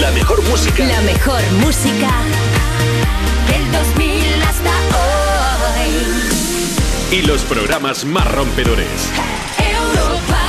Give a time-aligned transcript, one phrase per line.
[0.00, 0.84] La mejor música.
[0.86, 2.08] La mejor música
[3.48, 4.70] del 2000 hasta
[7.10, 7.18] hoy.
[7.18, 8.86] Y los programas más rompedores.
[9.58, 10.40] Europa.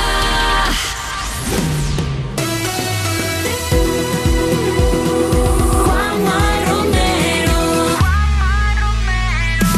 [5.84, 7.60] Juanma Romero.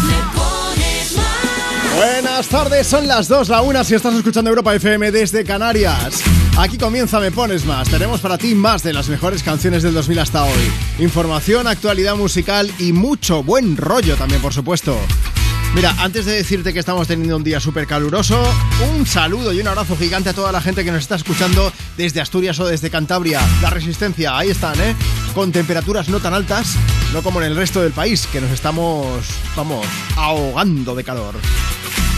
[0.06, 1.96] Le pones más.
[1.96, 6.22] Buenas tardes, son las 2, la 1 si estás escuchando Europa FM desde Canarias.
[6.58, 7.88] Aquí comienza Me Pones Más.
[7.88, 10.72] Tenemos para ti más de las mejores canciones del 2000 hasta hoy.
[10.98, 14.98] Información, actualidad musical y mucho buen rollo también, por supuesto.
[15.74, 18.38] Mira, antes de decirte que estamos teniendo un día súper caluroso,
[18.94, 22.20] un saludo y un abrazo gigante a toda la gente que nos está escuchando desde
[22.20, 23.40] Asturias o desde Cantabria.
[23.62, 24.94] La resistencia, ahí están, ¿eh?
[25.34, 26.76] Con temperaturas no tan altas,
[27.14, 29.24] no como en el resto del país, que nos estamos,
[29.56, 31.34] vamos, ahogando de calor.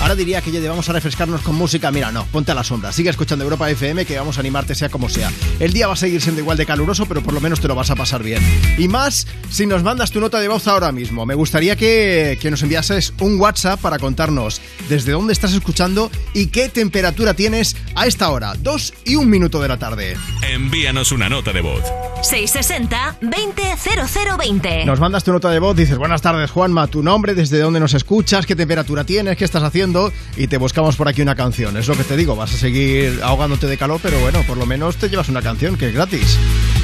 [0.05, 1.91] Ahora diría que ya vamos a refrescarnos con música.
[1.91, 2.93] Mira, no, ponte a la sombra.
[2.93, 5.33] Sigue escuchando Europa FM que vamos a animarte sea como sea.
[5.59, 7.75] El día va a seguir siendo igual de caluroso, pero por lo menos te lo
[7.75, 8.43] vas a pasar bien.
[8.77, 11.25] Y más si nos mandas tu nota de voz ahora mismo.
[11.25, 16.49] Me gustaría que, que nos enviases un WhatsApp para contarnos desde dónde estás escuchando y
[16.49, 18.53] qué temperatura tienes a esta hora.
[18.59, 20.19] Dos y un minuto de la tarde.
[20.43, 21.83] Envíanos una nota de voz.
[22.21, 24.85] 660 200020.
[24.85, 27.95] Nos mandas tu nota de voz, dices buenas tardes Juanma, tu nombre, desde dónde nos
[27.95, 29.94] escuchas, qué temperatura tienes, qué estás haciendo
[30.37, 31.77] y te buscamos por aquí una canción.
[31.77, 34.67] Es lo que te digo, vas a seguir ahogándote de calor, pero bueno, por lo
[34.67, 36.37] menos te llevas una canción que es gratis.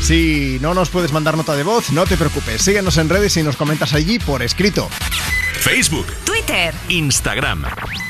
[0.02, 3.42] Si no nos puedes mandar nota de voz, no te preocupes, síguenos en redes y
[3.42, 4.88] nos comentas allí por escrito.
[5.60, 6.74] Facebook, Twitter.
[6.88, 7.64] Instagram.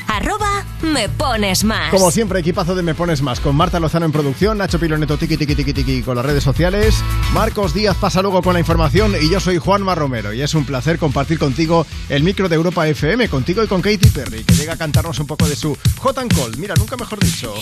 [0.07, 1.91] Arroba me pones más.
[1.91, 5.35] Como siempre, equipazo de Me Pones Más, con Marta Lozano en producción, Nacho Piloneto tiki
[5.35, 6.95] tiki tiki tiki con las redes sociales,
[7.33, 10.65] Marcos Díaz pasa luego con la información y yo soy Juanma Romero y es un
[10.65, 14.73] placer compartir contigo el micro de Europa FM, contigo y con Katy Perry, que llega
[14.73, 17.53] a cantarnos un poco de su Hot and Cold, mira, nunca mejor dicho.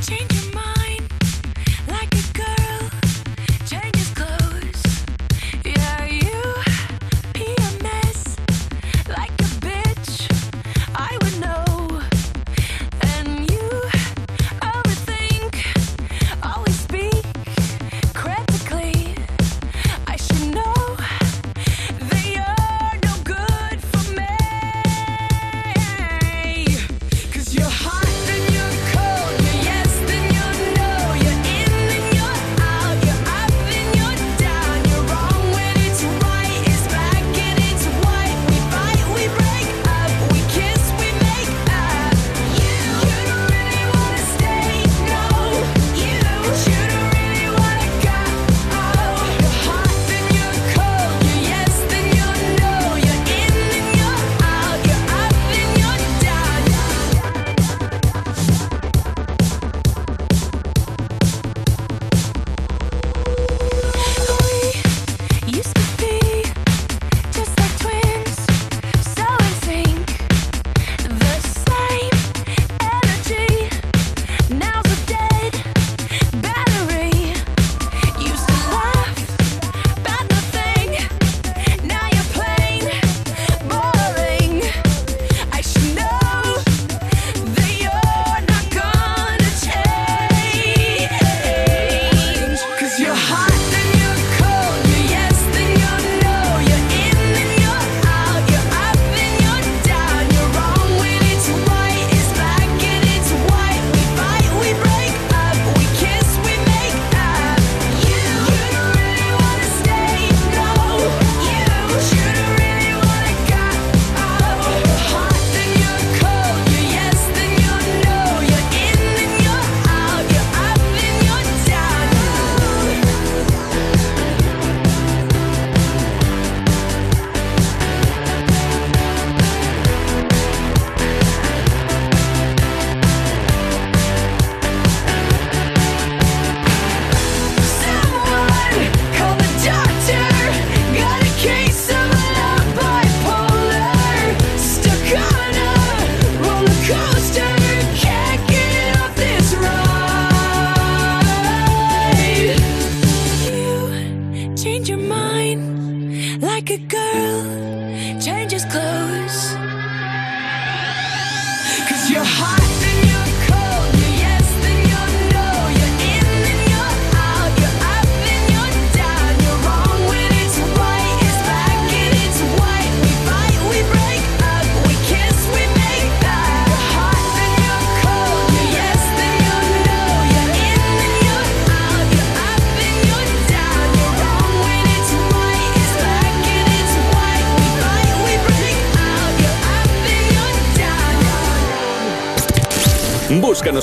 [0.00, 0.38] Change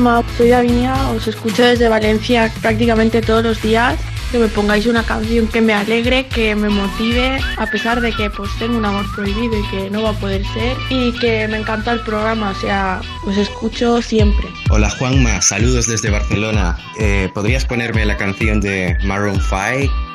[0.00, 3.98] Juanma, soy Davinia, os escucho desde Valencia prácticamente todos los días.
[4.32, 8.30] Que me pongáis una canción que me alegre, que me motive, a pesar de que
[8.30, 10.74] pues tengo un amor prohibido y que no va a poder ser.
[10.88, 14.48] Y que me encanta el programa, o sea, os escucho siempre.
[14.70, 16.78] Hola Juanma, saludos desde Barcelona.
[16.98, 20.09] Eh, ¿Podrías ponerme la canción de Maroon 5?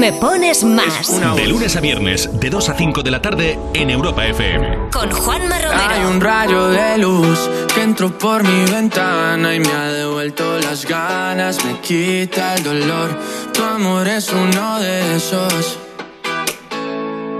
[0.00, 1.10] Me pones más.
[1.36, 4.88] De lunes a viernes, de 2 a 5 de la tarde en Europa FM.
[4.90, 6.08] Con Juanma Hay Romero.
[6.08, 7.38] un rayo de luz
[7.74, 13.10] que entró por mi ventana y me ha devuelto las ganas, me quita el dolor.
[13.52, 15.78] Tu amor es uno de esos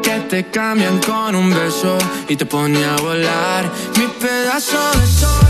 [0.02, 1.96] que te cambian con un beso
[2.28, 3.70] y te pone a volar.
[3.96, 5.49] Mi pedazo de sol,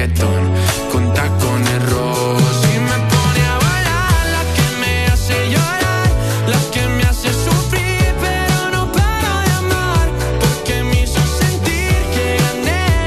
[0.00, 0.50] reggaetón
[0.90, 2.40] con tacones rojos.
[2.72, 6.08] Me pone a volar, la que me hace llorar,
[6.48, 10.08] la que me hace sufrir, pero no de amar,
[10.40, 12.38] porque me hizo sentir que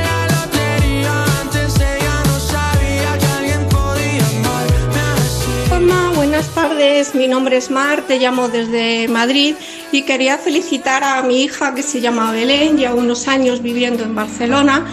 [0.05, 1.25] la lotería.
[1.41, 4.27] Antes ella no sabía que alguien podía
[6.15, 7.15] buenas tardes.
[7.15, 9.55] Mi nombre es Mar, te llamo desde Madrid
[9.91, 14.15] y quería felicitar a mi hija que se llama Belén, lleva unos años viviendo en
[14.15, 14.85] Barcelona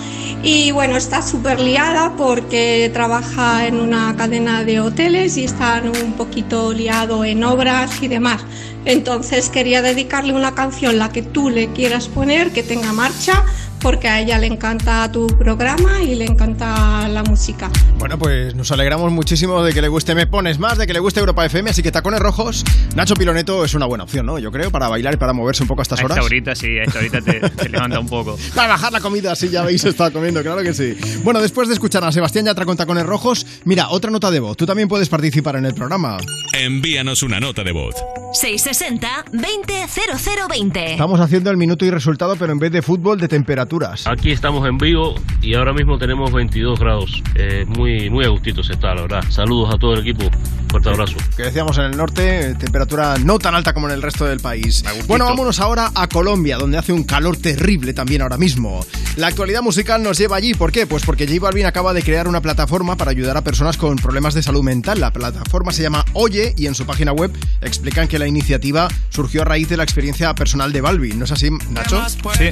[0.43, 6.15] y bueno, está súper liada porque trabaja en una cadena de hoteles y está un
[6.15, 8.43] poquito liado en obras y demás.
[8.87, 13.45] Entonces quería dedicarle una canción, la que tú le quieras poner, que tenga marcha,
[13.81, 17.71] porque a ella le encanta tu programa y le encanta la música.
[17.99, 21.01] Bueno, pues nos alegramos muchísimo de que le guste Me Pones Más, de que le
[21.01, 24.39] guste Europa FM, así que Tacones Rojos, Nacho Piloneto es una buena opción, ¿no?
[24.39, 26.19] Yo creo, para bailar y para moverse un poco a estas A horas.
[26.19, 28.39] esta horita sí, a esta horita te, te levanta un poco.
[28.55, 30.97] Para bajar la comida, sí, ya veis, está comiendo, claro que sí.
[31.25, 34.57] Bueno, después de escuchar a Sebastián Yatra con Tacones Rojos, mira, otra nota de voz.
[34.57, 36.19] Tú también puedes participar en el programa.
[36.53, 37.95] Envíanos una nota de voz.
[38.33, 40.93] 660-200020.
[40.93, 44.07] Estamos haciendo el minuto y resultado, pero en vez de fútbol, de temperaturas.
[44.07, 47.25] Aquí estamos en vivo y ahora mismo tenemos 22 grados.
[47.35, 49.25] Eh, muy, muy a gustito se está, la verdad.
[49.31, 50.31] Saludos a todo el equipo.
[50.71, 51.17] Fuerte abrazo.
[51.37, 54.85] Que decíamos en el norte, temperatura no tan alta como en el resto del país.
[55.09, 58.87] Bueno, vámonos ahora a Colombia, donde hace un calor terrible también ahora mismo.
[59.17, 60.55] La actualidad musical nos lleva allí.
[60.55, 60.87] ¿Por qué?
[60.87, 64.35] Pues porque J Balvin acaba de crear una plataforma para ayudar a personas con problemas
[64.35, 65.01] de salud mental.
[65.01, 69.43] La plataforma se llama Oye y en su página web explican que la iniciativa surgió
[69.43, 71.19] a raíz de la experiencia personal de Balvin.
[71.19, 72.01] ¿No es así, Nacho?
[72.39, 72.51] Sí.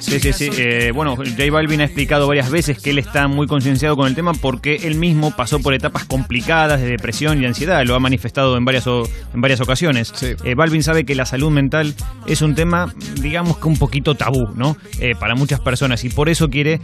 [0.00, 0.50] Sí, sí, sí.
[0.58, 4.14] Eh, bueno, J Balvin ha explicado varias veces que él está muy concienciado con el
[4.14, 7.82] tema porque él mismo pasó por etapas complicadas de depresión y ansiedad.
[7.86, 10.12] Lo ha manifestado en varias, o- en varias ocasiones.
[10.22, 11.94] Eh, Balvin sabe que la salud mental
[12.26, 14.76] es un tema, digamos que un poquito tabú, ¿no?
[15.00, 16.80] Eh, para muchas personas y por eso quiere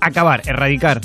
[0.00, 1.00] acabar, erradicar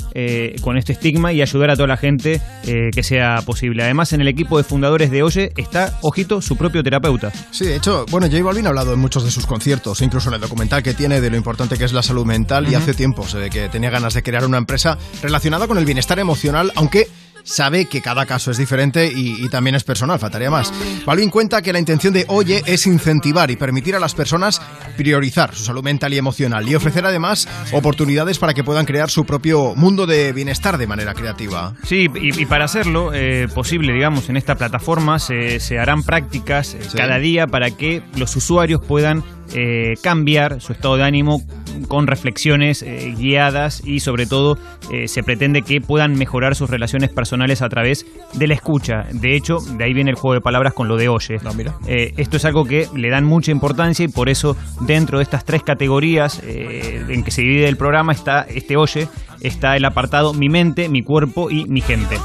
[0.62, 3.84] con este estigma y ayudar a toda la gente que sea posible.
[3.84, 7.32] Además, en el equipo de fundadores de Oye está, ojito, su propio terapeuta.
[7.50, 10.34] Sí, de hecho, bueno, J Balvin ha hablado en muchos de sus conciertos, incluso en
[10.36, 13.26] el documental que tiene de lo importante que es la salud mental y hace tiempo
[13.26, 17.08] se ve que tenía ganas de crear una empresa relacionada con el bienestar emocional, aunque
[17.44, 20.72] sabe que cada caso es diferente y, y también es personal, faltaría más.
[21.06, 24.60] Balvin cuenta que la intención de Oye es incentivar y permitir a las personas
[24.96, 29.24] priorizar su salud mental y emocional y ofrecer además oportunidades para que puedan crear su
[29.24, 31.74] propio mundo de bienestar de manera creativa.
[31.84, 36.74] Sí, y, y para hacerlo eh, posible, digamos, en esta plataforma se, se harán prácticas
[36.74, 39.22] eh, cada día para que los usuarios puedan
[39.54, 41.42] eh, cambiar su estado de ánimo
[41.86, 44.58] con reflexiones eh, guiadas y sobre todo
[44.90, 49.06] eh, se pretende que puedan mejorar sus relaciones personales a través de la escucha.
[49.12, 51.38] De hecho, de ahí viene el juego de palabras con lo de oye.
[51.86, 55.44] Eh, esto es algo que le dan mucha importancia y por eso dentro de estas
[55.44, 59.08] tres categorías eh, en que se divide el programa está este oye,
[59.40, 62.16] está el apartado mi mente, mi cuerpo y mi gente.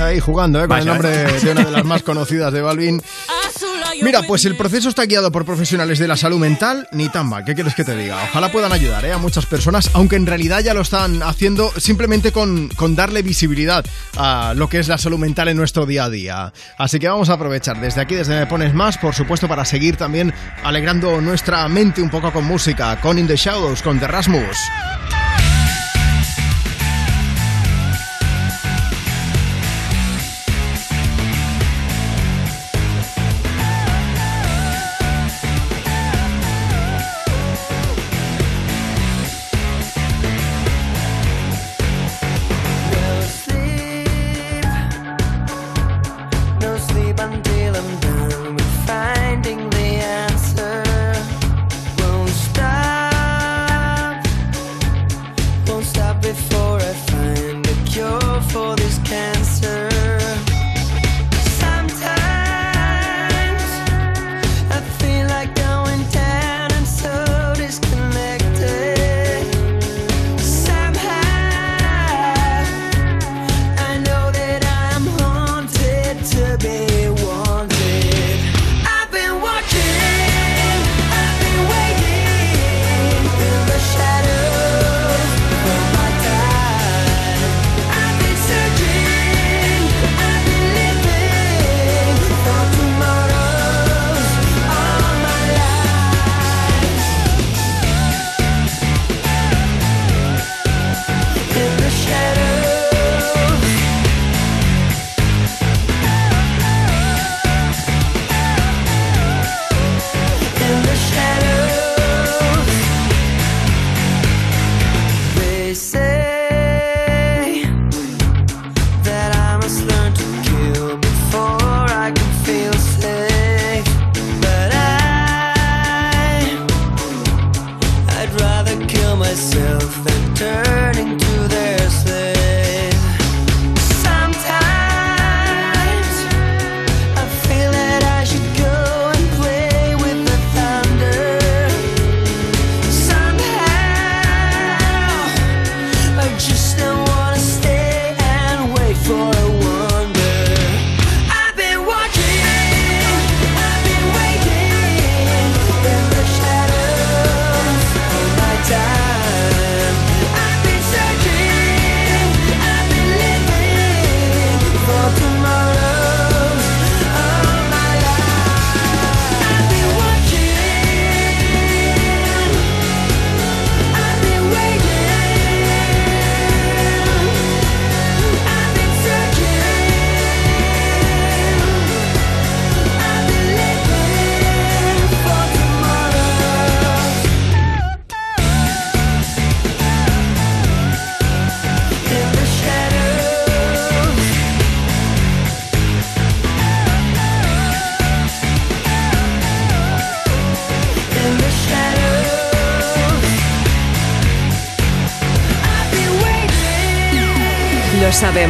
[0.00, 0.68] Ahí jugando, ¿eh?
[0.68, 3.02] con el nombre de una de las más conocidas de Balvin.
[4.02, 7.44] Mira, pues el proceso está guiado por profesionales de la salud mental, ni tan mal,
[7.44, 8.16] ¿qué quieres que te diga?
[8.30, 9.12] Ojalá puedan ayudar ¿eh?
[9.12, 13.84] a muchas personas, aunque en realidad ya lo están haciendo simplemente con, con darle visibilidad
[14.16, 16.52] a lo que es la salud mental en nuestro día a día.
[16.76, 19.96] Así que vamos a aprovechar desde aquí, desde Me Pones Más, por supuesto, para seguir
[19.96, 20.32] también
[20.62, 24.56] alegrando nuestra mente un poco con música, con In the Shadows, con The Rasmus.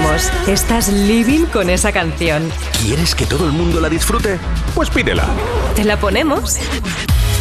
[0.08, 2.50] Estás living con esa canción.
[2.82, 4.38] ¿Quieres que todo el mundo la disfrute?
[4.74, 5.26] Pues pídela.
[5.76, 6.56] ¿Te la ponemos?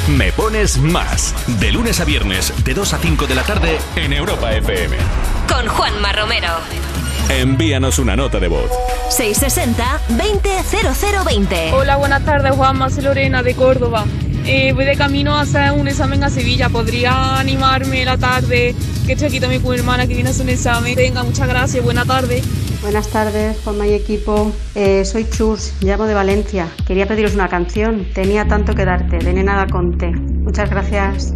[0.09, 1.33] Me pones más.
[1.61, 4.97] De lunes a viernes, de 2 a 5 de la tarde, en Europa FM.
[5.47, 6.49] Con Juanma Romero.
[7.29, 8.69] Envíanos una nota de voz.
[9.17, 11.71] 660-200020.
[11.73, 12.89] Hola, buenas tardes, Juanma.
[12.89, 14.03] Soy Lorena de Córdoba.
[14.45, 16.69] Eh, voy de camino a hacer un examen a Sevilla.
[16.69, 18.75] ¿Podría animarme la tarde?
[19.05, 20.95] Que estoy aquí también con mi hermana que viene a hacer un examen.
[20.95, 21.83] Venga, muchas gracias.
[21.83, 22.41] Buena tarde.
[22.87, 24.49] Buenas tardes, Juanma y equipo.
[24.73, 26.69] Eh, soy Chus, llamo de Valencia.
[26.87, 28.07] Quería pediros una canción.
[28.13, 30.09] Tenía tanto que darte, de Nena Conte.
[30.11, 31.33] Muchas gracias.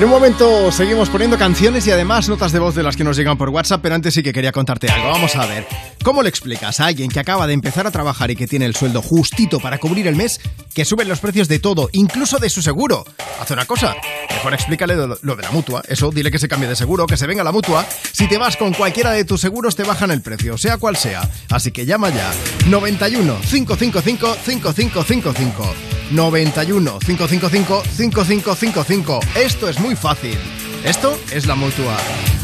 [0.00, 3.18] En un momento seguimos poniendo canciones y además notas de voz de las que nos
[3.18, 5.10] llegan por WhatsApp, pero antes sí que quería contarte algo.
[5.10, 5.66] Vamos a ver.
[6.02, 8.74] ¿Cómo le explicas a alguien que acaba de empezar a trabajar y que tiene el
[8.74, 10.40] sueldo justito para cubrir el mes
[10.72, 13.04] que suben los precios de todo, incluso de su seguro?
[13.42, 13.94] Haz una cosa.
[14.30, 15.82] Mejor explícale lo, de la mutua.
[15.86, 17.84] Eso, dile que se cambie de seguro, que se venga la mutua.
[18.10, 21.28] Si te vas con cualquiera de tus seguros, te bajan el precio, sea cual sea.
[21.50, 22.32] Así que llama ya.
[22.70, 25.99] 91 555 5555.
[26.10, 29.20] 91 555 5555.
[29.36, 30.38] Esto es muy fácil.
[30.84, 31.96] Esto es la mutua.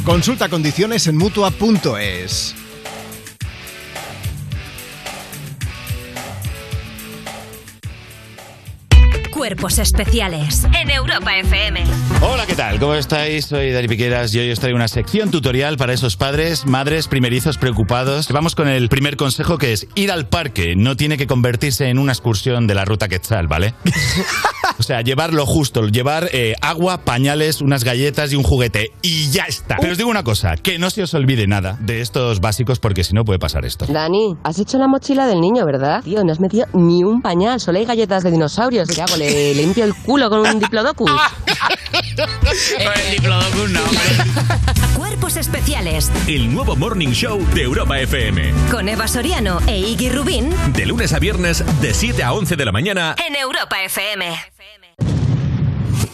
[0.05, 2.66] Consulta condiciones en mutua.es.
[9.47, 11.85] Cuerpos especiales en Europa FM.
[12.21, 12.81] Hola, ¿qué tal?
[12.81, 13.45] ¿Cómo estáis?
[13.45, 17.57] Soy Dani Piqueras y hoy os traigo una sección tutorial para esos padres, madres, primerizos
[17.57, 18.27] preocupados.
[18.33, 20.75] Vamos con el primer consejo que es ir al parque.
[20.75, 23.75] No tiene que convertirse en una excursión de la ruta Quetzal, ¿vale?
[24.81, 28.91] o sea, llevar lo justo, llevar eh, agua, pañales, unas galletas y un juguete.
[29.03, 29.77] Y ya está.
[29.79, 33.05] Pero os digo una cosa, que no se os olvide nada de estos básicos porque
[33.05, 33.87] si no puede pasar esto.
[33.87, 36.03] Dani, has hecho la mochila del niño, ¿verdad?
[36.03, 38.89] Tío, no has metido ni un pañal, solo hay galletas de dinosaurios.
[38.89, 39.17] ¿Qué hago?
[39.17, 41.11] ¿Le limpio el culo con un diplodocus?
[44.97, 48.53] Cuerpos especiales El nuevo Morning Show de Europa FM.
[48.71, 52.65] con Eva Soriano e Iggy Rubín De lunes a viernes, de 7 a 11 de
[52.65, 53.15] la mañana.
[53.27, 54.35] en Europa FM.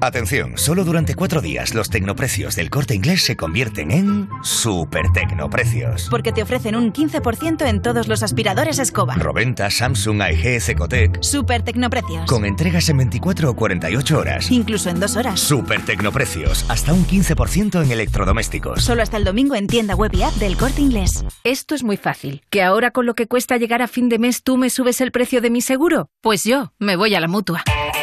[0.00, 6.08] Atención, solo durante cuatro días los tecnoprecios del corte inglés se convierten en super tecnoprecios.
[6.10, 9.14] Porque te ofrecen un 15% en todos los aspiradores escoba.
[9.14, 11.22] Roventa, Samsung, AEG, Ecotec.
[11.22, 12.26] Super tecnoprecios.
[12.26, 14.50] Con entregas en 24 o 48 horas.
[14.50, 15.40] Incluso en dos horas.
[15.40, 18.84] Super tecnoprecios, hasta un 15% en electrodomésticos.
[18.84, 21.24] Solo hasta el domingo en tienda web y app del corte inglés.
[21.42, 22.42] Esto es muy fácil.
[22.50, 25.10] ¿Que ahora con lo que cuesta llegar a fin de mes tú me subes el
[25.10, 26.10] precio de mi seguro?
[26.20, 27.64] Pues yo me voy a la mutua.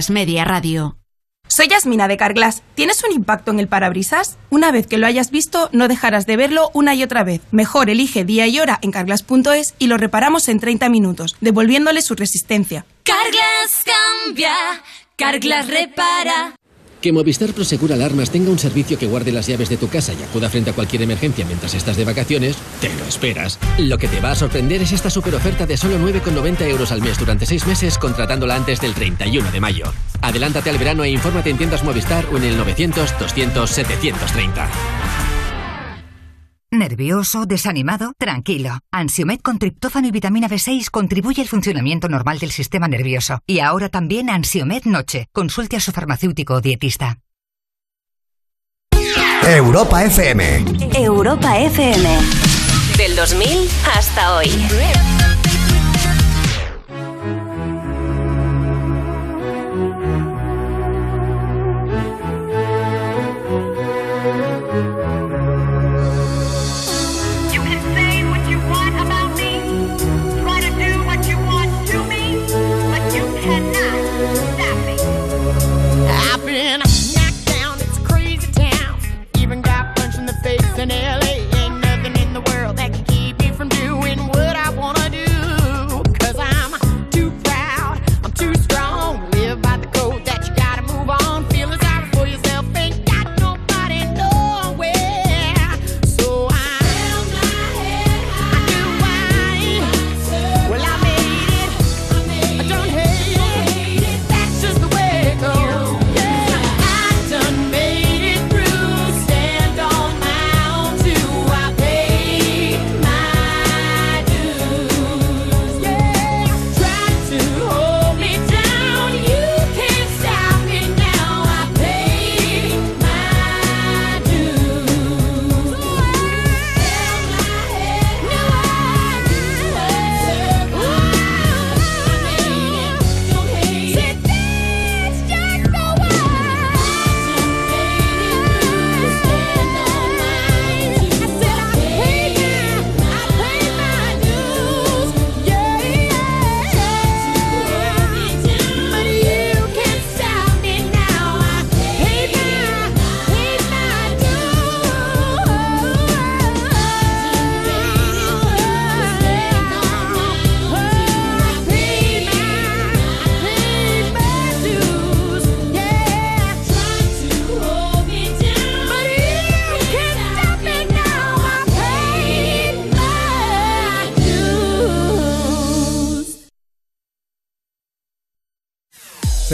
[0.00, 0.96] A3 Media Radio.
[1.46, 2.62] Soy Yasmina de Carglass.
[2.74, 4.38] ¿Tienes un impacto en el parabrisas?
[4.48, 7.42] Una vez que lo hayas visto, no dejarás de verlo una y otra vez.
[7.50, 12.14] Mejor elige día y hora en carglass.es y lo reparamos en 30 minutos, devolviéndole su
[12.14, 12.86] resistencia.
[13.02, 13.84] Carglass
[14.24, 14.54] cambia,
[15.16, 16.54] Carglass repara.
[17.00, 20.22] Que Movistar Prosegura Alarmas tenga un servicio que guarde las llaves de tu casa y
[20.22, 23.58] acuda frente a cualquier emergencia mientras estás de vacaciones, te lo esperas.
[23.78, 27.00] Lo que te va a sorprender es esta super oferta de solo 9,90 euros al
[27.00, 29.92] mes durante 6 meses contratándola antes del 31 de mayo.
[30.20, 35.39] Adelántate al verano e infórmate en tiendas Movistar o en el 900 200 730.
[36.80, 37.44] ¿Nervioso?
[37.44, 38.14] ¿Desanimado?
[38.16, 38.78] Tranquilo.
[38.90, 43.40] Ansiomed con triptófano y vitamina B6 contribuye al funcionamiento normal del sistema nervioso.
[43.46, 45.28] Y ahora también Ansiomed Noche.
[45.30, 47.18] Consulte a su farmacéutico o dietista.
[49.46, 50.64] Europa FM.
[50.94, 52.18] Europa FM.
[52.96, 54.48] Del 2000 hasta hoy.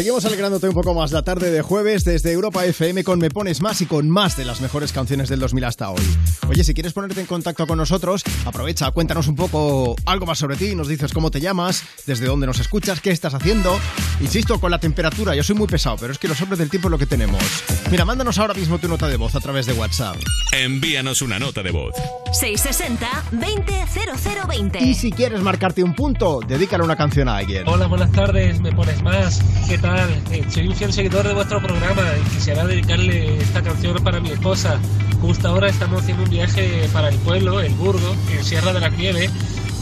[0.07, 3.61] Seguimos alegrándote un poco más la tarde de jueves desde Europa FM con Me Pones
[3.61, 6.05] Más y con más de las mejores canciones del 2000 hasta hoy.
[6.49, 10.55] Oye, si quieres ponerte en contacto con nosotros, aprovecha, cuéntanos un poco algo más sobre
[10.55, 13.77] ti, nos dices cómo te llamas, desde dónde nos escuchas, qué estás haciendo.
[14.21, 16.87] Insisto, con la temperatura, yo soy muy pesado, pero es que los hombres del tiempo
[16.87, 17.43] es lo que tenemos.
[17.91, 20.15] Mira, mándanos ahora mismo tu nota de voz a través de WhatsApp.
[20.53, 21.95] Envíanos una nota de voz.
[22.41, 24.83] 660-200020.
[24.83, 27.67] Y si quieres marcarte un punto, dedícale una canción a alguien.
[27.67, 29.43] Hola, buenas tardes, me pones más.
[29.69, 29.96] ¿Qué tal?
[30.31, 34.31] Eh, soy un fiel seguidor de vuestro programa y quisiera dedicarle esta canción para mi
[34.31, 34.79] esposa.
[35.23, 38.91] Justo ahora estamos haciendo un viaje para el pueblo, el Burgo, en Sierra de la
[38.91, 39.31] Nieve,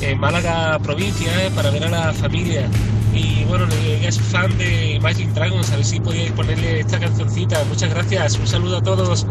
[0.01, 2.69] en Málaga provincia, para ver a la familia.
[3.13, 7.65] Y bueno, ella es fan de Imagine Dragons, a ver si podíais ponerle esta cancioncita.
[7.65, 9.27] Muchas gracias, un saludo a todos.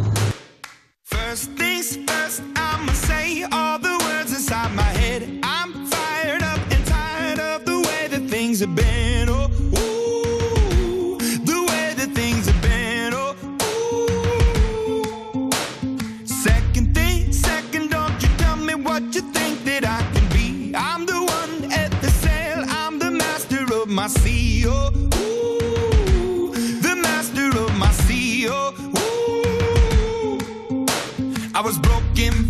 [1.04, 1.64] First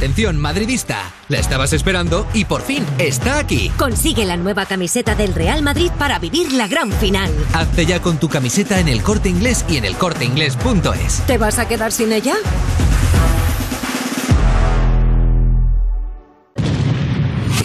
[0.00, 3.70] Atención madridista, la estabas esperando y por fin está aquí.
[3.76, 7.30] Consigue la nueva camiseta del Real Madrid para vivir la gran final.
[7.52, 11.26] Hazte ya con tu camiseta en el corte inglés y en el corteinglés.es.
[11.26, 12.36] ¿Te vas a quedar sin ella?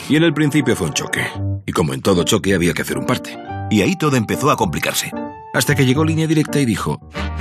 [0.09, 1.25] Y en el principio fue un choque.
[1.65, 3.39] Y como en todo choque había que hacer un parte.
[3.71, 5.09] Y ahí todo empezó a complicarse.
[5.55, 6.99] Hasta que llegó línea directa y dijo,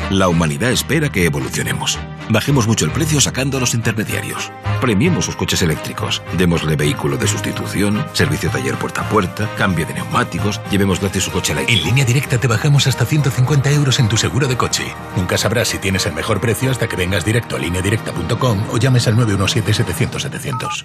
[0.08, 1.98] la humanidad espera que evolucionemos.
[2.28, 4.52] Bajemos mucho el precio sacando a los intermediarios.
[4.80, 6.22] Premiemos sus coches eléctricos.
[6.38, 11.32] Démosle vehículo de sustitución, servicio taller puerta a puerta, cambio de neumáticos, llevemos gratis su
[11.32, 11.80] coche eléctrico.
[11.80, 14.84] En línea directa te bajamos hasta 150 euros en tu seguro de coche.
[15.16, 19.08] Nunca sabrás si tienes el mejor precio hasta que vengas directo a lineadirecta.com o llames
[19.08, 20.84] al 917-700-700.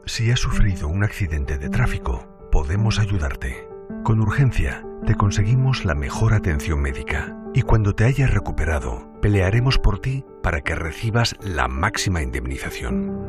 [0.09, 3.67] Si has sufrido un accidente de tráfico, podemos ayudarte.
[4.05, 9.99] Con urgencia, te conseguimos la mejor atención médica y cuando te hayas recuperado, pelearemos por
[9.99, 13.21] ti para que recibas la máxima indemnización.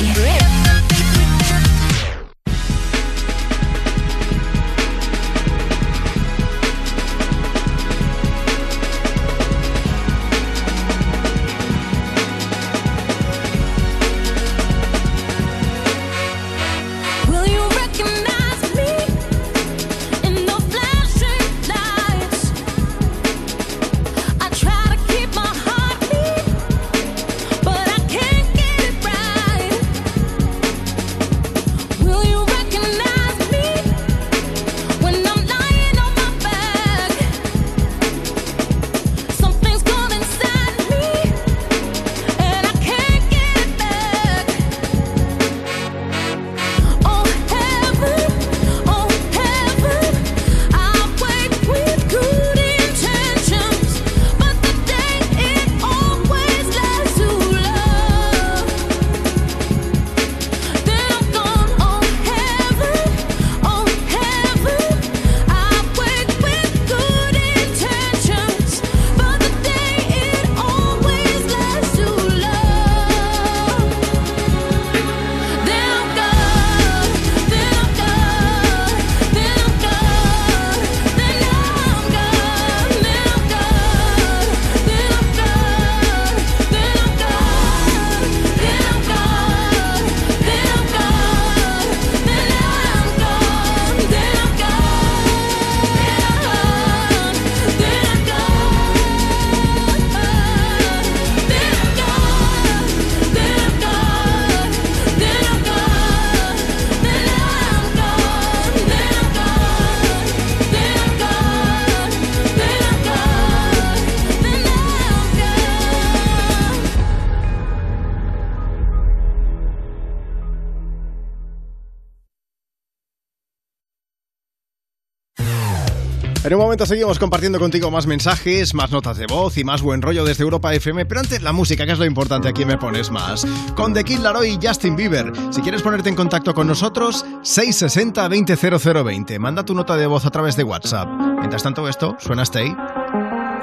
[126.43, 130.01] En un momento seguimos compartiendo contigo más mensajes, más notas de voz y más buen
[130.01, 133.11] rollo desde Europa FM, pero antes la música, que es lo importante, aquí me pones
[133.11, 133.47] más.
[133.75, 135.31] Con The Kid Laroi y Justin Bieber.
[135.51, 139.39] Si quieres ponerte en contacto con nosotros, 660 200020.
[139.39, 141.07] Manda tu nota de voz a través de WhatsApp.
[141.39, 142.75] Mientras tanto esto, suena Stay.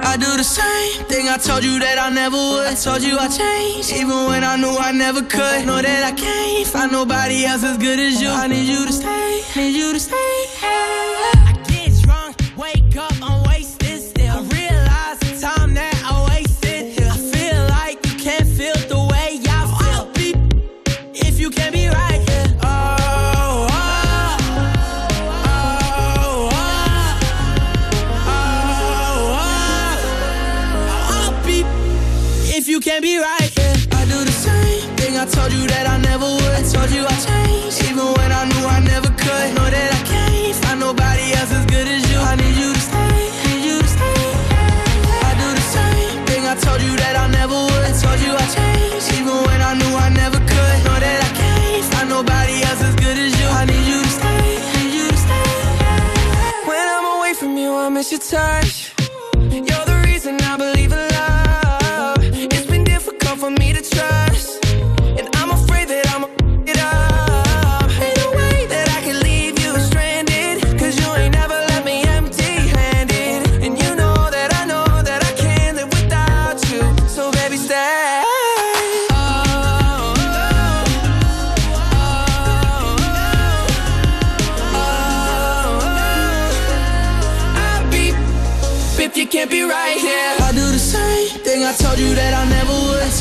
[0.02, 3.18] I do the same thing I told you that I never told you
[3.94, 5.66] even when I knew I never could.
[5.66, 8.30] Know that I can't find nobody else as good as you.
[8.30, 11.39] I need you to stay, need you to stay.
[58.00, 58.99] Miss your touch.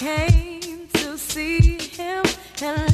[0.00, 2.24] Came to see him
[2.62, 2.89] and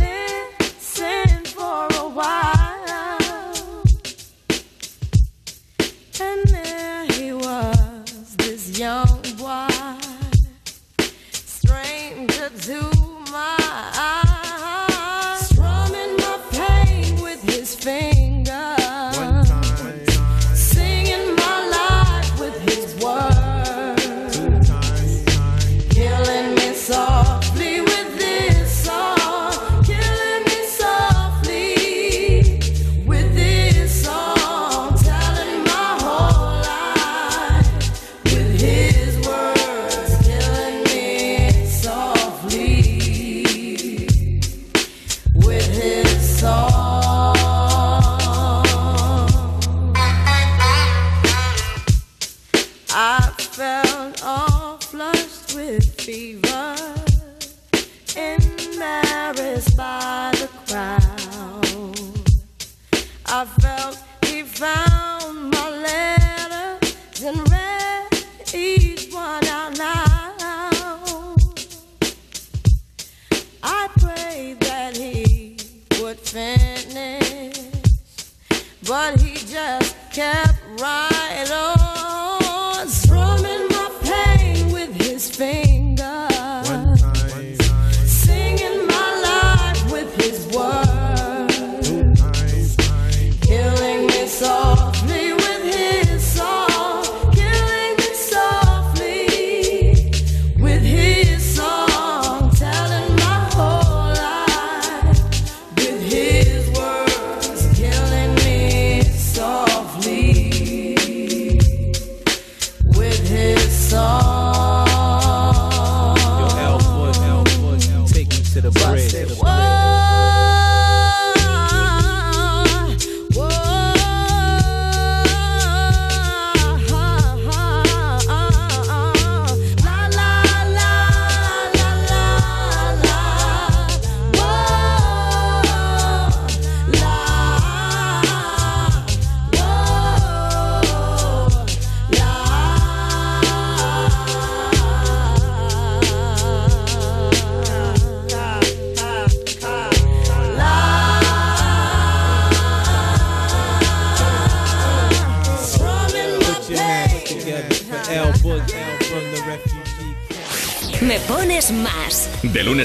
[79.57, 81.76] just kept right on,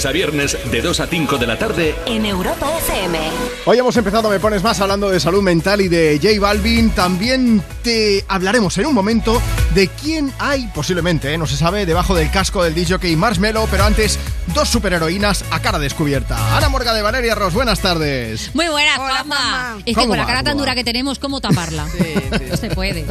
[0.02, 3.20] lunes a viernes, de 2 a 5 de la tarde, en Europa FM.
[3.66, 6.90] Hoy hemos empezado Me Pones Más hablando de salud mental y de J Balvin.
[6.92, 9.40] También te hablaremos en un momento
[9.76, 11.38] de quién hay, posiblemente, ¿eh?
[11.38, 13.68] no se sabe, debajo del casco del DJ Marshmello.
[13.70, 14.18] Pero antes,
[14.56, 16.58] dos superheroínas a cara descubierta.
[16.58, 18.50] Ana Morga de Valeria Ross, buenas tardes.
[18.56, 19.76] Muy buenas, Juanma.
[19.80, 21.86] Es que ¿Cómo con la cara tan dura que tenemos, ¿cómo taparla?
[22.50, 23.06] No se puede.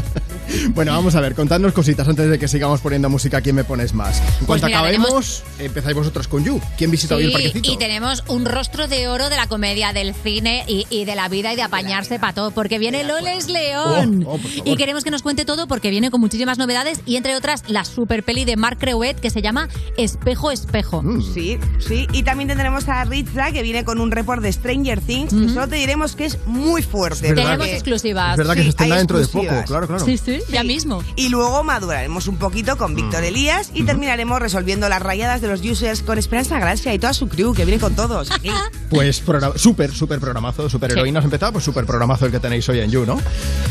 [0.75, 3.41] Bueno, vamos a ver, contadnos cositas antes de que sigamos poniendo música.
[3.41, 4.19] ¿Quién me pones más?
[4.21, 6.61] En Pues cuanto mira, acabemos, empezáis vosotros con You.
[6.77, 7.73] ¿Quién visita hoy el Sí, parquecito?
[7.73, 11.29] y tenemos un rostro de oro de la comedia, del cine y, y de la
[11.29, 14.25] vida y de apañarse para todo, porque viene Loles León.
[14.27, 17.37] Oh, oh, y queremos que nos cuente todo porque viene con muchísimas novedades y entre
[17.37, 21.03] otras la super peli de Mark Creuet que se llama Espejo Espejo.
[21.03, 21.23] Mm.
[21.35, 22.07] Sí, sí.
[22.13, 25.33] Y también tendremos a Ritza que viene con un report de Stranger Things.
[25.33, 27.29] que solo te diremos que es muy fuerte.
[27.29, 28.33] Es verdad Tenemos que- exclusivas.
[28.33, 30.05] Es verdad que Sí, se estrena dentro de poco, claro, claro.
[30.05, 31.03] Sí, sí, ya mismo.
[31.17, 35.61] Y luego maduraremos un poquito con Víctor Elías y terminaremos resolviendo las rayadas de los
[35.63, 38.31] users con Esperanza Gracia y toda su crew que viene con todos.
[38.31, 38.51] aquí.
[38.91, 39.23] Pues
[39.55, 43.07] súper, súper programazo, super heroínas empezado, pues súper programazo el que tenéis hoy en You,
[43.07, 43.21] ¿no?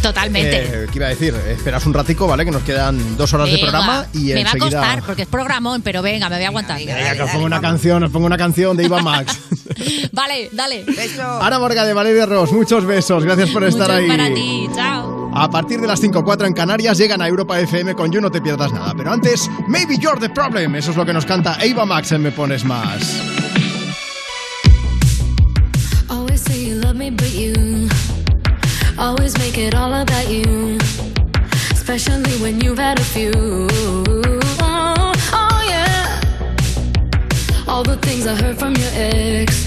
[0.01, 0.83] Totalmente.
[0.83, 1.35] Eh, ¿Qué iba a decir?
[1.35, 2.45] Esperas un ratico, ¿vale?
[2.45, 4.79] Que nos quedan dos horas de programa y me va a enseguida...
[4.79, 6.77] costar porque es programón, pero venga, me voy a aguantar.
[6.77, 9.37] Venga, que os pongo una canción, os pongo una canción de Iva Max.
[10.13, 10.85] Vale, dale.
[11.41, 14.07] Ana Morga de Valeria Ross, muchos besos, gracias por estar Muchos ahí.
[14.07, 15.18] para ti, chao.
[15.33, 18.41] A partir de las 5.04 en Canarias llegan a Europa FM con You, no te
[18.41, 18.93] pierdas nada.
[18.97, 22.23] Pero antes, Maybe You're the Problem, eso es lo que nos canta Eva Max en
[22.23, 23.21] Me Pones Más.
[31.91, 33.31] Especially when you've had a few.
[34.61, 36.21] Oh, oh, yeah.
[37.67, 39.65] All the things I heard from your ex.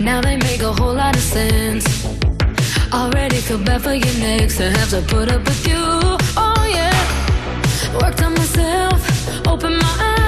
[0.00, 2.17] Now they make a whole lot of sense.
[2.92, 5.76] Already feel bad for your next to have to put up with you.
[5.76, 6.92] Oh, yeah.
[8.00, 10.27] Worked on myself, open my eyes.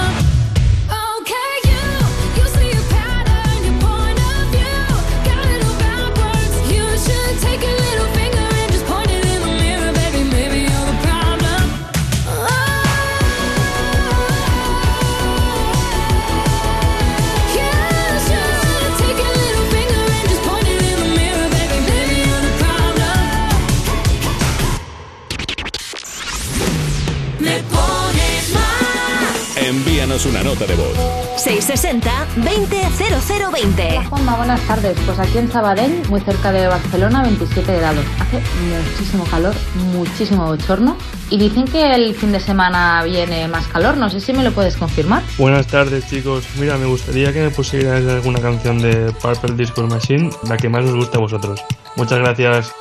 [30.11, 30.97] Envíanos una nota de voz.
[31.37, 33.91] 660-200020.
[33.91, 34.97] Hola, Juanma, buenas tardes.
[35.05, 38.03] Pues aquí en Sabadell, muy cerca de Barcelona, 27 grados.
[38.19, 39.55] Hace muchísimo calor,
[39.93, 40.97] muchísimo bochorno.
[41.29, 43.95] Y dicen que el fin de semana viene más calor.
[43.95, 45.23] No sé si me lo puedes confirmar.
[45.37, 50.29] Buenas tardes chicos, mira me gustaría que me pusierais alguna canción de Purple Disco Machine,
[50.49, 51.63] la que más os guste a vosotros.
[51.95, 52.73] Muchas gracias.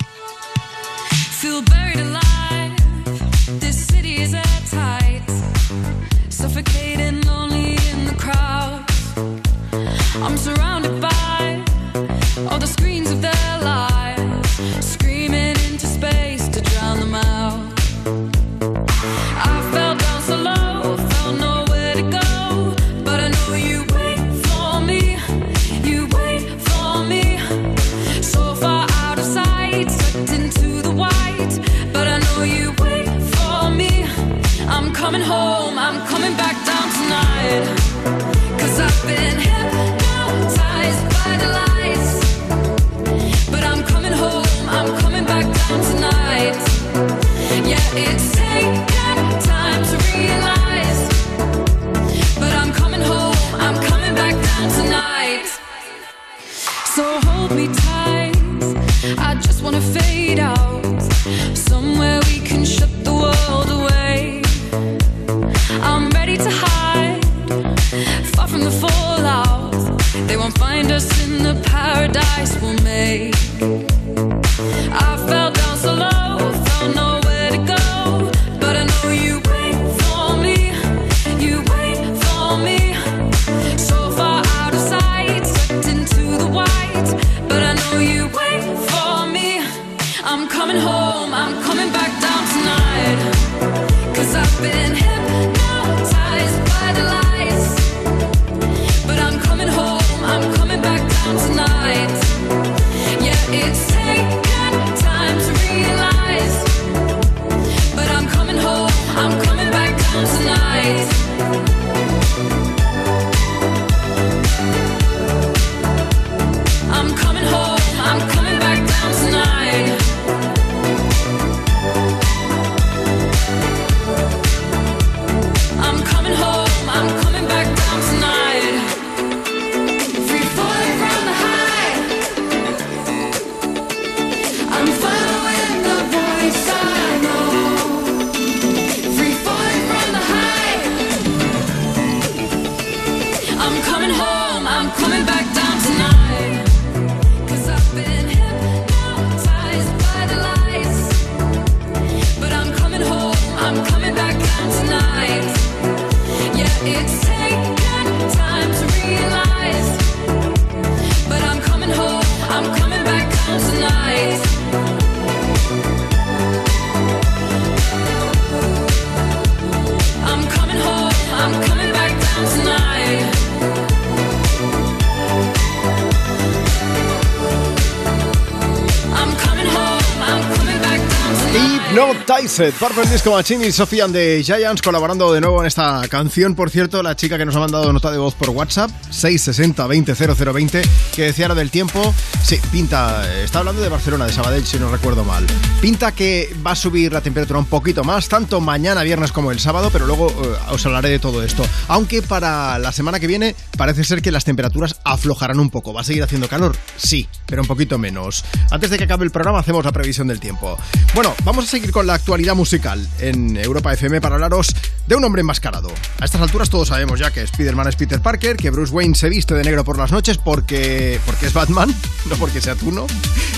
[182.60, 186.54] Hypnotized, Purple Disco Machine y Sophie and the Giants colaborando de nuevo en esta canción.
[186.54, 191.22] Por cierto, la chica que nos ha mandado nota de voz por WhatsApp, 660-200020, que
[191.22, 192.14] decía lo del tiempo.
[192.42, 195.46] Sí, pinta, está hablando de Barcelona, de Sabadell, si no recuerdo mal.
[195.80, 199.58] Pinta que va a subir la temperatura un poquito más, tanto mañana viernes como el
[199.58, 201.64] sábado, pero luego eh, os hablaré de todo esto.
[201.88, 205.94] Aunque para la semana que viene parece ser que las temperaturas aflojarán un poco.
[205.94, 206.76] ¿Va a seguir haciendo calor?
[206.96, 208.44] Sí, pero un poquito menos.
[208.70, 210.78] Antes de que acabe el programa hacemos la previsión del tiempo.
[211.14, 214.74] Bueno, vamos a seguir con la actualidad musical en Europa FM para hablaros
[215.06, 215.90] de un hombre enmascarado.
[216.20, 219.28] A estas alturas todos sabemos ya que Spider-Man es Peter Parker, que Bruce Wayne se
[219.28, 221.94] viste de negro por las noches porque, porque es Batman,
[222.30, 223.06] no porque sea tú, ¿no?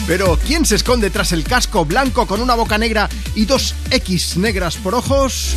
[0.06, 4.38] Pero ¿quién se esconde tras el casco blanco con una boca negra y dos X
[4.38, 5.54] negras por ojos?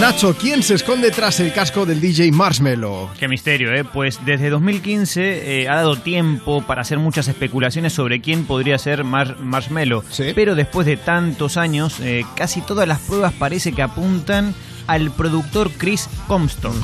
[0.00, 3.08] Nacho, ¿quién se esconde tras el casco del DJ Marshmello?
[3.18, 3.82] Qué misterio, ¿eh?
[3.82, 9.04] Pues desde 2015 eh, ha dado tiempo para hacer muchas especulaciones sobre quién podría ser
[9.04, 10.04] Mar Marshmello.
[10.34, 14.54] Pero después de tantos años, eh, casi todas las pruebas parece que apuntan
[14.86, 16.74] al productor Chris Comstock.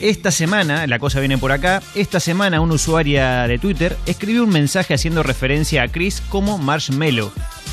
[0.00, 4.50] Esta semana, la cosa viene por acá, esta semana una usuaria de Twitter escribió un
[4.50, 7.32] mensaje haciendo referencia a Chris como Marshmello.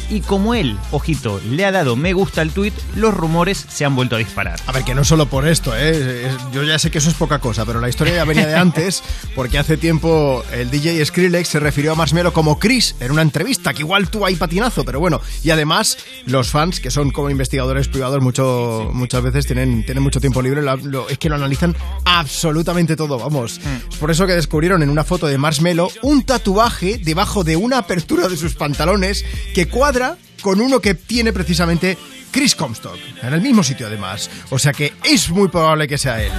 [0.10, 3.96] Y como él, ojito, le ha dado me gusta al tweet, los rumores se han
[3.96, 4.58] vuelto a disparar.
[4.66, 6.30] A ver, que no solo por esto, ¿eh?
[6.54, 9.04] Yo ya sé que eso es poca cosa, pero la historia ya venía de antes,
[9.36, 13.74] porque hace tiempo el DJ Skrillex se refirió a Marshmello como Chris en una entrevista,
[13.74, 15.20] que igual tuvo ahí patinazo, pero bueno.
[15.44, 20.22] Y además, los fans, que son como investigadores privados, mucho, muchas veces tienen, tienen mucho
[20.22, 23.60] tiempo libre, lo- es que lo analizan absolutamente todo, vamos.
[23.92, 27.80] Es por eso que descubrieron en una foto de Marshmello un tatuaje debajo de una
[27.80, 29.97] apertura de sus pantalones que cuadra
[30.42, 31.98] con uno que tiene precisamente
[32.32, 34.30] Chris Comstock, en el mismo sitio además.
[34.50, 36.32] O sea que es muy probable que sea él.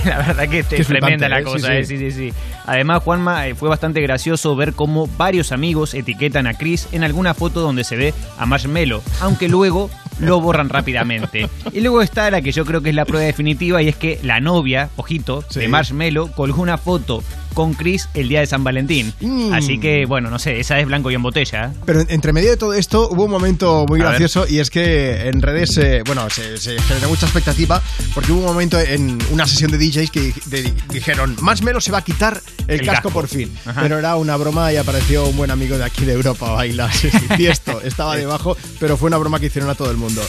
[0.04, 1.44] La verdad que es tremenda la ¿eh?
[1.44, 1.98] cosa, Sí, eh, sí.
[1.98, 2.34] sí, sí, sí.
[2.64, 7.34] Además, Juanma, eh, fue bastante gracioso ver cómo varios amigos etiquetan a Chris en alguna
[7.34, 11.48] foto donde se ve a Marshmello, aunque luego lo borran rápidamente.
[11.72, 14.18] Y luego está la que yo creo que es la prueba definitiva y es que
[14.22, 17.22] la novia, ojito, de Marshmello colgó una foto
[17.54, 19.12] con Chris el día de San Valentín.
[19.20, 19.52] Mm.
[19.52, 21.72] Así que, bueno, no sé, esa es blanco y en botella.
[21.86, 24.10] Pero entre medio de todo esto hubo un momento muy A ver.
[24.12, 27.82] gracioso y es que en redes, eh, bueno, se, se generó mucha expectativa
[28.14, 31.98] porque hubo un momento en una sesión de DJs que de- dijeron, Marshmello se va
[31.98, 33.10] a quitar el, El casco, casco.
[33.10, 33.50] por fin.
[33.66, 33.82] Ajá.
[33.82, 36.92] Pero era una broma y apareció un buen amigo de aquí de Europa a bailar.
[36.92, 40.22] Sí, sí, Tiesto estaba debajo, pero fue una broma que hicieron a todo el mundo.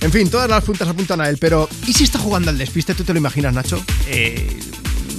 [0.00, 2.94] En fin, todas las puntas apuntan a él, pero ¿y si está jugando al despiste?
[2.94, 3.82] ¿Tú te lo imaginas, Nacho?
[4.08, 4.58] Eh,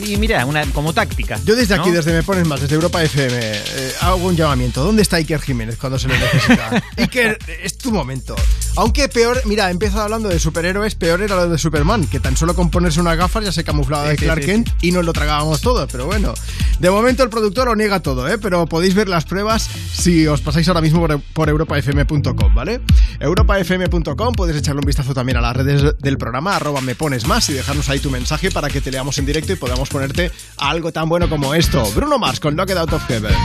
[0.06, 1.40] y mira, una, como táctica.
[1.46, 4.84] Yo desde aquí, desde Me Pones Más, desde Europa FM, eh, hago un llamamiento.
[4.84, 6.84] ¿Dónde está Iker Jiménez cuando se le necesita?
[6.98, 8.36] Iker, es tu momento.
[8.78, 12.38] Aunque peor, mira, he empezado hablando de superhéroes, peor era lo de Superman, que tan
[12.38, 15.62] solo con ponerse unas gafas ya se camuflaba de Clark Kent y nos lo tragábamos
[15.62, 16.34] todo, pero bueno.
[16.80, 18.38] De momento el productor lo niega todo, ¿eh?
[18.38, 22.82] pero podéis ver las pruebas si os pasáis ahora mismo por, por europafm.com, ¿vale?
[23.20, 27.50] europafm.com, puedes echarle un vistazo también a las redes del programa, arroba me pones más
[27.50, 30.92] y dejarnos ahí tu mensaje para que te leamos en directo y podamos ponerte algo
[30.92, 31.84] tan bueno como esto.
[31.94, 33.36] Bruno Mars con Knocked Out of Heaven.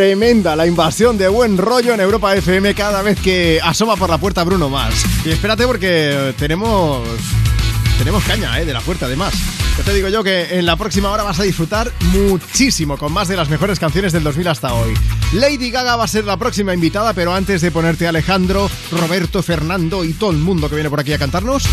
[0.00, 4.16] Tremenda la invasión de buen rollo en Europa FM cada vez que asoma por la
[4.16, 5.04] puerta Bruno Mars.
[5.26, 7.06] Y espérate porque tenemos
[7.98, 8.64] tenemos caña, ¿eh?
[8.64, 9.34] De la puerta además.
[9.76, 13.28] Yo te digo yo que en la próxima hora vas a disfrutar muchísimo con más
[13.28, 14.94] de las mejores canciones del 2000 hasta hoy.
[15.34, 20.02] Lady Gaga va a ser la próxima invitada, pero antes de ponerte Alejandro, Roberto, Fernando
[20.02, 21.64] y todo el mundo que viene por aquí a cantarnos,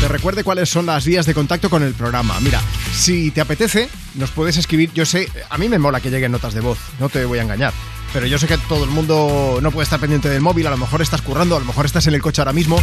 [0.00, 2.40] te recuerde cuáles son las vías de contacto con el programa.
[2.40, 2.60] Mira,
[2.92, 4.90] si te apetece, nos puedes escribir.
[4.94, 7.42] Yo sé, a mí me mola que lleguen notas de voz, no te voy a
[7.42, 7.72] engañar.
[8.12, 10.78] Pero yo sé que todo el mundo no puede estar pendiente del móvil, a lo
[10.78, 12.78] mejor estás currando, a lo mejor estás en el coche ahora mismo.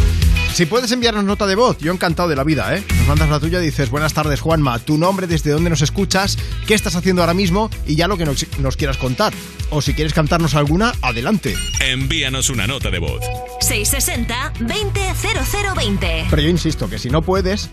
[0.52, 2.84] Si puedes enviarnos nota de voz, yo encantado de la vida, ¿eh?
[2.98, 6.38] Nos mandas la tuya y dices, buenas tardes Juanma, tu nombre, desde dónde nos escuchas,
[6.66, 9.32] qué estás haciendo ahora mismo y ya lo que nos, nos quieras contar.
[9.70, 11.56] O si quieres cantarnos alguna, adelante.
[11.80, 13.20] Envíanos una nota de voz.
[13.60, 16.26] 660-200020.
[16.30, 17.70] Pero yo insisto que si no puedes,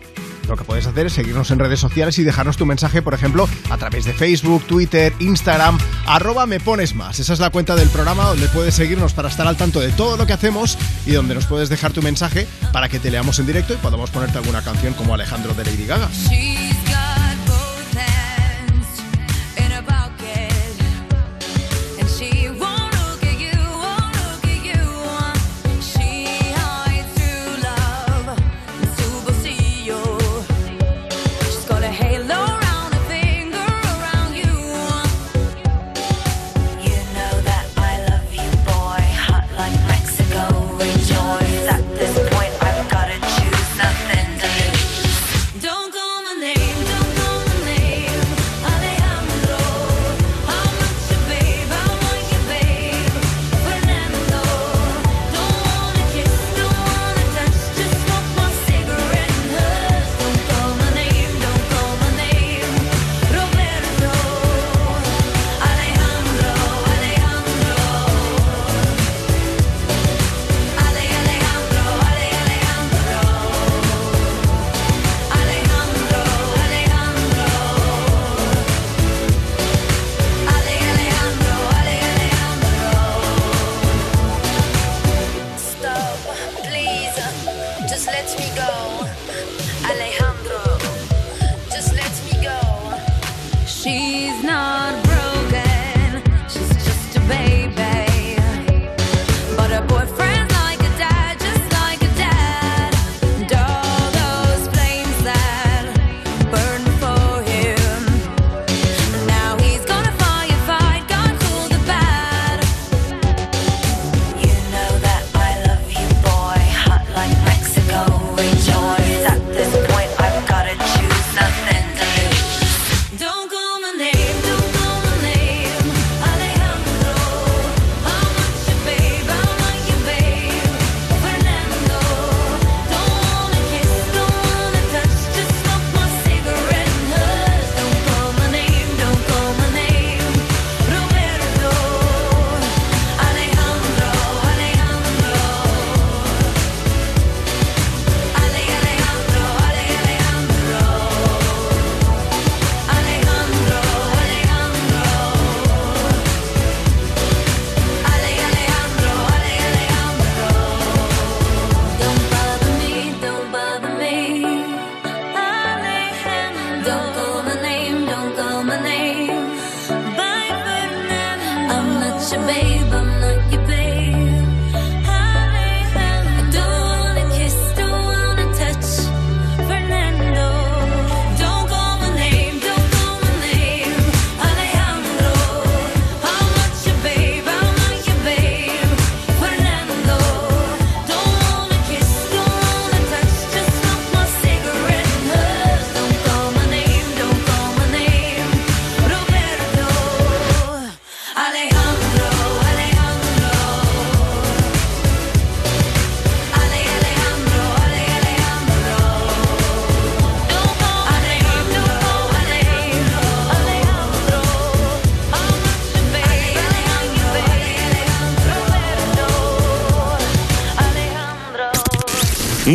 [0.52, 3.48] lo que puedes hacer es seguirnos en redes sociales y dejarnos tu mensaje, por ejemplo,
[3.70, 7.20] a través de Facebook, Twitter, Instagram, arroba me pones más.
[7.20, 10.18] Esa es la cuenta del programa donde puedes seguirnos para estar al tanto de todo
[10.18, 13.48] lo que hacemos y donde nos puedes dejar tu mensaje para que te leamos en
[13.48, 16.10] directo y podamos ponerte alguna canción como Alejandro de Lady Gaga.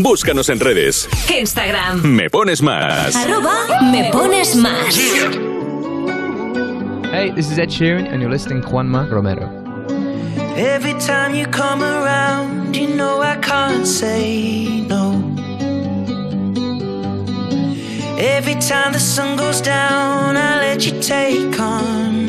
[0.07, 1.09] Búscanos en redes.
[1.37, 2.01] Instagram.
[2.05, 3.17] Me pones más.
[3.17, 4.95] Arroba me pones más.
[7.11, 9.51] Hey, this is Ed Sheeran, and you're listening to Juanma Romero.
[10.57, 15.15] Every time you come around, you know I can't say no.
[18.17, 22.26] Every time the sun goes down, I let you take control.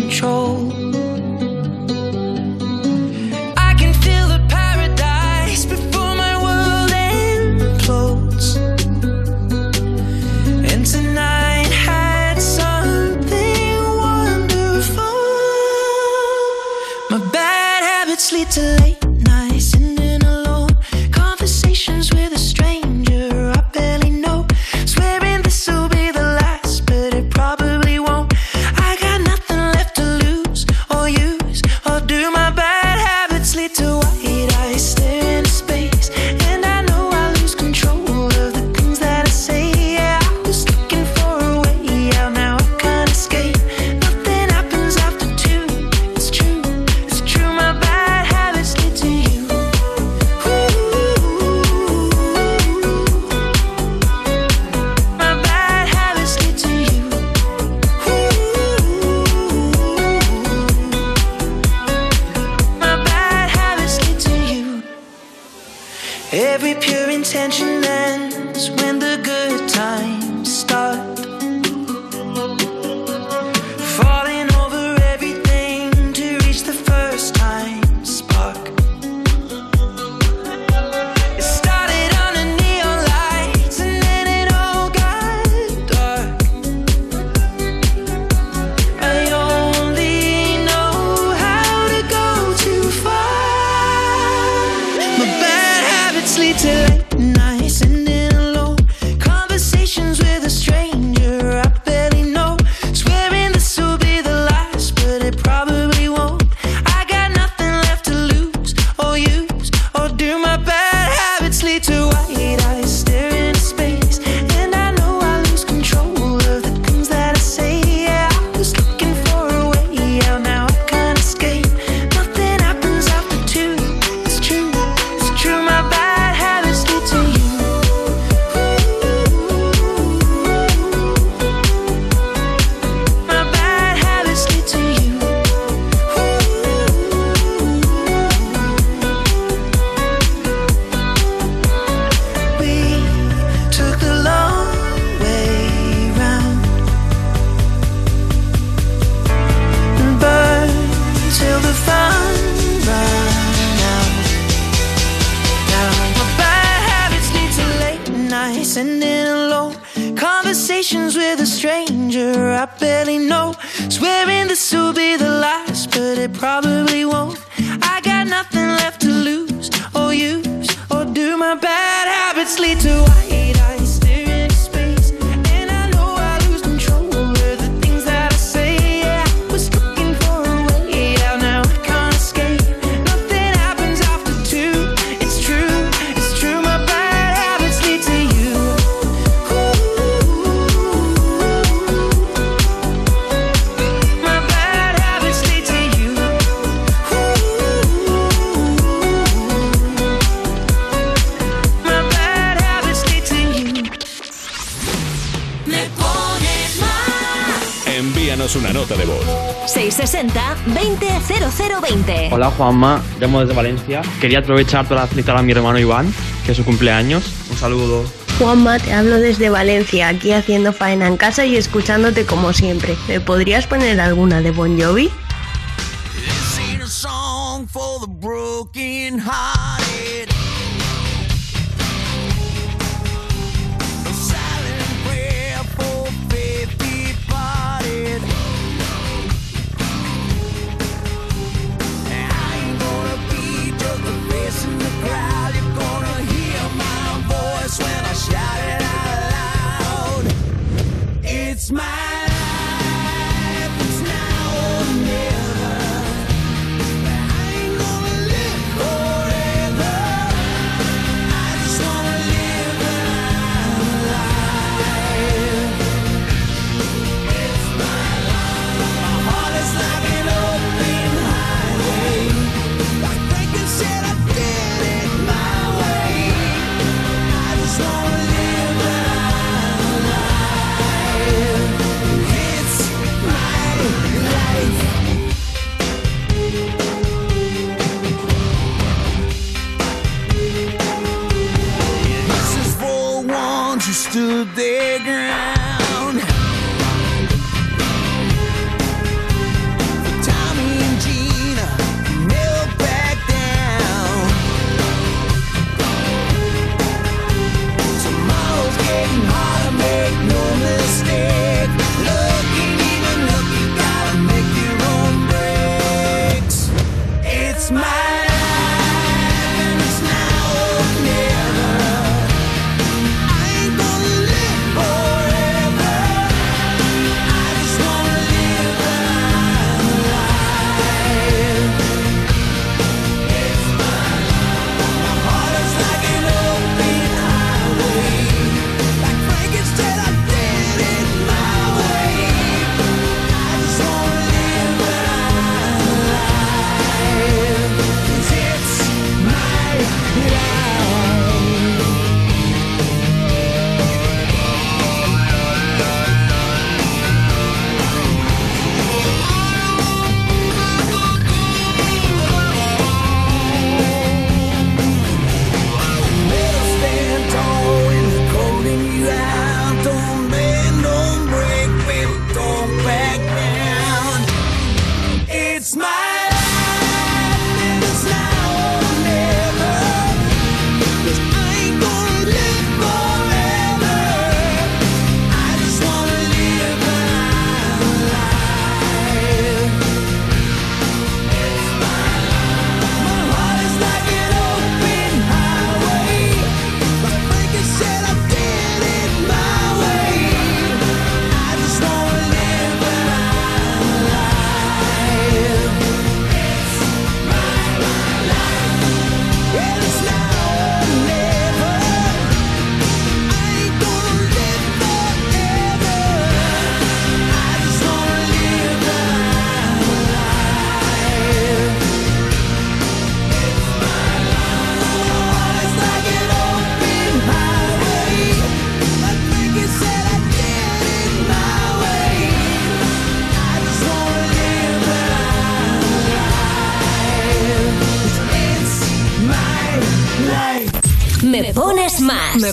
[212.68, 214.02] Juanma, llamo desde Valencia.
[214.20, 216.14] Quería aprovechar para felicitar a mi hermano Iván,
[216.46, 217.24] que es su cumpleaños.
[217.50, 218.04] Un saludo.
[218.39, 222.98] Juanma, te hablo desde Valencia, aquí haciendo faena en casa y escuchándote como siempre.
[223.08, 225.10] ¿Me podrías poner alguna de Bon Jovi?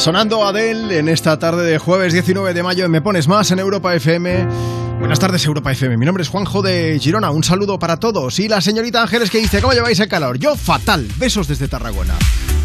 [0.00, 3.58] Sonando Adele en esta tarde de jueves 19 de mayo en Me Pones Más en
[3.58, 4.79] Europa FM.
[5.00, 5.96] Buenas tardes, Europa FM.
[5.96, 7.30] Mi nombre es Juanjo de Girona.
[7.30, 8.38] Un saludo para todos.
[8.38, 10.38] Y la señorita Ángeles que dice, ¿cómo lleváis el calor?
[10.38, 11.08] Yo fatal.
[11.16, 12.14] Besos desde Tarragona.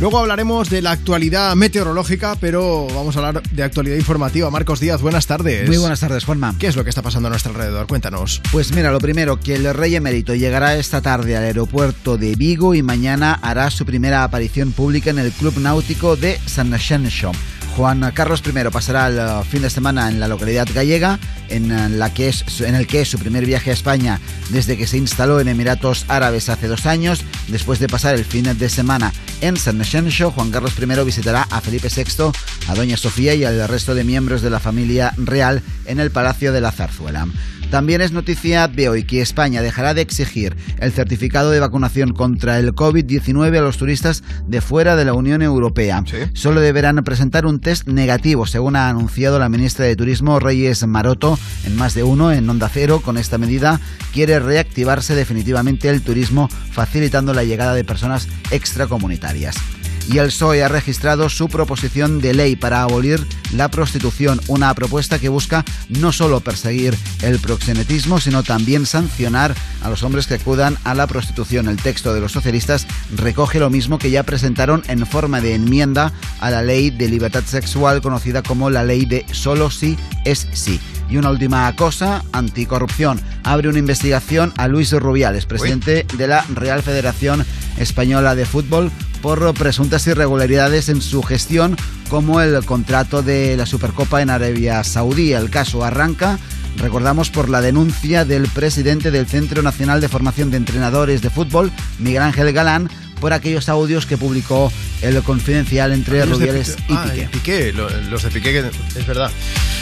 [0.02, 4.52] Luego hablaremos de la actualidad meteorológica, pero vamos a hablar de actualidad informativa.
[4.52, 5.66] Marcos Díaz, buenas tardes.
[5.66, 6.54] Muy buenas tardes, Juanma.
[6.60, 7.88] ¿Qué es lo que está pasando a nuestro alrededor?
[7.88, 8.42] Cuéntanos.
[8.52, 12.76] Pues mira, lo primero, que el rey emérito llegará esta tarde al aeropuerto de Vigo
[12.76, 17.32] y mañana hará su primera aparición pública en el Club Náutico de San Ascenso.
[17.76, 21.20] Juan Carlos I pasará el uh, fin de semana en la localidad gallega,
[21.50, 24.78] en, uh, la que es, en el que es su primer viaje a España desde
[24.78, 27.26] que se instaló en Emiratos Árabes hace dos años.
[27.50, 29.12] Después de pasar el fin de semana
[29.42, 32.32] en San Ascenso, Juan Carlos I visitará a Felipe VI,
[32.68, 36.54] a Doña Sofía y al resto de miembros de la familia real en el Palacio
[36.54, 37.28] de la Zarzuela.
[37.76, 42.58] También es noticia de hoy que España dejará de exigir el certificado de vacunación contra
[42.58, 46.02] el COVID-19 a los turistas de fuera de la Unión Europea.
[46.32, 51.38] Solo deberán presentar un test negativo, según ha anunciado la ministra de Turismo Reyes Maroto
[51.66, 53.02] en más de uno en Onda Cero.
[53.04, 53.82] Con esta medida
[54.14, 59.58] quiere reactivarse definitivamente el turismo, facilitando la llegada de personas extracomunitarias
[60.08, 65.20] y el PSOE ha registrado su proposición de ley para abolir la prostitución, una propuesta
[65.20, 70.78] que busca no solo perseguir el proxenetismo, sino también sancionar a los hombres que acudan
[70.84, 71.68] a la prostitución.
[71.68, 76.12] El texto de los socialistas recoge lo mismo que ya presentaron en forma de enmienda
[76.40, 80.80] a la ley de libertad sexual conocida como la ley de solo sí es sí.
[81.08, 83.22] Y una última cosa, anticorrupción.
[83.44, 87.46] Abre una investigación a Luis Rubiales, presidente de la Real Federación
[87.78, 88.92] Española de Fútbol,
[89.26, 91.76] por presuntas irregularidades en su gestión,
[92.10, 95.34] como el contrato de la Supercopa en Arabia Saudí.
[95.34, 96.38] El caso arranca
[96.78, 101.72] Recordamos por la denuncia del presidente del Centro Nacional de Formación de Entrenadores de Fútbol,
[102.00, 102.90] Miguel Ángel Galán,
[103.26, 104.72] por aquellos audios que publicó
[105.02, 106.94] el confidencial entre de Rubiales Piqué.
[106.94, 107.28] y Ah, Piqué.
[107.32, 109.32] Piqué, lo- los de Piqué, que es verdad.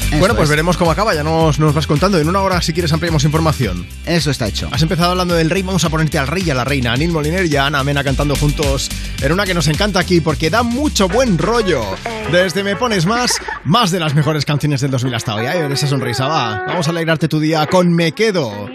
[0.07, 0.49] Eso bueno, pues es.
[0.51, 2.17] veremos cómo acaba, ya nos, nos vas contando.
[2.19, 3.85] En una hora, si quieres, ampliamos información.
[4.05, 4.69] Eso está hecho.
[4.71, 6.93] Has empezado hablando del rey, vamos a ponerte al rey y a la reina.
[6.93, 8.87] Anil Moliner y a Ana Mena cantando juntos
[9.21, 11.83] en una que nos encanta aquí porque da mucho buen rollo.
[12.31, 13.33] Desde Me Pones Más,
[13.65, 15.47] más de las mejores canciones del 2000 hasta hoy.
[15.47, 16.63] Ay, a ver esa sonrisa, va.
[16.65, 18.69] Vamos a alegrarte tu día con Me Quedo.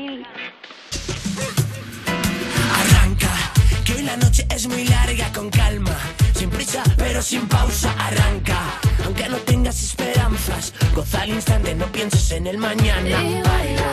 [7.19, 8.79] Pero sin pausa, arranca.
[9.05, 13.09] Aunque no tengas esperanzas, goza al instante, no pienses en el mañana.
[13.09, 13.91] Y baila,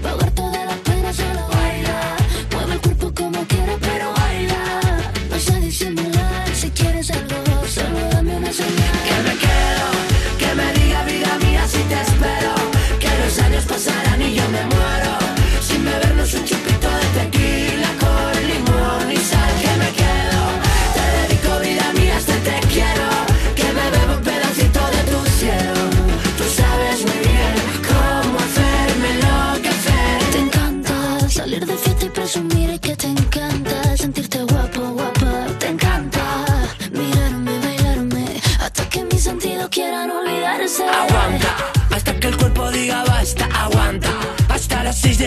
[0.00, 2.16] pa' ahogarte de la pena solo baila.
[2.52, 4.80] Mueve el cuerpo como quieras, pero baila.
[5.28, 8.96] No sé disimular, si quieres algo, solo dame una señal.
[9.08, 9.86] Que me quedo,
[10.38, 12.54] que me diga vida mía si te espero.
[13.00, 15.11] Que los años pasarán y yo me muero.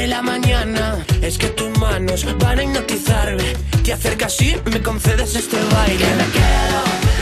[0.07, 3.53] La mañana, es que tus manos van a hipnotizarme.
[3.83, 5.97] Te acercas y me concedes este baile.
[5.97, 6.81] Que me quedo,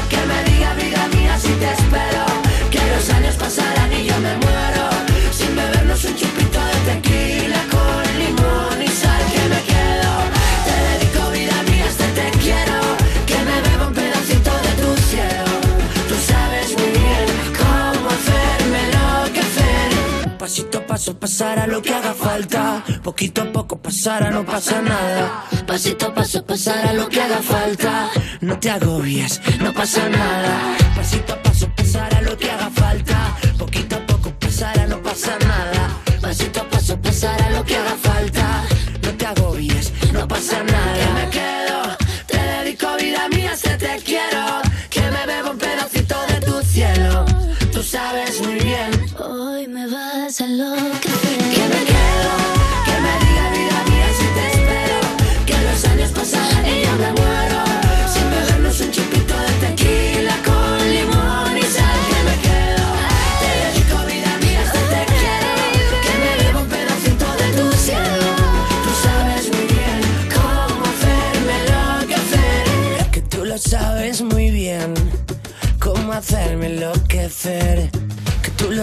[0.09, 2.25] que me diga vida mía si te espero.
[2.71, 4.52] Que los años pasarán y yo me muero.
[21.43, 22.83] Pasará lo que haga falta.
[23.03, 25.43] Poquito a poco pasará, no pasa nada.
[25.67, 28.09] Pasito a paso pasará lo que haga falta.
[28.39, 30.77] No te agobies, no pasa nada.
[30.95, 33.17] Pasito a paso pasará lo que haga falta.
[33.57, 35.83] Poquito a poco pasará, no pasa nada.
[36.21, 38.45] Pasito a paso pasará lo que haga falta.
[39.03, 40.95] No te agobies, no pasa nada.
[40.99, 41.79] Que me quedo,
[42.31, 44.61] te dedico vida mía, se te quiero.
[44.89, 47.25] Que me bebo un pedacito de tu cielo.
[47.73, 48.91] Tú sabes muy bien.
[49.19, 51.02] Hoy me vas a enloquecer.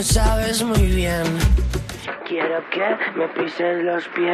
[0.02, 1.59] Sabes muy bien.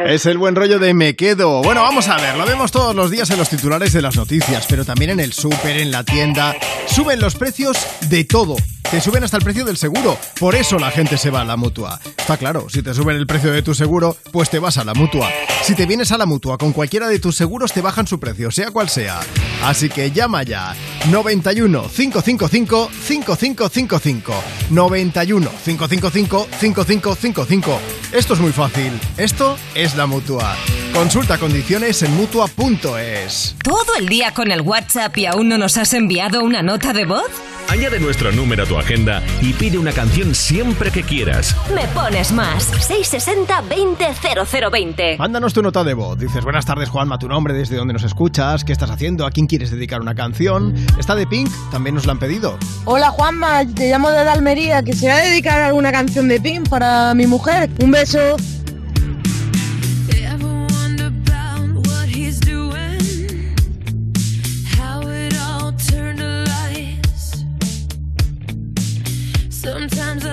[0.07, 1.61] Es el buen rollo de me quedo.
[1.61, 4.65] Bueno, vamos a ver, lo vemos todos los días en los titulares de las noticias,
[4.69, 6.55] pero también en el súper, en la tienda.
[6.87, 7.77] Suben los precios
[8.09, 8.55] de todo.
[8.89, 10.17] Te suben hasta el precio del seguro.
[10.39, 11.99] Por eso la gente se va a la mutua.
[12.17, 14.93] Está claro, si te suben el precio de tu seguro, pues te vas a la
[14.93, 15.29] mutua.
[15.61, 18.49] Si te vienes a la mutua con cualquiera de tus seguros, te bajan su precio,
[18.49, 19.19] sea cual sea.
[19.63, 20.73] Así que llama ya.
[21.11, 24.33] 91 555 5555.
[24.69, 27.96] 91 555 5555.
[28.11, 28.99] Esto es muy fácil.
[29.17, 30.55] Esto es la mutua.
[30.93, 33.55] Consulta condiciones en mutua.es.
[33.63, 37.05] ¿Todo el día con el WhatsApp y aún no nos has enviado una nota de
[37.05, 37.29] voz?
[37.69, 41.53] Añade nuestro número a tu agenda y pide una canción siempre que quieras.
[41.75, 42.63] Me pones más.
[42.63, 45.17] 660 200020.
[45.17, 46.17] Mándanos tu nota de voz.
[46.17, 49.47] Dices, buenas tardes Juanma, tu nombre, desde dónde nos escuchas, qué estás haciendo, a quién
[49.47, 50.73] quieres dedicar una canción.
[50.97, 52.57] Está de Pink, también nos la han pedido.
[52.85, 54.81] Hola Juanma, te llamo de Almería.
[54.81, 57.69] Quisiera dedicar alguna canción de Pink para mi mujer.
[57.81, 58.37] Un beso.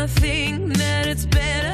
[0.05, 1.74] I think that it's better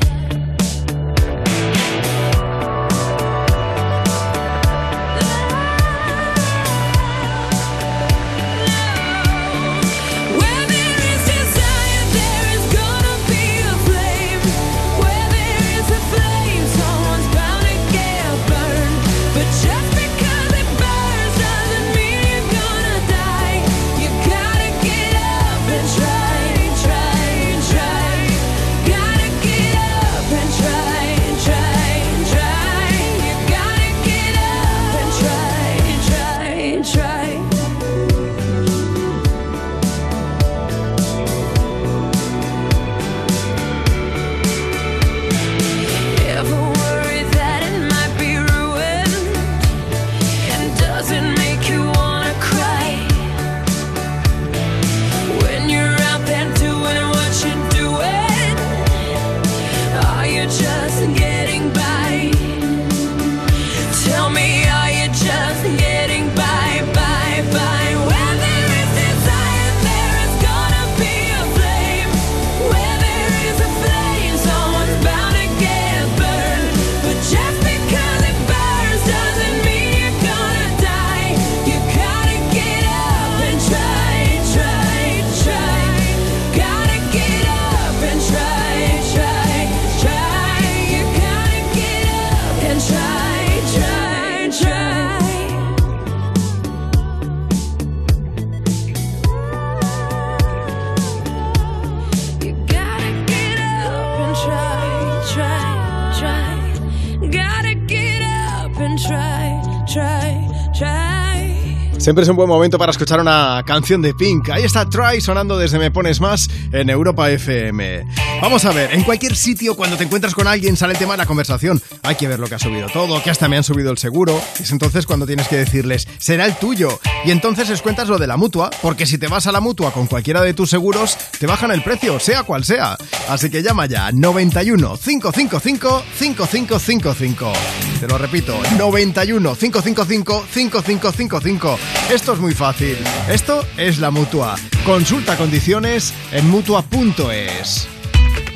[112.01, 114.49] Siempre es un buen momento para escuchar una canción de Pink.
[114.49, 118.07] Ahí está Try sonando desde Me Pones Más en Europa FM.
[118.41, 121.19] Vamos a ver, en cualquier sitio cuando te encuentras con alguien sale el tema de
[121.19, 121.79] la conversación.
[122.01, 124.41] Hay que ver lo que ha subido todo, que hasta me han subido el seguro.
[124.59, 126.99] Es entonces cuando tienes que decirles, será el tuyo.
[127.23, 129.93] Y entonces les cuentas lo de la mutua, porque si te vas a la mutua
[129.93, 132.97] con cualquiera de tus seguros, te bajan el precio, sea cual sea.
[133.29, 137.53] Así que llama ya 91 555 5555.
[137.99, 141.79] Te lo repito, 91 555 5555.
[142.11, 142.97] Esto es muy fácil.
[143.29, 144.55] Esto es la mutua.
[144.83, 148.00] Consulta condiciones en mutua.es.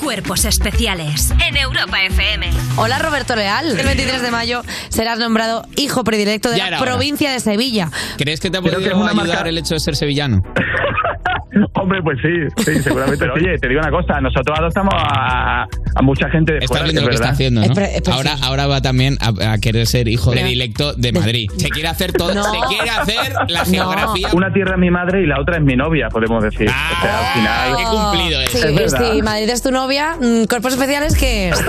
[0.05, 2.51] Cuerpos especiales en Europa FM.
[2.77, 3.71] Hola Roberto Leal.
[3.79, 6.91] El 23 de mayo serás nombrado hijo predilecto de Ya la hora.
[6.91, 7.89] provincia de Sevilla.
[8.15, 10.43] ¿Crees que te ha podido ayudar marca- el hecho de ser sevillano?
[11.73, 13.17] Hombre, pues sí, sí, seguramente.
[13.19, 15.63] Pero oye, te digo una cosa, nosotros adoptamos a,
[15.95, 17.73] a mucha gente de fuera, viendo es lo que está haciendo, ¿no?
[18.13, 21.49] ahora, ahora va también a, a querer ser hijo predilecto de Madrid.
[21.57, 22.43] Se quiere hacer todo, No.
[22.43, 24.29] se quiere hacer la geografía.
[24.33, 26.69] Una tierra es mi madre y la otra es mi novia, podemos decir.
[26.69, 27.77] o sea, al final.
[27.77, 30.15] qué cumplido Sí, Es sí, Madrid es tu novia.
[30.19, 31.63] mm, Cuerpos especiales, ¿qué es?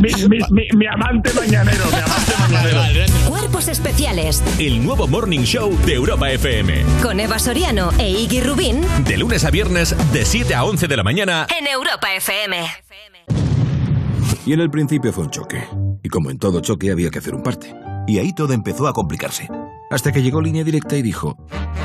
[0.00, 2.80] mi, mi- mi- mi amante mañanero, mi amante mañanero.
[3.28, 6.82] Cuerpos especiales El nuevo Morning Show de Europa FM.
[7.02, 10.96] con Eva Soriano e Iggy Rubín De lunes a viernes, de 7 a 11 de
[10.96, 11.46] la mañana.
[11.58, 12.56] en Europa FM.
[14.46, 15.62] Y en el principio fue un choque.
[16.02, 17.74] Y como en todo choque había que hacer un parte.
[18.06, 19.48] Y ahí todo empezó a complicarse.
[19.90, 21.36] Hasta que llegó Línea Directa y dijo,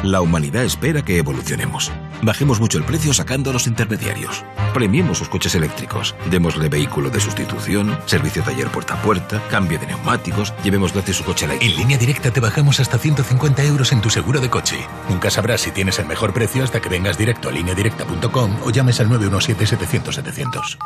[0.04, 1.92] la humanidad espera que evolucionemos.
[2.22, 4.46] Bajemos mucho el precio sacando a los intermediarios.
[4.76, 6.14] Premiemos sus coches eléctricos.
[6.30, 11.24] Démosle vehículo de sustitución, servicio taller puerta a puerta, cambio de neumáticos, llevemos gratis su
[11.24, 11.74] coche eléctrico.
[11.74, 14.78] En línea directa te bajamos hasta 150 euros en tu seguro de coche.
[15.10, 19.00] Nunca sabrás si tienes el mejor precio hasta que vengas directo a lineadirecta.com o llames
[19.00, 20.78] al 917-700-700.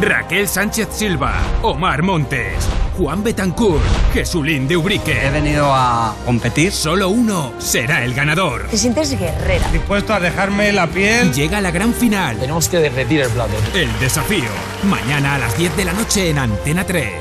[0.00, 2.54] Raquel Sánchez Silva, Omar Montes,
[2.96, 3.82] Juan Betancourt,
[4.14, 5.26] Jesulín de Ubrique.
[5.26, 6.72] He venido a competir.
[6.72, 8.68] Solo uno será el ganador.
[8.68, 9.70] Te sientes guerrera.
[9.72, 11.32] Dispuesto a dejarme la piel.
[11.32, 12.38] Llega la gran final.
[12.38, 13.52] Tenemos que derretir el plato.
[13.74, 14.50] El desafío.
[14.84, 17.12] Mañana a las 10 de la noche en Antena 3.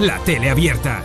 [0.00, 1.02] La tele abierta.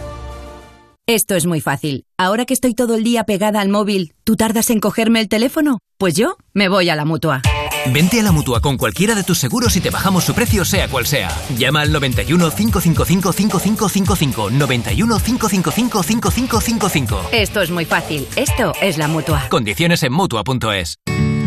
[1.07, 2.06] Esto es muy fácil.
[2.18, 5.80] Ahora que estoy todo el día pegada al móvil, ¿tú tardas en cogerme el teléfono?
[5.98, 7.41] Pues yo me voy a la mutua.
[7.88, 10.88] Vente a la mutua con cualquiera de tus seguros y te bajamos su precio, sea
[10.88, 11.36] cual sea.
[11.58, 14.49] Llama al 91 555 5555.
[14.52, 17.30] 91 555 5555.
[17.32, 18.28] Esto es muy fácil.
[18.36, 19.48] Esto es la mutua.
[19.49, 20.99] Condiciones en mutua.es.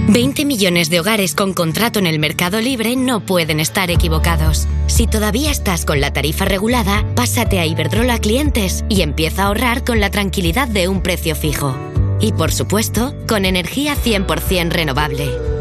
[0.07, 4.69] 20 millones de hogares con contrato en el mercado libre no pueden estar equivocados.
[4.87, 9.83] Si todavía estás con la tarifa regulada, pásate a Iberdrola Clientes y empieza a ahorrar
[9.83, 11.75] con la tranquilidad de un precio fijo.
[12.21, 15.54] Y por supuesto, con energía 100% renovable.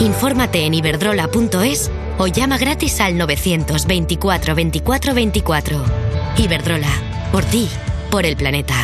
[0.00, 5.84] Infórmate en iberdrola.es o llama gratis al 924 24 24.
[6.38, 6.90] Iberdrola,
[7.30, 7.68] por ti,
[8.10, 8.74] por el planeta.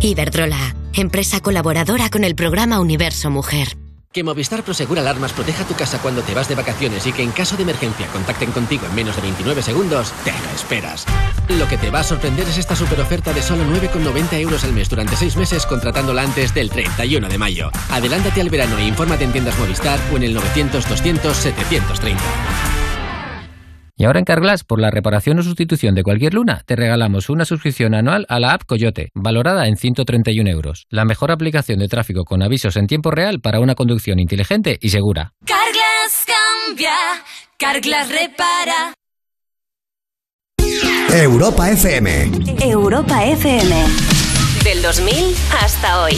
[0.00, 3.76] Iberdrola, empresa colaboradora con el programa Universo Mujer.
[4.14, 7.32] Que Movistar Prosegura Alarmas proteja tu casa cuando te vas de vacaciones y que en
[7.32, 11.04] caso de emergencia contacten contigo en menos de 29 segundos, te lo esperas.
[11.48, 14.72] Lo que te va a sorprender es esta super oferta de solo 9,90 euros al
[14.72, 17.72] mes durante 6 meses contratándola antes del 31 de mayo.
[17.90, 22.83] Adelántate al verano e infórmate en tiendas Movistar o en el 900 200 730.
[23.96, 27.44] Y ahora en Carglass, por la reparación o sustitución de cualquier luna, te regalamos una
[27.44, 30.86] suscripción anual a la app Coyote, valorada en 131 euros.
[30.90, 34.88] La mejor aplicación de tráfico con avisos en tiempo real para una conducción inteligente y
[34.88, 35.32] segura.
[35.46, 36.92] Carglass cambia,
[37.56, 38.94] Carglass repara.
[41.12, 42.30] Europa FM.
[42.60, 43.84] Europa FM.
[44.64, 45.14] Del 2000
[45.62, 46.14] hasta hoy.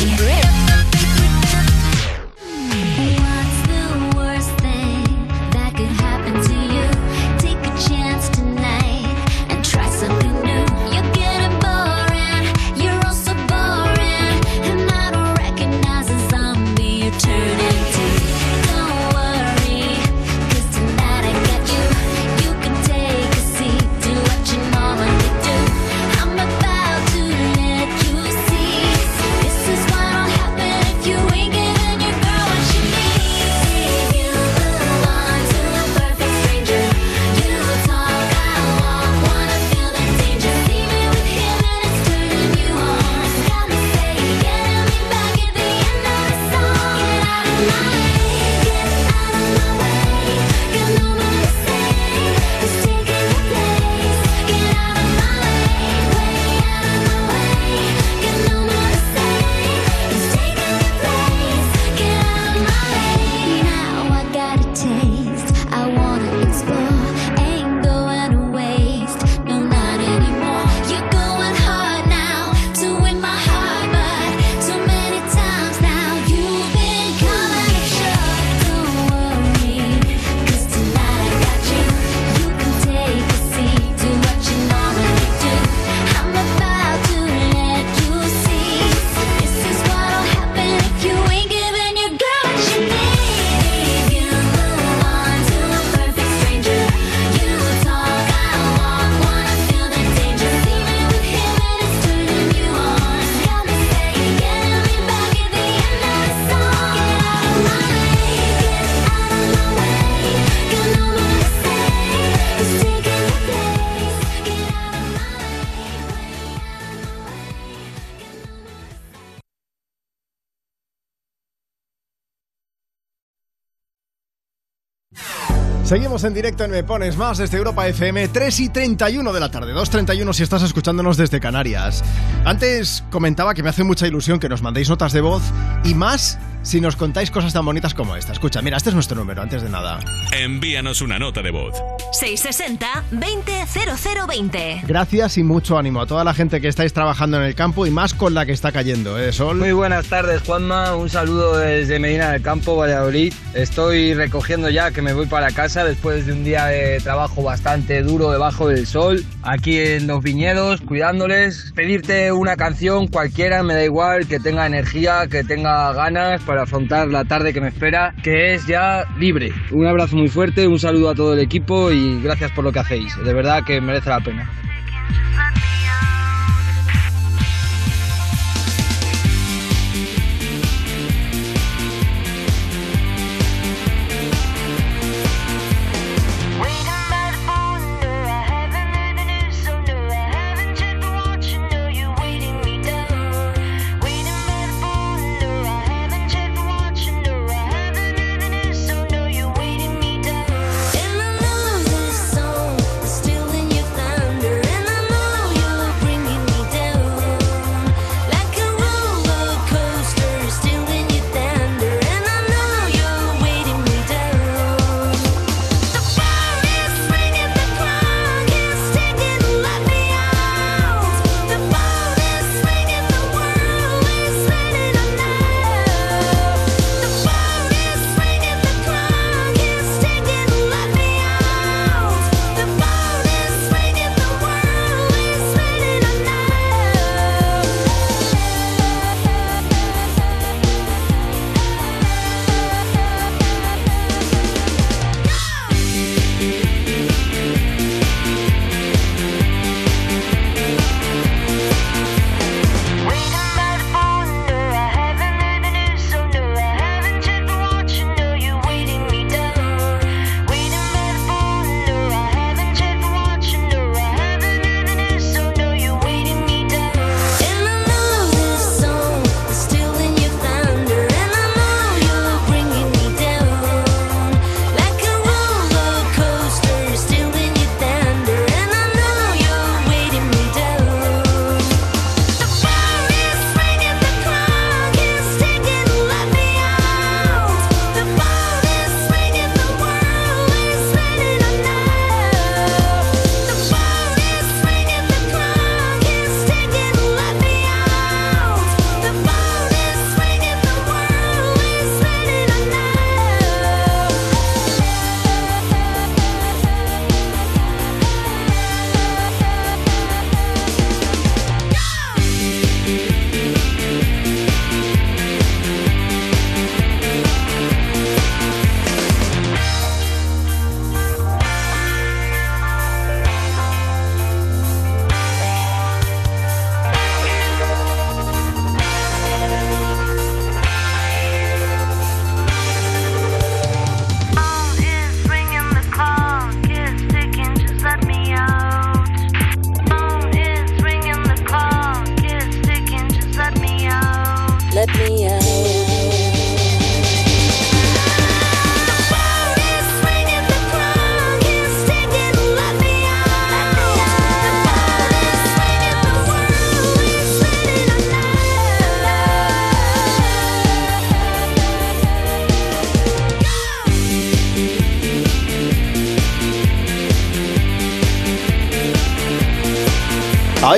[125.97, 129.51] Seguimos en directo en Me Pones Más desde Europa FM, 3 y 31 de la
[129.51, 132.05] tarde, 2.31 si estás escuchándonos desde Canarias.
[132.44, 135.43] Antes comentaba que me hace mucha ilusión que nos mandéis notas de voz
[135.85, 138.32] y más si nos contáis cosas tan bonitas como esta.
[138.32, 140.01] Escucha, mira, este es nuestro número, antes de nada.
[140.32, 141.73] Envíanos una nota de voz.
[142.16, 144.86] 660-200020.
[144.86, 147.90] Gracias y mucho ánimo a toda la gente que estáis trabajando en el campo y
[147.90, 149.59] más con la que está cayendo, ¿eh, Sol?
[149.59, 150.97] Muy buenas tardes, Juanma.
[150.97, 153.34] Un saludo desde Medina del Campo, Valladolid.
[153.52, 158.02] Estoy recogiendo ya que me voy para casa después de un día de trabajo bastante
[158.02, 161.72] duro debajo del sol, aquí en los viñedos, cuidándoles.
[161.74, 167.09] Pedirte una canción cualquiera, me da igual, que tenga energía, que tenga ganas para afrontar
[167.09, 169.52] la tarde que me espera, que es ya libre.
[169.72, 172.80] Un abrazo muy fuerte, un saludo a todo el equipo y gracias por lo que
[172.80, 173.16] hacéis.
[173.24, 174.50] De verdad que merece la pena.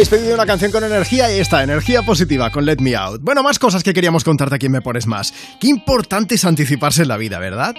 [0.09, 3.21] Habéis pedido una canción con energía y esta, energía positiva con Let Me Out.
[3.21, 5.35] Bueno, más cosas que queríamos contarte aquí en Me Pones Más.
[5.61, 7.75] Qué importante es anticiparse en la vida, ¿verdad?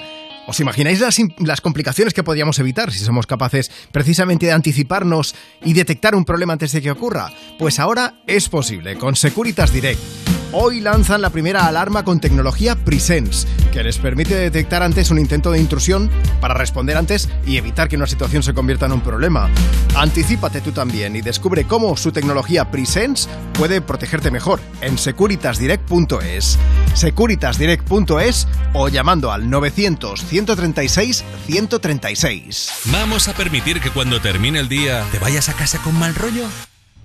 [0.46, 5.34] ¿Os imagináis las, las complicaciones que podríamos evitar si somos capaces precisamente de anticiparnos
[5.64, 7.34] y detectar un problema antes de que ocurra?
[7.58, 10.00] Pues ahora es posible con Securitas Direct.
[10.52, 15.52] Hoy lanzan la primera alarma con tecnología Presence, que les permite detectar antes un intento
[15.52, 16.10] de intrusión
[16.42, 19.48] para responder antes y evitar que una situación se convierta en un problema.
[19.96, 26.58] Anticípate tú también y descubre cómo su tecnología Presence puede protegerte mejor en securitasdirect.es.
[26.96, 32.72] Securitasdirect.es o llamando al 900 136 136.
[32.86, 36.46] ¿Vamos a permitir que cuando termine el día te vayas a casa con mal rollo?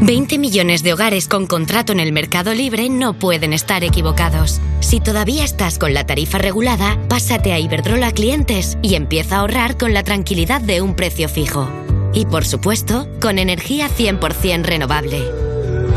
[0.00, 4.60] 20 millones de hogares con contrato en el mercado libre no pueden estar equivocados.
[4.80, 9.78] Si todavía estás con la tarifa regulada, pásate a Iberdrola Clientes y empieza a ahorrar
[9.78, 11.68] con la tranquilidad de un precio fijo.
[12.12, 15.22] Y por supuesto, con energía 100% renovable.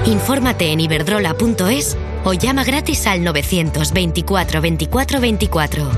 [0.06, 5.92] Infórmate en iberdrola.es o llama gratis al 924 24 24.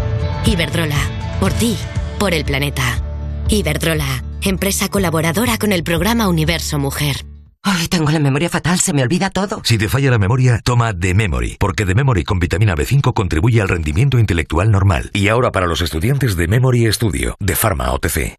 [0.46, 0.98] Iberdrola,
[1.40, 1.78] por ti,
[2.18, 3.02] por el planeta.
[3.50, 7.29] Iberdrola, empresa colaboradora con el programa Universo Mujer.
[7.64, 9.62] Ay, tengo la memoria fatal, se me olvida todo.
[9.64, 13.62] Si te falla la memoria, toma The Memory, porque The Memory con vitamina B5 contribuye
[13.62, 15.12] al rendimiento intelectual normal.
[15.14, 18.36] Y ahora para los estudiantes de Memory Studio, de Pharma OTC.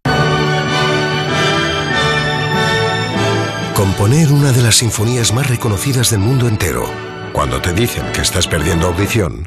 [3.74, 6.84] Componer una de las sinfonías más reconocidas del mundo entero,
[7.32, 9.46] cuando te dicen que estás perdiendo audición,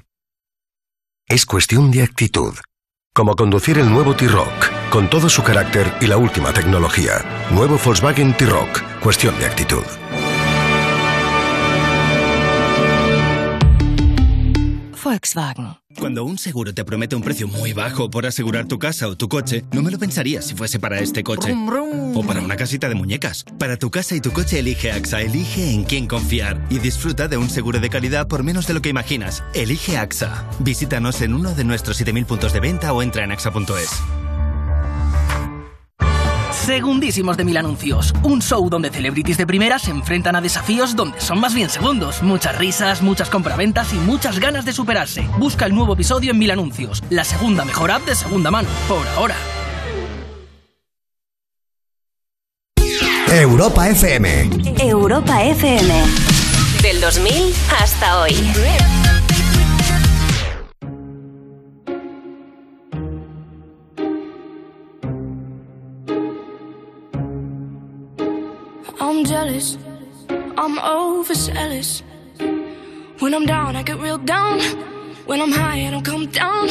[1.27, 2.53] es cuestión de actitud.
[3.13, 7.25] Como conducir el nuevo T-Rock, con todo su carácter y la última tecnología.
[7.49, 9.81] Nuevo Volkswagen T-Rock, cuestión de actitud.
[15.03, 15.77] Volkswagen.
[15.97, 19.27] Cuando un seguro te promete un precio muy bajo por asegurar tu casa o tu
[19.27, 21.55] coche, no me lo pensaría si fuese para este coche.
[22.13, 23.45] O para una casita de muñecas.
[23.57, 27.37] Para tu casa y tu coche elige AXA, elige en quién confiar y disfruta de
[27.37, 29.43] un seguro de calidad por menos de lo que imaginas.
[29.55, 30.47] Elige AXA.
[30.59, 34.03] Visítanos en uno de nuestros 7.000 puntos de venta o entra en axa.es.
[36.65, 38.13] Segundísimos de Mil Anuncios.
[38.23, 42.23] Un show donde celebrities de primera se enfrentan a desafíos donde son más bien segundos.
[42.23, 45.27] Muchas risas, muchas compraventas y muchas ganas de superarse.
[45.37, 48.69] Busca el nuevo episodio en Mil Anuncios, la segunda mejor app de segunda mano.
[48.87, 49.35] Por ahora.
[53.29, 54.49] Europa FM.
[54.79, 55.93] Europa FM.
[56.81, 58.35] Del 2000 hasta hoy.
[69.13, 69.77] I'm jealous.
[70.57, 72.01] I'm overzealous.
[73.19, 74.59] When I'm down, I get real down.
[75.27, 76.67] When I'm high, I don't come down.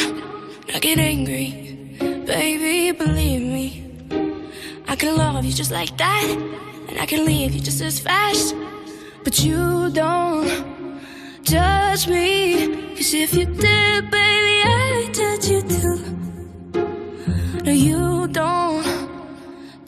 [0.74, 1.96] I get angry.
[2.26, 3.86] Baby, believe me.
[4.88, 6.26] I can love you just like that.
[6.88, 8.56] And I can leave you just as fast.
[9.22, 10.50] But you don't
[11.44, 12.96] judge me.
[12.96, 15.98] Cause if you did, baby, I'd judge you too.
[17.62, 19.01] No, you don't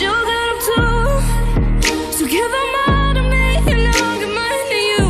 [0.00, 0.14] you
[0.60, 1.20] too.
[2.12, 5.04] So give them all to me, and I'll give mine to you.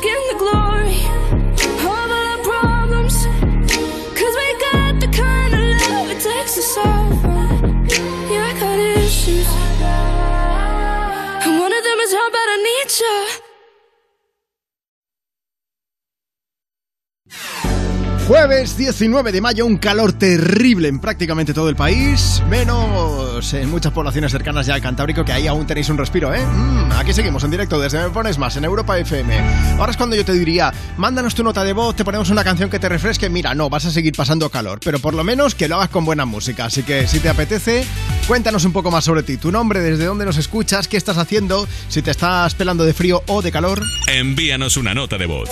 [0.00, 1.00] In the glory
[1.82, 3.26] of our problems.
[4.18, 5.60] Cause we got the kind of
[5.90, 7.10] love it takes to.
[8.30, 9.48] Yeah, I got issues.
[11.44, 13.37] And one of them is how bad I need you.
[18.28, 23.90] Jueves 19 de mayo, un calor terrible en prácticamente todo el país, menos en muchas
[23.90, 26.44] poblaciones cercanas ya al Cantábrico, que ahí aún tenéis un respiro, ¿eh?
[26.44, 29.34] Mm, aquí seguimos en directo desde Me Pones Más, en Europa FM.
[29.78, 32.68] Ahora es cuando yo te diría, mándanos tu nota de voz, te ponemos una canción
[32.68, 33.30] que te refresque.
[33.30, 36.04] Mira, no, vas a seguir pasando calor, pero por lo menos que lo hagas con
[36.04, 36.66] buena música.
[36.66, 37.86] Así que si te apetece,
[38.28, 41.66] Cuéntanos un poco más sobre ti, tu nombre, desde dónde nos escuchas, qué estás haciendo,
[41.88, 43.82] si te estás pelando de frío o de calor.
[44.06, 45.48] Envíanos una nota de voz.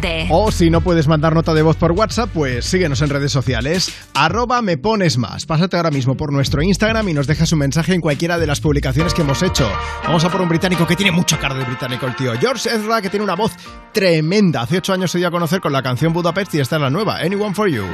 [0.00, 0.28] 660-200020.
[0.30, 3.92] O si no puedes mandar nota de voz por WhatsApp, pues síguenos en redes sociales.
[4.14, 5.46] Arroba me pones más.
[5.46, 8.60] Pásate ahora mismo por nuestro Instagram y nos dejas un mensaje en cualquiera de las
[8.60, 9.70] publicaciones que hemos hecho.
[10.04, 12.32] Vamos a por un británico que tiene mucha cara de británico, el tío.
[12.38, 13.52] George Ezra, que tiene una voz
[13.92, 14.62] tremenda.
[14.62, 16.90] Hace ocho años se dio a conocer con la canción Budapest y esta es la
[16.90, 17.84] nueva, Anyone for You.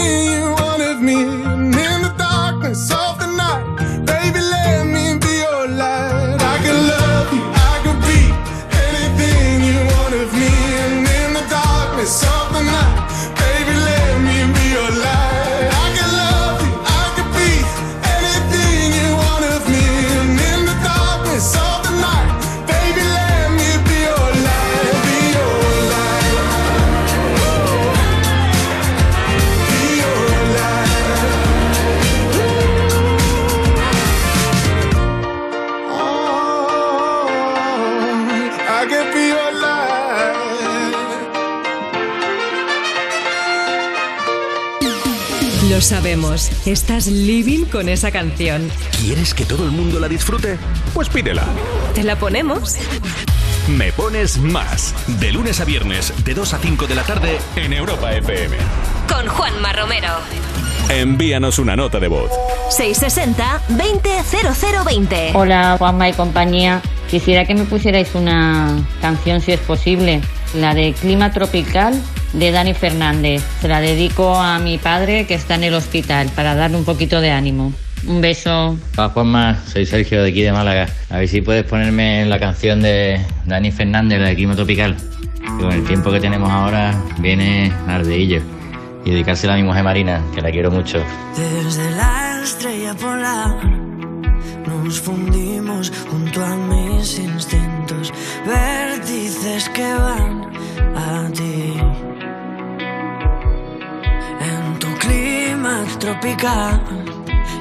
[0.00, 0.59] You
[45.90, 48.70] sabemos, estás living con esa canción.
[49.00, 50.56] ¿Quieres que todo el mundo la disfrute?
[50.94, 51.42] Pues pídela.
[51.96, 52.76] ¿Te la ponemos?
[53.76, 54.94] Me pones más.
[55.18, 58.56] De lunes a viernes, de 2 a 5 de la tarde, en Europa FM.
[59.08, 60.10] Con Juanma Romero.
[60.90, 62.30] Envíanos una nota de voz.
[62.70, 65.32] 660-200020.
[65.34, 66.82] Hola Juanma y compañía.
[67.10, 70.20] Quisiera que me pusierais una canción si es posible,
[70.54, 71.94] la de Clima Tropical
[72.32, 73.42] de Dani Fernández.
[73.60, 77.20] Se la dedico a mi padre que está en el hospital para darle un poquito
[77.20, 77.72] de ánimo.
[78.06, 78.78] Un beso.
[78.96, 80.88] Hola Juanma, soy Sergio de aquí de Málaga.
[81.10, 84.96] A ver si puedes ponerme la canción de Dani Fernández, la de Clima Tropical.
[85.40, 88.42] Que con el tiempo que tenemos ahora viene ardeillo.
[89.04, 91.02] Y dedicársela a mi mujer Marina, que la quiero mucho.
[91.36, 93.90] Desde la estrella polar
[94.66, 98.12] nos fundimos junto a mis instintos,
[98.46, 100.50] vértices que van
[100.96, 101.74] a ti.
[104.50, 106.80] En tu clima tropical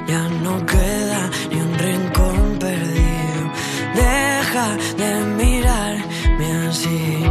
[0.08, 3.42] ya no queda ni un rincón perdido.
[3.96, 4.68] Deja
[5.02, 5.12] de
[5.42, 7.24] mirarme así.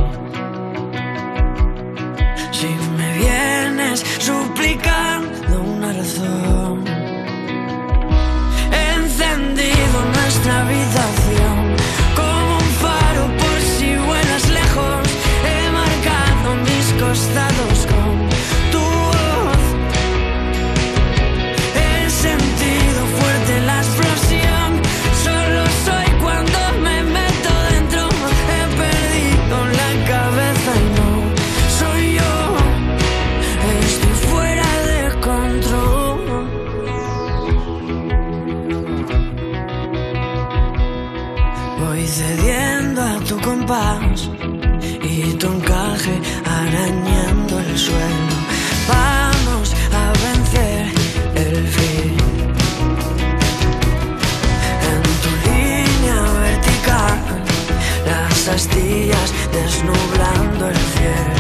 [2.59, 6.85] Si me vienes suplicando una razón,
[8.95, 11.58] encendido nuestra habitación
[17.09, 18.29] con
[18.71, 19.65] tu voz.
[21.75, 24.69] He sentido fuerte la explosión,
[25.25, 28.03] solo soy cuando me meto dentro.
[28.55, 31.11] He perdido la cabeza y no
[31.79, 32.35] soy yo.
[33.87, 36.21] Estoy fuera de control.
[41.81, 44.08] Voy cediendo a tu compás
[59.53, 61.38] desnublando el cielo.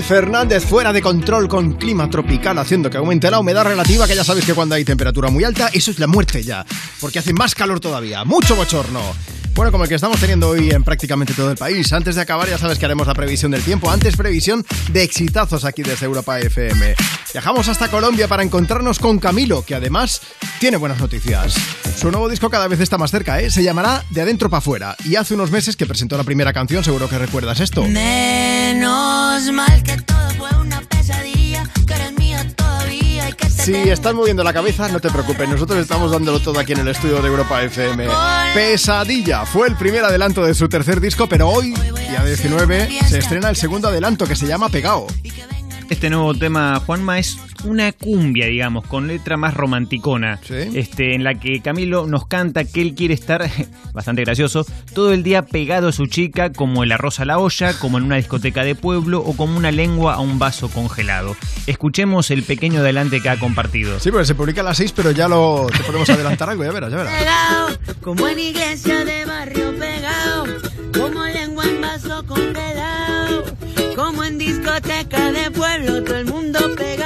[0.00, 4.22] Fernández fuera de control con clima tropical haciendo que aumente la humedad relativa, que ya
[4.22, 6.64] sabéis que cuando hay temperatura muy alta, eso es la muerte ya,
[7.00, 9.00] porque hace más calor todavía, mucho bochorno.
[9.54, 11.92] Bueno, como el que estamos teniendo hoy en prácticamente todo el país.
[11.92, 13.90] Antes de acabar, ya sabes que haremos la previsión del tiempo.
[13.90, 16.94] Antes, previsión de exitazos aquí desde Europa FM.
[17.32, 20.22] Viajamos hasta Colombia para encontrarnos con Camilo, que además
[20.60, 21.56] tiene buenas noticias.
[21.96, 23.50] Su nuevo disco cada vez está más cerca, ¿eh?
[23.50, 24.96] Se llamará De Adentro para Afuera.
[25.04, 27.84] Y hace unos meses que presentó la primera canción, seguro que recuerdas esto.
[29.48, 34.44] Mal que todo fue una pesadilla, que eres mío todavía y que Si estás moviendo
[34.44, 37.62] la cabeza, no te preocupes, nosotros estamos dándolo todo aquí en el estudio de Europa
[37.62, 38.06] FM.
[38.54, 43.48] Pesadilla fue el primer adelanto de su tercer disco, pero hoy, día 19, se estrena
[43.48, 45.06] el segundo adelanto que se llama Pegao.
[45.88, 50.40] Este nuevo tema, Juanma, es una cumbia, digamos, con letra más romanticona.
[50.48, 53.48] Este, en la que Camilo nos canta que él quiere estar,
[53.92, 57.72] bastante gracioso, todo el día pegado a su chica, como el arroz a la olla,
[57.78, 61.36] como en una discoteca de pueblo o como una lengua a un vaso congelado.
[61.66, 64.00] Escuchemos el pequeño adelante que ha compartido.
[64.00, 66.72] Sí, porque se publica a las 6, pero ya lo te podemos adelantar algo, ya
[66.72, 67.14] verás, ya verás.
[67.18, 70.46] pegado, como en iglesia de barrio pegado,
[70.96, 73.44] como lengua en vaso congelado,
[73.96, 76.99] como en discoteca de pueblo, todo el mundo pegado.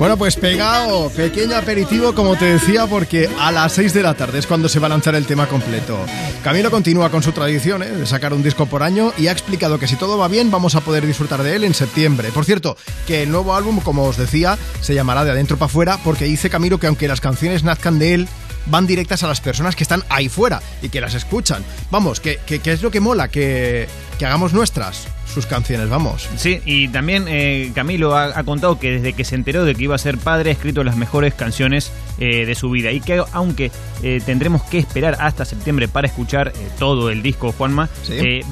[0.00, 4.38] Bueno, pues pegado, pequeño aperitivo, como te decía, porque a las 6 de la tarde
[4.38, 5.98] es cuando se va a lanzar el tema completo.
[6.42, 7.90] Camilo continúa con su tradición ¿eh?
[7.90, 10.74] de sacar un disco por año y ha explicado que si todo va bien vamos
[10.74, 12.30] a poder disfrutar de él en septiembre.
[12.32, 15.98] Por cierto, que el nuevo álbum, como os decía, se llamará De Adentro para Afuera
[16.02, 18.28] porque dice Camilo que aunque las canciones nazcan de él,
[18.66, 21.62] van directas a las personas que están ahí fuera y que las escuchan.
[21.90, 23.86] Vamos, que, que- que es lo que mola, que,
[24.18, 26.28] que hagamos nuestras sus canciones, vamos.
[26.36, 29.84] Sí, y también eh, Camilo ha, ha contado que desde que se enteró de que
[29.84, 33.22] iba a ser padre ha escrito las mejores canciones eh, de su vida y que
[33.32, 33.70] aunque
[34.02, 37.88] eh, tendremos que esperar hasta septiembre para escuchar todo el disco Juanma,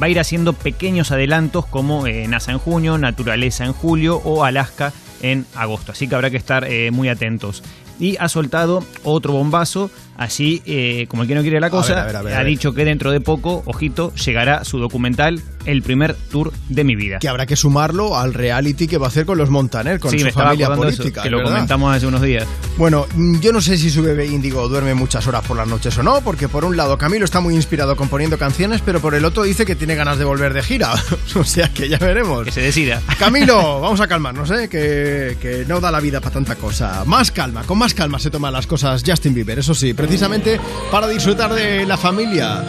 [0.01, 4.93] va a ir haciendo pequeños adelantos como NASA en junio, Naturaleza en julio o Alaska
[5.23, 7.63] en agosto, así que habrá que estar muy atentos.
[7.99, 12.03] Y ha soltado otro bombazo, así eh, como el que no quiere la cosa, ver,
[12.03, 15.41] a ver, a ver, a ha dicho que dentro de poco, ojito, llegará su documental,
[15.65, 17.19] El primer tour de mi vida.
[17.19, 20.19] Que habrá que sumarlo al reality que va a hacer con los Montaner, con Sí,
[20.19, 21.23] su me familia de eso, política.
[21.23, 22.47] que lo comentamos hace unos días.
[22.79, 25.97] Bueno, mm, yo no sé si su bebé índigo duerme muchas horas por las noches
[25.99, 29.25] o no, porque por un lado Camilo está muy inspirado componiendo canciones, pero por el
[29.25, 30.93] otro dice que tiene ganas de volver de gira.
[31.35, 32.45] o sea que ya veremos.
[32.45, 33.03] Que se decida.
[33.19, 34.69] Camilo, vamos a calmarnos, ¿eh?
[34.69, 37.05] que, que no da la vida para tanta cosa.
[37.05, 40.59] Más calma, con más calma se toman las cosas Justin Bieber, eso sí, precisamente
[40.91, 42.65] para disfrutar de la familia.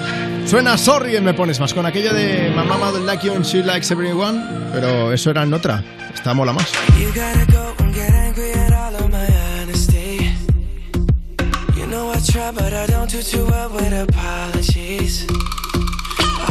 [0.46, 3.46] Suena Sorry en Me Pones Más, con aquella de My Mama Don't Like You and
[3.46, 4.44] She Likes Everyone,
[4.74, 5.82] pero eso era en otra,
[6.14, 6.70] esta mola más.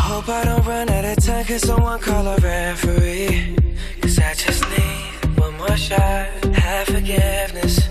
[0.00, 1.44] hope I don't run out of time.
[1.44, 3.54] Cause someone call a referee.
[4.00, 6.28] Cause I just need one more shot.
[6.54, 7.90] Have forgiveness.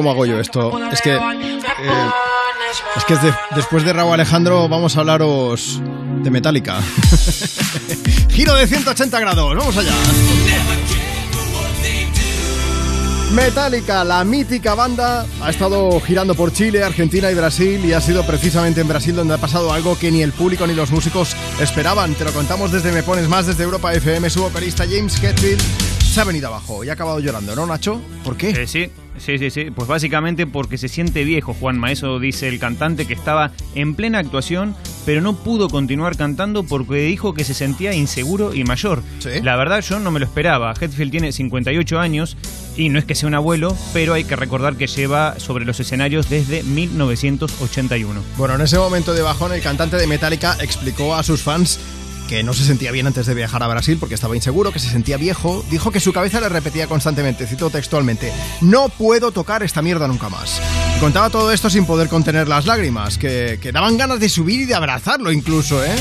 [0.00, 0.72] Cómo hago yo esto.
[0.90, 1.14] Es que.
[1.14, 1.20] eh,
[2.96, 5.82] es que es de- después de Raúl Alejandro vamos a hablaros
[6.22, 6.80] de Metallica.
[8.30, 9.92] Giro de 180 grados, vamos allá.
[13.32, 18.24] Metallica, la mítica banda, ha estado girando por Chile, Argentina y Brasil y ha sido
[18.26, 22.14] precisamente en Brasil donde ha pasado algo que ni el público ni los músicos esperaban.
[22.14, 24.30] Te lo contamos desde Me Pones Más, desde Europa FM.
[24.30, 25.60] Su vocalista James Hetfield
[26.02, 28.00] se ha venido abajo y ha acabado llorando, ¿no, Nacho?
[28.24, 28.50] ¿Por qué?
[28.50, 28.90] Eh, sí,
[29.20, 29.70] sí, sí, sí.
[29.70, 31.92] Pues básicamente porque se siente viejo, Juanma.
[31.92, 34.74] Eso dice el cantante que estaba en plena actuación,
[35.06, 39.02] pero no pudo continuar cantando porque dijo que se sentía inseguro y mayor.
[39.42, 40.74] La verdad, yo no me lo esperaba.
[40.78, 42.36] Hetfield tiene 58 años
[42.76, 45.80] y no es que sea un abuelo, pero hay que recordar que lleva sobre los
[45.80, 48.22] escenarios desde 1981.
[48.36, 51.78] Bueno, en ese momento de bajón, el cantante de Metallica explicó a sus fans
[52.30, 54.88] que no se sentía bien antes de viajar a Brasil porque estaba inseguro, que se
[54.88, 55.64] sentía viejo.
[55.68, 60.28] Dijo que su cabeza le repetía constantemente, cito textualmente, no puedo tocar esta mierda nunca
[60.28, 60.62] más.
[61.00, 64.64] Contaba todo esto sin poder contener las lágrimas, que, que daban ganas de subir y
[64.66, 65.96] de abrazarlo incluso, ¿eh?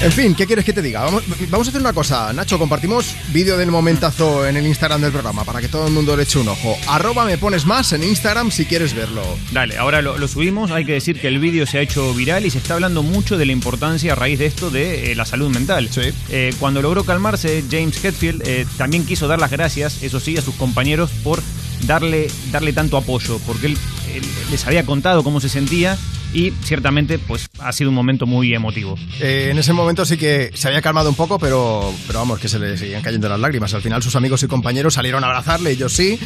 [0.00, 1.00] En fin, ¿qué quieres que te diga?
[1.00, 5.10] Vamos, vamos a hacer una cosa, Nacho, compartimos vídeo del momentazo en el Instagram del
[5.10, 6.78] programa para que todo el mundo le eche un ojo.
[6.86, 9.24] Arroba me pones más en Instagram si quieres verlo.
[9.50, 10.70] Dale, ahora lo, lo subimos.
[10.70, 13.36] Hay que decir que el vídeo se ha hecho viral y se está hablando mucho
[13.36, 15.90] de la importancia a raíz de esto de eh, la salud mental.
[16.30, 20.42] Eh, cuando logró calmarse, James Hetfield eh, también quiso dar las gracias, eso sí, a
[20.42, 21.42] sus compañeros por
[21.88, 23.78] darle, darle tanto apoyo, porque él,
[24.14, 24.22] él
[24.52, 25.98] les había contado cómo se sentía
[26.32, 28.96] y ciertamente pues ha sido un momento muy emotivo.
[29.20, 32.48] Eh, en ese momento sí que se había calmado un poco, pero, pero vamos, que
[32.48, 33.74] se le seguían cayendo las lágrimas.
[33.74, 36.18] Al final sus amigos y compañeros salieron a abrazarle, ellos sí.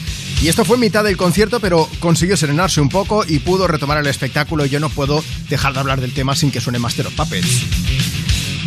[0.42, 3.98] Y esto fue en mitad del concierto, pero consiguió serenarse un poco y pudo retomar
[3.98, 4.66] el espectáculo.
[4.66, 8.21] Yo no puedo dejar de hablar del tema sin que suene Master of Puppets.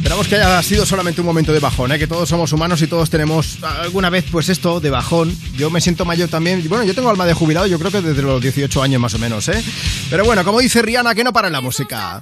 [0.06, 1.98] Esperamos que haya sido solamente un momento de bajón, ¿eh?
[1.98, 5.36] que todos somos humanos y todos tenemos alguna vez pues esto de bajón.
[5.58, 6.64] Yo me siento mayor también.
[6.70, 9.18] Bueno, yo tengo alma de jubilado, yo creo que desde los 18 años más o
[9.18, 9.64] menos, ¿eh?
[10.12, 12.22] Pero bueno, como dice Rihanna, que no para en la música.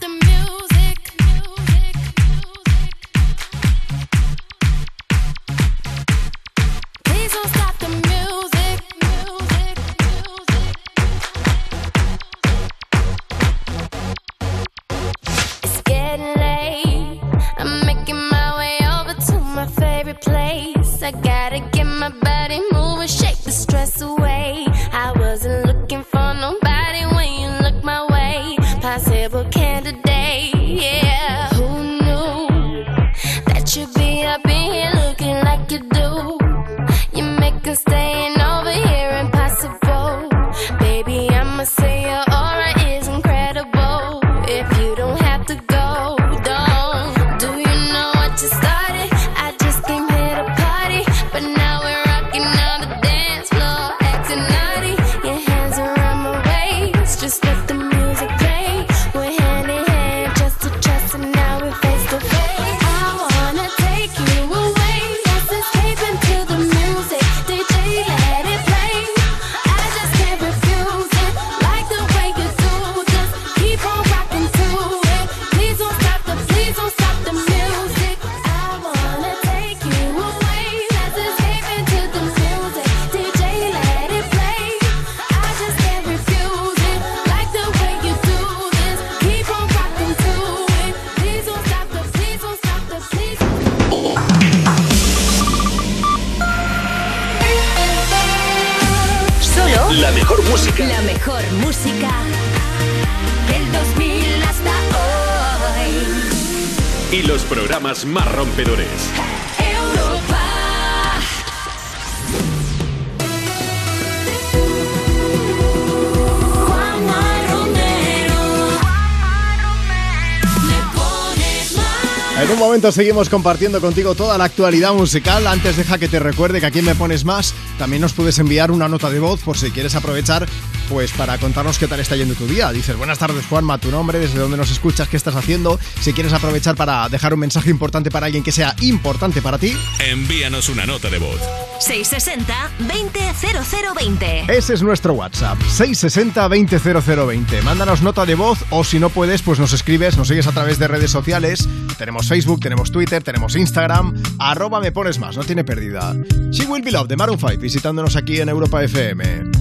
[122.91, 125.47] seguimos compartiendo contigo toda la actualidad musical.
[125.47, 128.89] Antes deja que te recuerde que aquí Me Pones Más también nos puedes enviar una
[128.89, 130.47] nota de voz por si quieres aprovechar
[130.89, 132.71] pues para contarnos qué tal está yendo tu día.
[132.71, 135.79] Dices, buenas tardes Juanma, tu nombre, desde dónde nos escuchas, qué estás haciendo.
[136.01, 139.75] Si quieres aprovechar para dejar un mensaje importante para alguien que sea importante para ti.
[139.99, 141.39] Envíanos una nota de voz.
[141.83, 144.49] 660-200020.
[144.49, 147.61] Ese es nuestro WhatsApp, 660-200020.
[147.63, 150.79] Mándanos nota de voz o si no puedes, pues nos escribes, nos sigues a través
[150.79, 151.67] de redes sociales.
[151.97, 154.13] Tenemos Facebook, tenemos Twitter, tenemos Instagram.
[154.39, 156.15] Arroba me pones más, no tiene pérdida.
[156.51, 159.52] She Will Be Loved de Maroon 5 visitándonos aquí en Europa FM.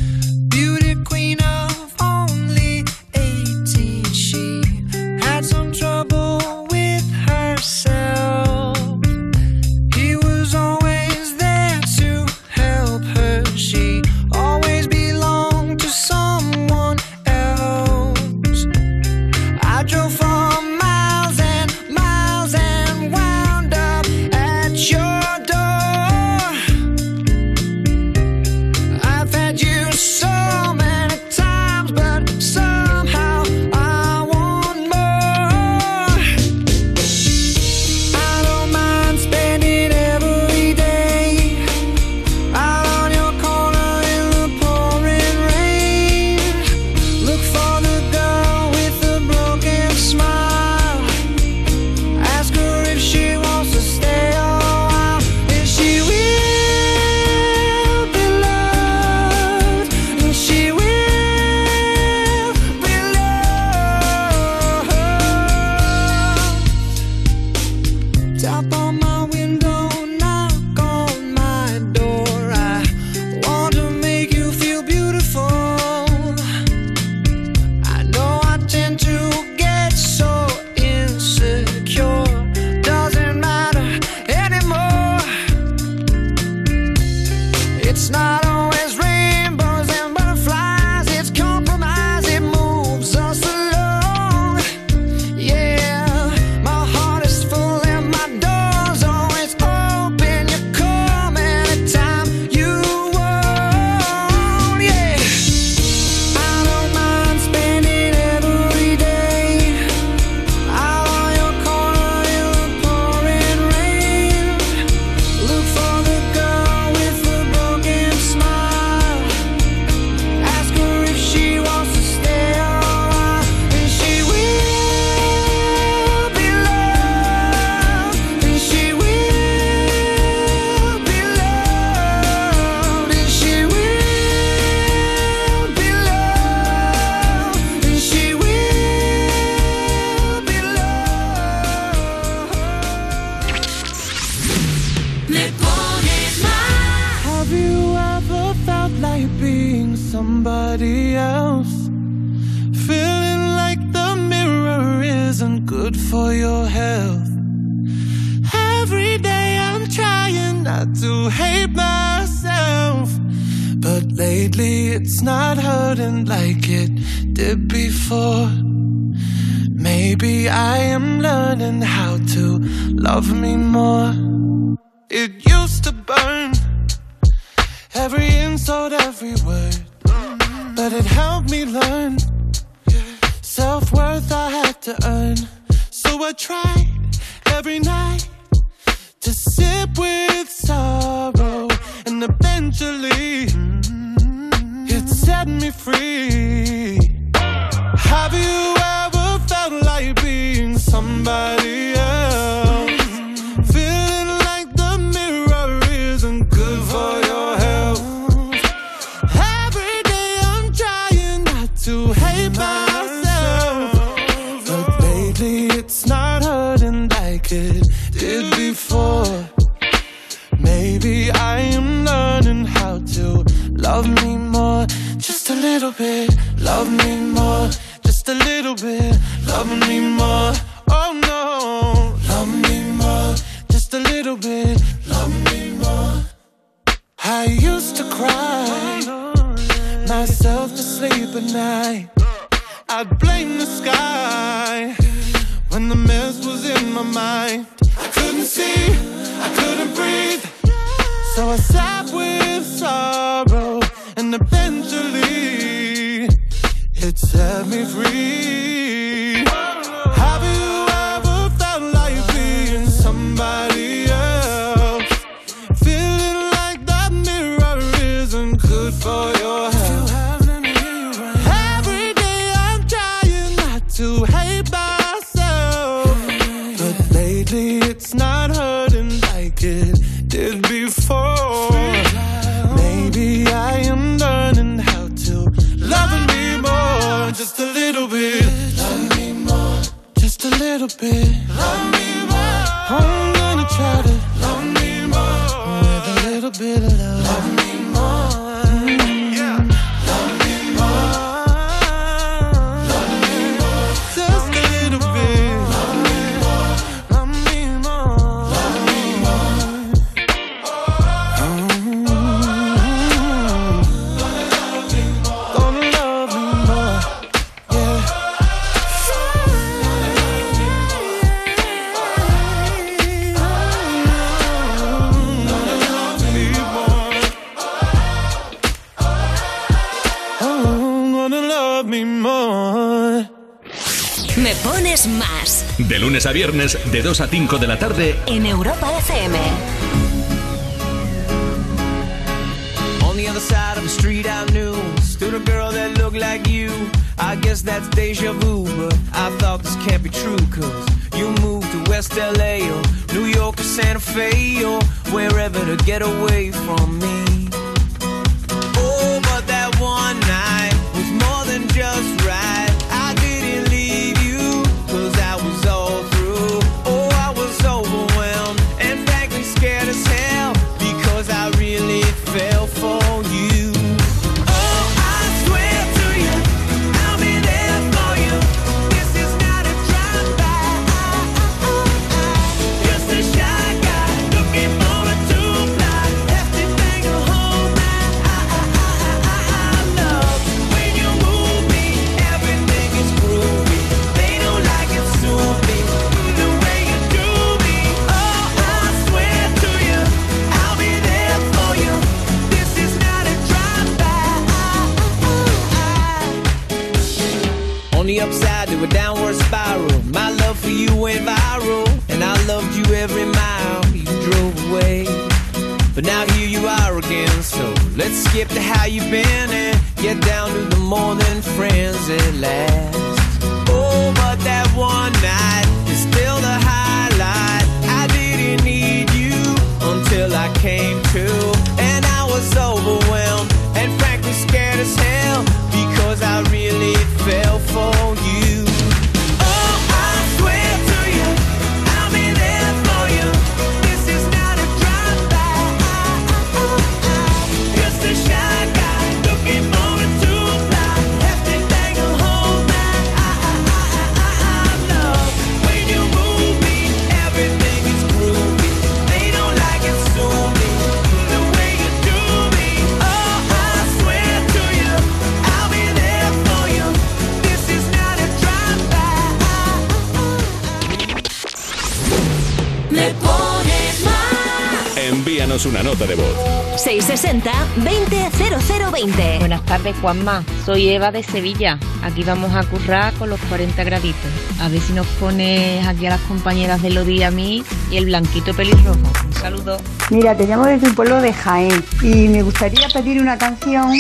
[479.83, 480.45] tardes, Juanma.
[480.65, 481.79] Soy Eva de Sevilla.
[482.03, 484.31] Aquí vamos a currar con los 40 graditos.
[484.61, 487.97] A ver si nos pones aquí a las compañeras de Lodi y a mí y
[487.97, 488.99] el blanquito pelirrojo.
[489.27, 489.79] Un saludo.
[490.11, 493.93] Mira, te llamo desde un pueblo de Jaén y me gustaría pedir una canción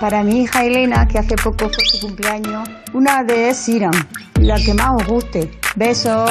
[0.00, 2.68] para mi hija Elena, que hace poco fue su cumpleaños.
[2.92, 3.94] Una de Siram,
[4.40, 5.50] la que más os guste.
[5.76, 6.30] Besos.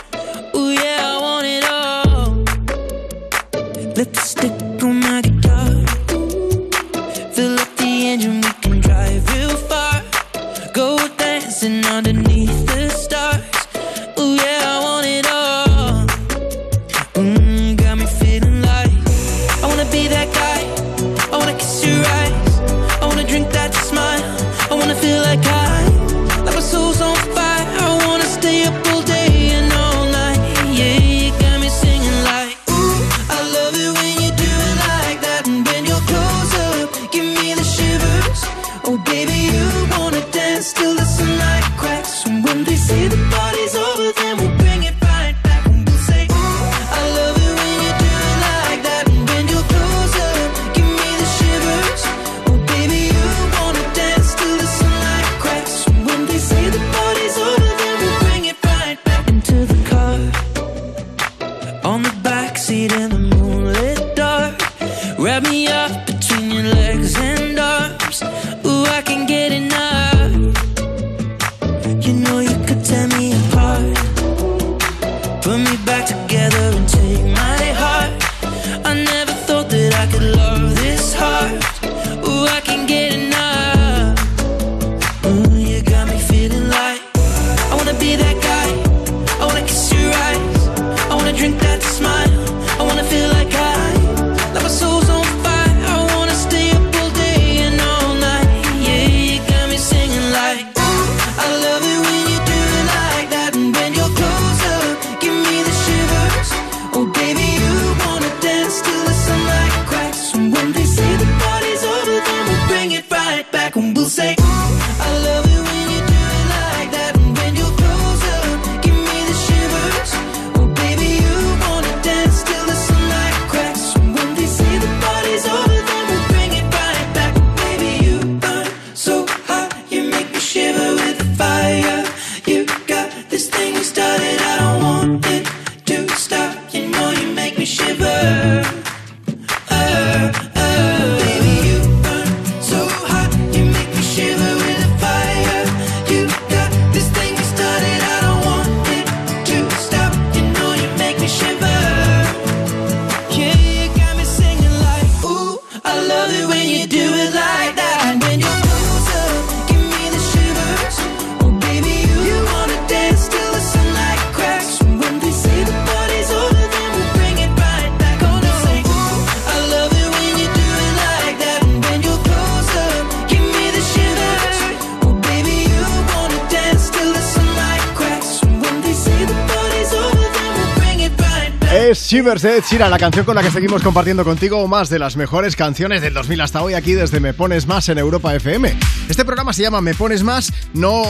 [182.21, 185.55] De Ed Sheeran, la canción con la que seguimos compartiendo contigo más de las mejores
[185.55, 188.77] canciones del 2000 hasta hoy aquí desde Me Pones Más en Europa FM.
[189.09, 191.01] Este programa se llama Me Pones Más, no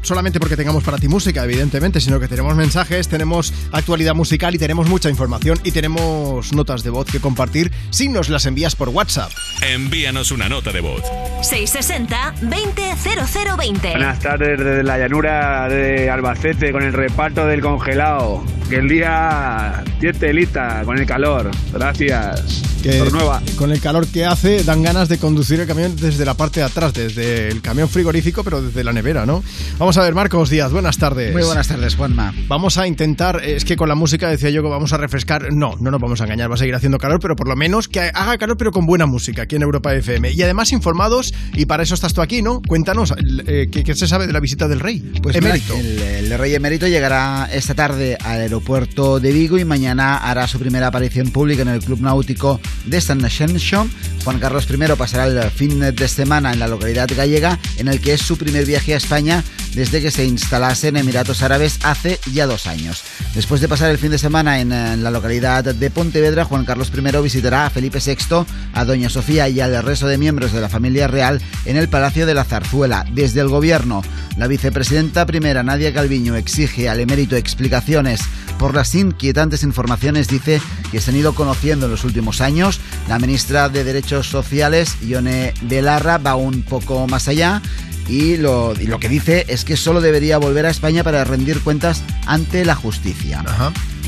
[0.00, 4.58] solamente porque tengamos para ti música, evidentemente, sino que tenemos mensajes, tenemos actualidad musical y
[4.58, 8.88] tenemos mucha información y tenemos notas de voz que compartir si nos las envías por
[8.88, 9.30] WhatsApp.
[9.60, 11.02] Envíanos una nota de voz.
[11.42, 13.90] 660-200020.
[13.90, 18.42] Buenas tardes desde la llanura de Albacete con el reparto del congelado.
[18.70, 21.50] Que el día 10 telita con el calor.
[21.72, 22.62] Gracias.
[22.82, 23.42] Que Por nueva.
[23.56, 26.66] con el calor que hace dan ganas de conducir el camión desde la parte de
[26.66, 29.42] atrás, desde el camión frigorífico, pero desde la nevera, ¿no?
[29.78, 31.32] Vamos a ver, Marcos Díaz, buenas tardes.
[31.32, 32.32] Muy buenas tardes, Juanma.
[32.46, 35.52] Vamos a intentar, es que con la música decía yo que vamos a refrescar.
[35.52, 37.88] No, no nos vamos a engañar, va a seguir haciendo calor, pero por lo menos
[37.88, 40.30] que haga calor, pero con buena música aquí en Europa FM.
[40.30, 42.62] Y además informados, y para eso estás tú aquí, ¿no?
[42.62, 43.12] Cuéntanos,
[43.48, 45.00] eh, ¿qué, qué se sabe de la visita del rey?
[45.20, 45.74] Pues mira, emérito.
[45.74, 50.58] el, el rey emérito llegará esta tarde al aeropuerto de Vigo y mañana hará su
[50.58, 53.88] primera aparición pública en el Club Náutico de San Ascension.
[54.24, 58.14] Juan Carlos I pasará el fin de semana en la localidad gallega, en el que
[58.14, 62.46] es su primer viaje a España desde que se instalase en Emiratos Árabes hace ya
[62.46, 63.02] dos años.
[63.34, 67.22] Después de pasar el fin de semana en, la localidad de Pontevedra, Juan Carlos I
[67.22, 71.06] visitará a Felipe VI, a Doña Sofía y al resto de miembros de la familia
[71.06, 73.04] real en el Palacio de la Zarzuela.
[73.12, 74.02] Desde el gobierno,
[74.36, 78.20] la vicepresidenta primera, Nadia Calviño, exige al emérito explicaciones
[78.58, 82.80] por las inquietantes informaciones, dice, que se han ido conociendo en los últimos años.
[83.08, 87.62] La ministra de Derechos Sociales, Ione Belarra, va un poco más allá
[88.08, 91.60] y lo, y lo que dice es que solo debería volver a España para rendir
[91.60, 93.44] cuentas ante la justicia.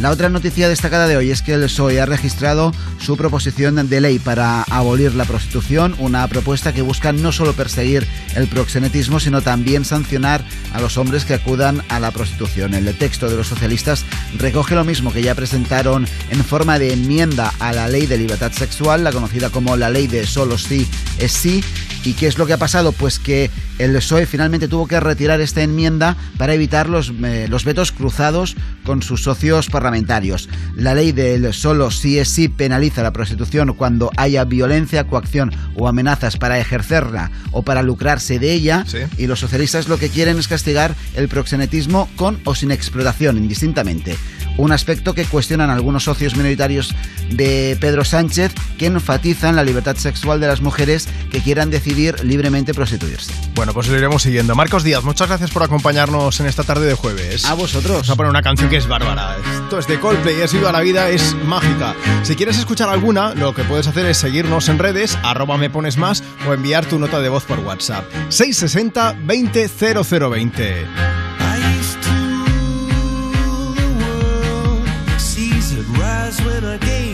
[0.01, 4.01] La otra noticia destacada de hoy es que el PSOE ha registrado su proposición de
[4.01, 9.43] ley para abolir la prostitución, una propuesta que busca no solo perseguir el proxenetismo, sino
[9.43, 12.73] también sancionar a los hombres que acudan a la prostitución.
[12.73, 14.07] El texto de los socialistas
[14.39, 18.53] recoge lo mismo que ya presentaron en forma de enmienda a la ley de libertad
[18.53, 21.63] sexual, la conocida como la ley de solo sí es sí.
[22.03, 22.93] ¿Y qué es lo que ha pasado?
[22.93, 27.67] Pues que el PSOE finalmente tuvo que retirar esta enmienda para evitar los, eh, los
[27.67, 28.57] vetos cruzados
[28.87, 29.90] con sus socios parlamentarios.
[30.77, 35.89] La ley del solo sí es sí penaliza la prostitución cuando haya violencia, coacción o
[35.89, 38.85] amenazas para ejercerla o para lucrarse de ella.
[39.17, 44.17] Y los socialistas lo que quieren es castigar el proxenetismo con o sin explotación, indistintamente.
[44.57, 46.95] Un aspecto que cuestionan algunos socios minoritarios
[47.31, 52.75] de Pedro Sánchez que enfatizan la libertad sexual de las mujeres que quieran decidir libremente
[52.75, 53.33] prostituirse.
[53.55, 54.55] Bueno, pues lo iremos siguiendo.
[54.55, 57.45] Marcos Díaz, muchas gracias por acompañarnos en esta tarde de jueves.
[57.47, 57.93] A vosotros.
[57.93, 59.37] Vamos a poner una canción que es bárbara.
[59.65, 61.95] Esto es de Coldplay, es Viva la Vida, es mágica.
[62.23, 65.97] Si quieres escuchar alguna, lo que puedes hacer es seguirnos en redes, arroba me pones
[65.97, 68.05] más, o enviar tu nota de voz por WhatsApp.
[68.29, 70.87] 660 20 0020.
[75.19, 77.10] Seas would rise when I gave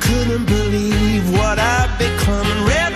[0.00, 2.46] couldn't believe what I'd become.
[2.66, 2.95] Revolutionaries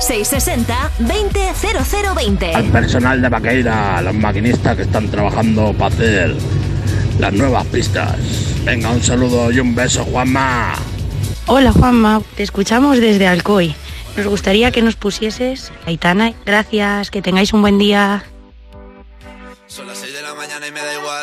[0.00, 2.54] 660 200020.
[2.54, 6.34] Al personal de Vaqueira, a los maquinistas que están trabajando para hacer
[7.18, 8.16] las nuevas pistas.
[8.64, 10.74] Venga, un saludo y un beso, Juanma.
[11.46, 13.74] Hola Juanma, te escuchamos desde Alcoy.
[14.16, 16.32] Nos gustaría que nos pusieses Aitana.
[16.44, 18.24] Gracias, que tengáis un buen día.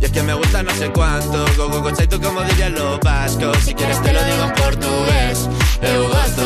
[0.00, 3.00] Y es que me gusta no sé cuánto, go go go tú como dirían los
[3.00, 3.56] vascos.
[3.58, 5.48] Si quieres te lo digo en portugués,
[5.82, 6.45] eu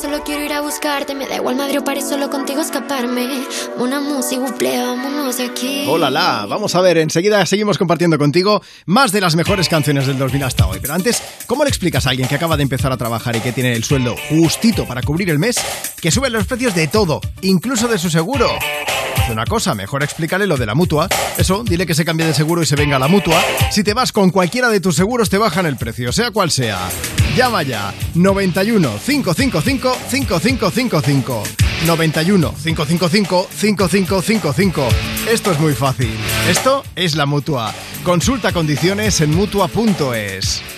[0.00, 1.14] Solo quiero ir a buscarte.
[1.16, 3.44] Me da igual Madrid o París, solo contigo escaparme.
[3.78, 5.86] Una música, vámonos aquí.
[5.88, 6.46] Hola, la.
[6.46, 10.68] Vamos a ver, enseguida seguimos compartiendo contigo más de las mejores canciones del 2000 hasta
[10.68, 10.78] hoy.
[10.80, 13.52] Pero antes, ¿cómo le explicas a alguien que acaba de empezar a trabajar y que
[13.52, 15.56] tiene el sueldo justito para cubrir el mes
[16.00, 18.48] que suben los precios de todo, incluso de su seguro?
[19.30, 21.08] Una cosa, mejor explícale lo de la mutua.
[21.36, 23.40] Eso, dile que se cambie de seguro y se venga a la mutua.
[23.70, 26.88] Si te vas con cualquiera de tus seguros, te bajan el precio, sea cual sea.
[27.36, 31.42] Llama ya 91 555 5555.
[31.86, 34.88] 91 555 5555.
[35.30, 36.16] Esto es muy fácil.
[36.48, 37.74] Esto es la mutua.
[38.04, 40.77] Consulta condiciones en mutua.es.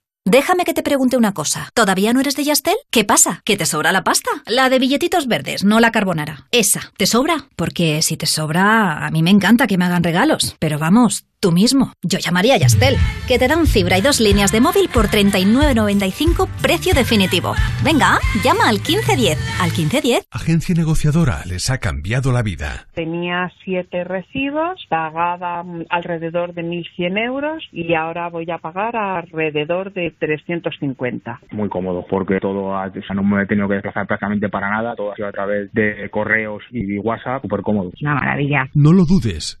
[0.25, 1.69] Déjame que te pregunte una cosa.
[1.73, 2.75] ¿Todavía no eres de Yastel?
[2.91, 3.41] ¿Qué pasa?
[3.43, 4.29] ¿Que te sobra la pasta?
[4.45, 6.45] La de billetitos verdes, no la carbonara.
[6.51, 7.47] Esa, ¿te sobra?
[7.55, 10.55] Porque si te sobra, a mí me encanta que me hagan regalos.
[10.59, 11.91] Pero vamos, tú mismo.
[12.03, 12.95] Yo llamaría a Yastel,
[13.27, 17.53] que te dan fibra y dos líneas de móvil por 39.95 precio definitivo.
[17.83, 19.37] Venga, llama al 1510.
[19.59, 20.25] ¿Al 1510?
[20.31, 22.85] Agencia negociadora les ha cambiado la vida.
[22.93, 30.13] Tenía siete recibos, pagaba alrededor de 1.100 euros y ahora voy a pagar alrededor de
[30.19, 31.39] 350.
[31.51, 34.69] muy cómodo porque todo ha- o sea, no me he tenido que desplazar prácticamente para
[34.69, 37.91] nada, todo ha sido a través de correos y WhatsApp, súper cómodo.
[38.01, 38.65] Una maravilla.
[38.75, 39.60] No lo dudes.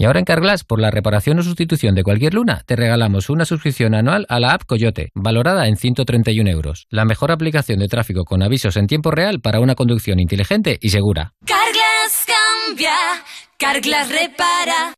[0.00, 3.44] Y ahora en Carglass, por la reparación o sustitución de cualquier luna, te regalamos una
[3.44, 6.86] suscripción anual a la app Coyote, valorada en 131 euros.
[6.88, 10.88] La mejor aplicación de tráfico con avisos en tiempo real para una conducción inteligente y
[10.88, 11.34] segura.
[11.44, 12.94] Carglass cambia,
[13.58, 14.94] Carglass repara.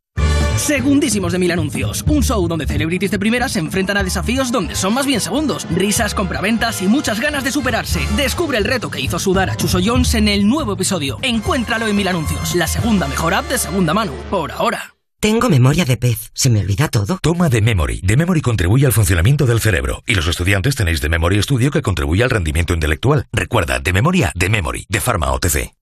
[0.56, 2.04] Segundísimos de mil anuncios.
[2.06, 5.66] Un show donde celebrities de primera se enfrentan a desafíos donde son más bien segundos.
[5.74, 8.00] Risas, compraventas y muchas ganas de superarse.
[8.16, 11.18] Descubre el reto que hizo sudar a Chuso Jones en el nuevo episodio.
[11.22, 12.54] Encuéntralo en mil anuncios.
[12.54, 14.12] La segunda mejor app de segunda mano.
[14.30, 14.94] Por ahora.
[15.20, 16.32] Tengo memoria de pez.
[16.34, 17.18] Se me olvida todo.
[17.22, 18.00] Toma de Memory.
[18.02, 20.02] De Memory contribuye al funcionamiento del cerebro.
[20.04, 23.26] Y los estudiantes tenéis de Memory Studio que contribuye al rendimiento intelectual.
[23.32, 25.81] Recuerda, de memoria, de Memory, de Pharma OTC.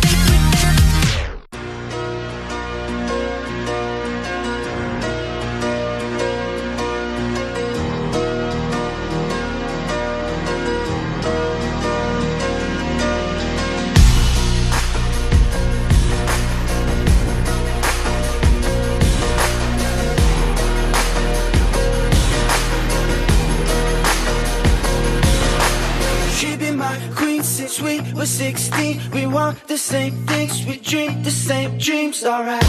[28.21, 29.01] Were 16.
[29.13, 32.63] We want the same things, we dream the same dreams, alright.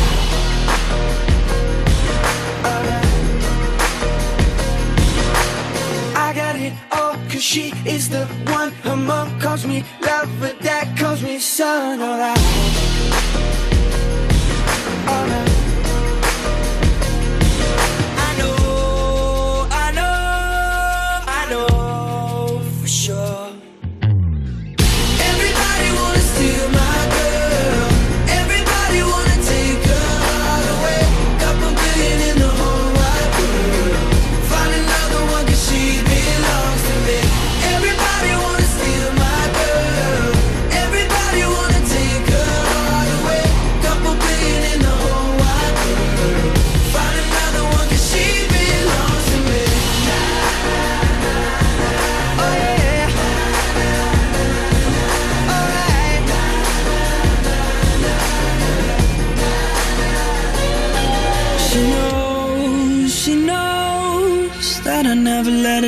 [2.64, 3.06] Alright.
[6.16, 8.24] I got it all, cause she is the
[8.56, 8.72] one.
[8.82, 12.38] Her mom calls me love, but dad calls me son, alright.
[15.06, 15.51] Alright.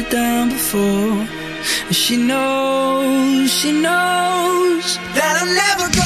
[0.02, 1.26] Down before.
[1.86, 6.03] And she knows, she knows that I'm never gonna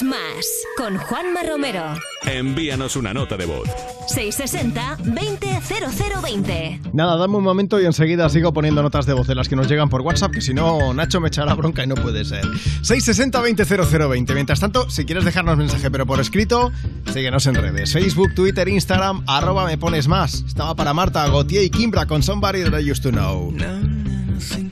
[0.00, 0.46] Más
[0.78, 1.82] con Juanma Romero.
[2.24, 3.68] Envíanos una nota de voz.
[4.08, 6.92] 660-200020.
[6.94, 9.68] Nada, dame un momento y enseguida sigo poniendo notas de voz de las que nos
[9.68, 12.46] llegan por WhatsApp, que si no, Nacho me echará bronca y no puede ser.
[12.46, 14.32] 660-200020.
[14.32, 16.72] Mientras tanto, si quieres dejarnos mensaje, pero por escrito,
[17.12, 17.92] síguenos en redes.
[17.92, 20.42] Facebook, Twitter, Instagram, arroba me pones más.
[20.46, 23.52] Estaba para Marta, Gautier y Kimbra con Somebody That I Used to Know.
[23.52, 23.82] Now
[24.42, 24.71] and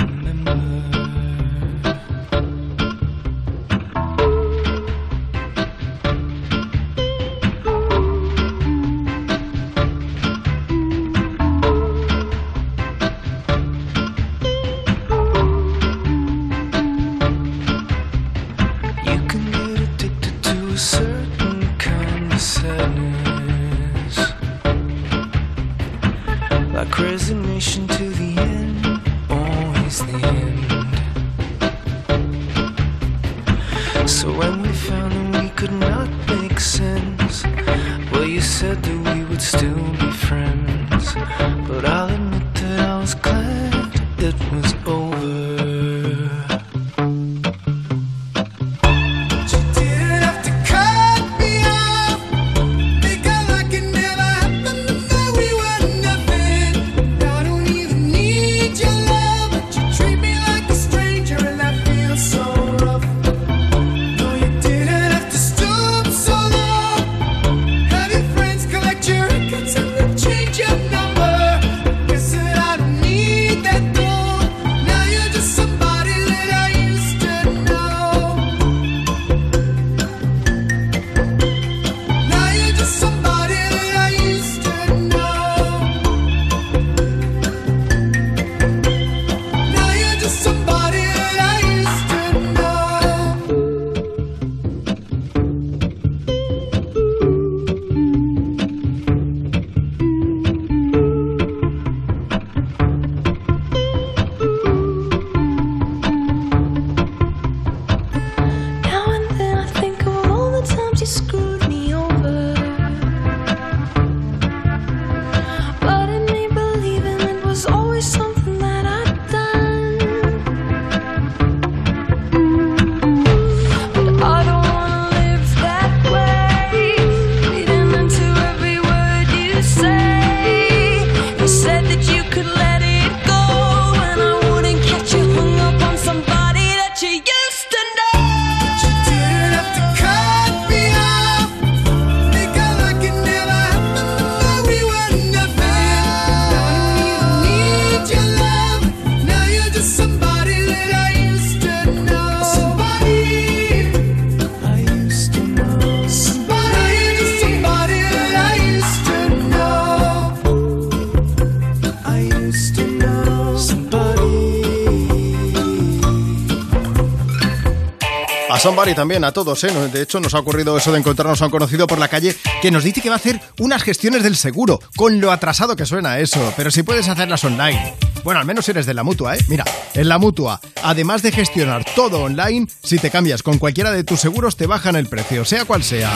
[169.11, 169.89] también, a todos, ¿eh?
[169.91, 172.71] De hecho, nos ha ocurrido eso de encontrarnos a un conocido por la calle que
[172.71, 176.19] nos dice que va a hacer unas gestiones del seguro, con lo atrasado que suena
[176.19, 177.93] eso, pero si puedes hacerlas online.
[178.23, 179.39] Bueno, al menos eres de la mutua, ¿eh?
[179.49, 179.65] Mira,
[179.95, 184.21] en la mutua, además de gestionar todo online, si te cambias con cualquiera de tus
[184.21, 186.13] seguros, te bajan el precio, sea cual sea.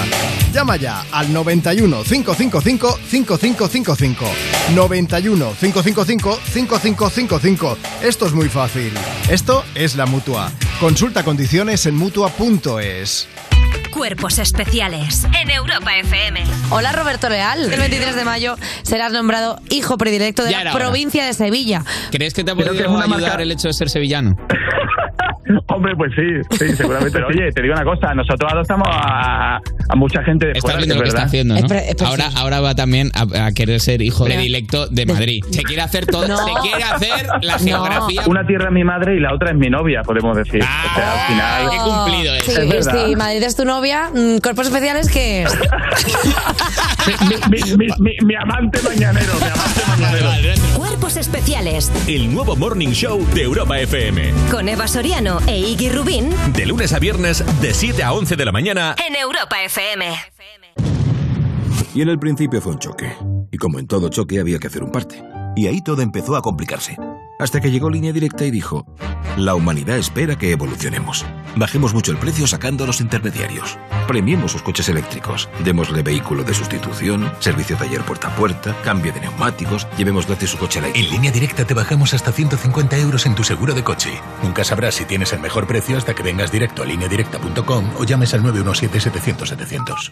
[0.53, 4.25] Llama ya al 91 555 5555.
[4.73, 7.77] 91 555 5555.
[8.03, 8.93] Esto es muy fácil.
[9.29, 10.49] Esto es la mutua.
[10.79, 13.27] Consulta condiciones en mutua.es.
[13.91, 16.43] Cuerpos especiales en Europa FM.
[16.69, 17.71] Hola Roberto Leal.
[17.71, 20.85] El 23 de mayo serás nombrado hijo predilecto de Ya la era hora.
[20.85, 21.83] provincia de Sevilla.
[22.11, 23.89] ¿Crees que te ha Creo podido que es una ayudar marca- el hecho de ser
[23.89, 24.35] sevillano?
[25.67, 27.11] Hombre, pues sí, sí, seguramente.
[27.13, 30.95] Pero oye, te digo una cosa, nosotros adoptamos a, a mucha gente de fuera, viendo
[30.95, 31.67] que lo que es está haciendo, ¿no?
[32.07, 35.43] Ahora, ahora va también a, a querer ser hijo predilecto de Madrid.
[35.51, 36.37] Se quiere hacer todo, No.
[36.37, 38.23] se quiere hacer la geografía.
[38.27, 40.63] Una tierra es mi madre y la otra es mi novia, podemos decir.
[40.63, 41.69] o sea, al final.
[41.69, 45.55] qué cumplido Sí, Es si Madrid es tu novia, mm, cuerpos especiales, ¿qué es?
[47.49, 50.61] mi, mi, mi, mi amante mañanero, mi amante mañanero.
[50.75, 54.31] Cuerpos especiales El nuevo Morning Show de Europa FM.
[54.51, 58.45] con Eva Soriano e Iggy Rubín De lunes a viernes, de 7 a 11 de
[58.45, 58.95] la mañana.
[59.07, 60.05] en Europa FM.
[61.93, 63.15] Y en el principio fue un choque.
[63.51, 65.23] Y como en todo choque había que hacer un parte.
[65.55, 66.97] Y ahí todo empezó a complicarse.
[67.39, 68.85] Hasta que llegó Línea Directa y dijo,
[69.37, 71.25] la humanidad espera que evolucionemos.
[71.57, 73.77] Bajemos mucho el precio sacando a los intermediarios.
[74.07, 75.49] Premiemos sus coches eléctricos.
[75.63, 80.57] Démosle vehículo de sustitución, servicio taller puerta a puerta, cambio de neumáticos, llevemos gratis su
[80.57, 81.07] coche eléctrico.
[81.07, 84.11] En línea directa te bajamos hasta 150 euros en tu seguro de coche.
[84.41, 88.33] Nunca sabrás si tienes el mejor precio hasta que vengas directo a lineadirecta.com o llames
[88.33, 90.11] al 917-700-700.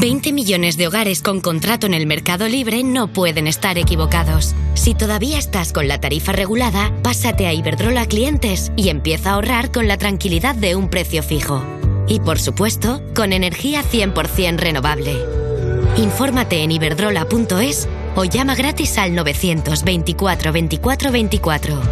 [0.00, 4.54] 20 millones de hogares con contrato en el mercado libre no pueden estar equivocados.
[4.72, 9.70] Si todavía estás con la tarifa regulada, pásate a Iberdrola Clientes y empieza a ahorrar
[9.70, 11.62] con la tranquilidad de un precio fijo.
[12.08, 15.18] Y por supuesto, con energía 100% renovable.
[15.98, 21.82] Infórmate en iberdrola.es o llama gratis al 924 24 24.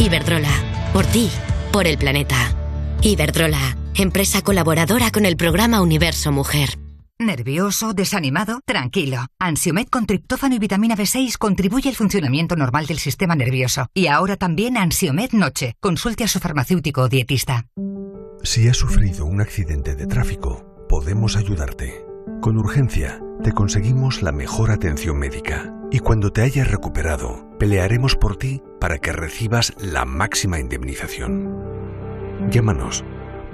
[0.00, 0.52] Iberdrola,
[0.92, 1.30] por ti,
[1.72, 2.54] por el planeta.
[3.00, 6.83] Iberdrola, empresa colaboradora con el programa Universo Mujer.
[7.20, 7.94] ¿Nervioso?
[7.94, 8.60] ¿Desanimado?
[8.66, 9.26] Tranquilo.
[9.38, 13.86] Ansiomed con triptófano y vitamina B6 contribuye al funcionamiento normal del sistema nervioso.
[13.94, 15.74] Y ahora también Ansiomed Noche.
[15.80, 17.66] Consulte a su farmacéutico o dietista.
[18.42, 22.04] Si has sufrido un accidente de tráfico, podemos ayudarte.
[22.40, 25.72] Con urgencia, te conseguimos la mejor atención médica.
[25.92, 31.62] Y cuando te hayas recuperado, pelearemos por ti para que recibas la máxima indemnización.
[32.50, 33.04] Llámanos.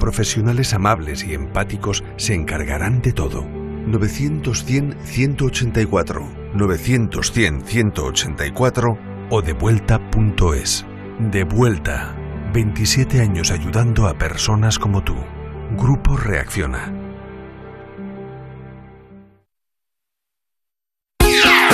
[0.01, 3.45] Profesionales amables y empáticos se encargarán de todo.
[3.87, 8.99] 900-100-184, 900-100-184
[9.31, 10.87] o devuelta.es.
[11.19, 12.17] De vuelta.
[12.55, 15.17] 27 años ayudando a personas como tú.
[15.77, 16.91] Grupo Reacciona.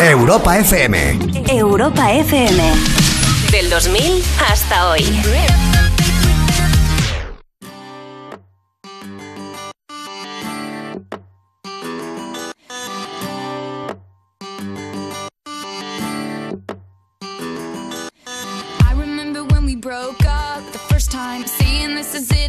[0.03, 1.21] Europa FM.
[1.49, 2.73] Europa FM.
[3.53, 4.03] Del 2000
[4.51, 5.05] hasta hoy.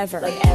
[0.00, 0.49] ever, like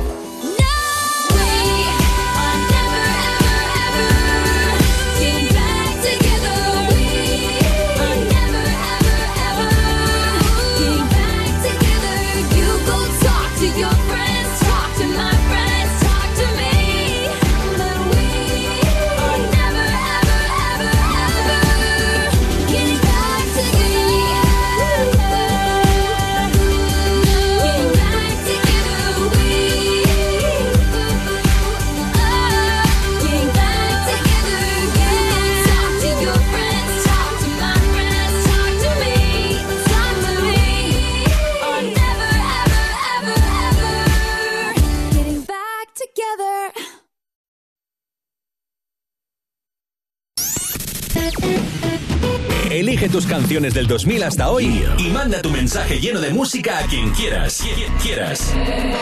[53.16, 57.12] tus canciones del 2000 hasta hoy y manda tu mensaje lleno de música a quien
[57.12, 57.64] quieras.
[57.64, 58.54] Quien quieras.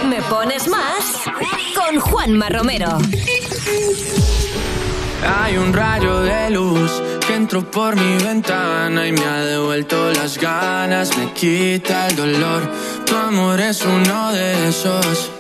[0.08, 1.16] Me pones más
[1.76, 3.00] con Juanma Romero.
[5.28, 6.92] Hay un rayo de luz
[7.26, 12.70] que entró por mi ventana y me ha devuelto las ganas, me quita el dolor.
[13.08, 15.32] Tu amor es uno de esos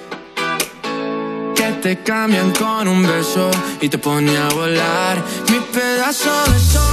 [1.53, 6.92] que te cambian con un beso y te pone a volar mi pedazo de sol.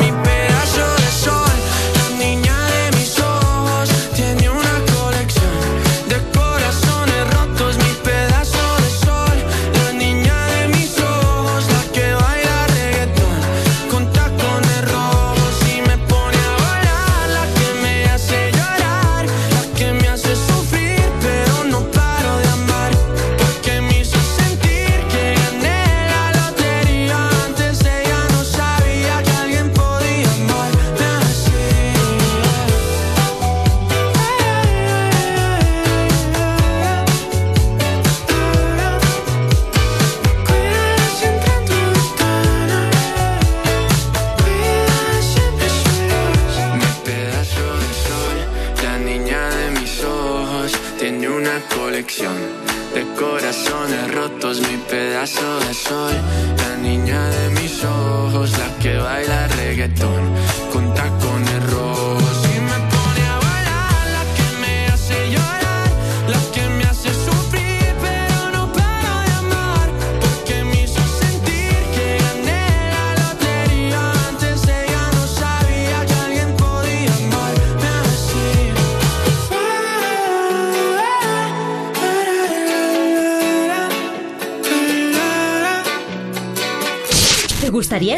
[55.91, 56.13] soy
[56.63, 60.23] la niña de mis ojos, la que baila reggaetón.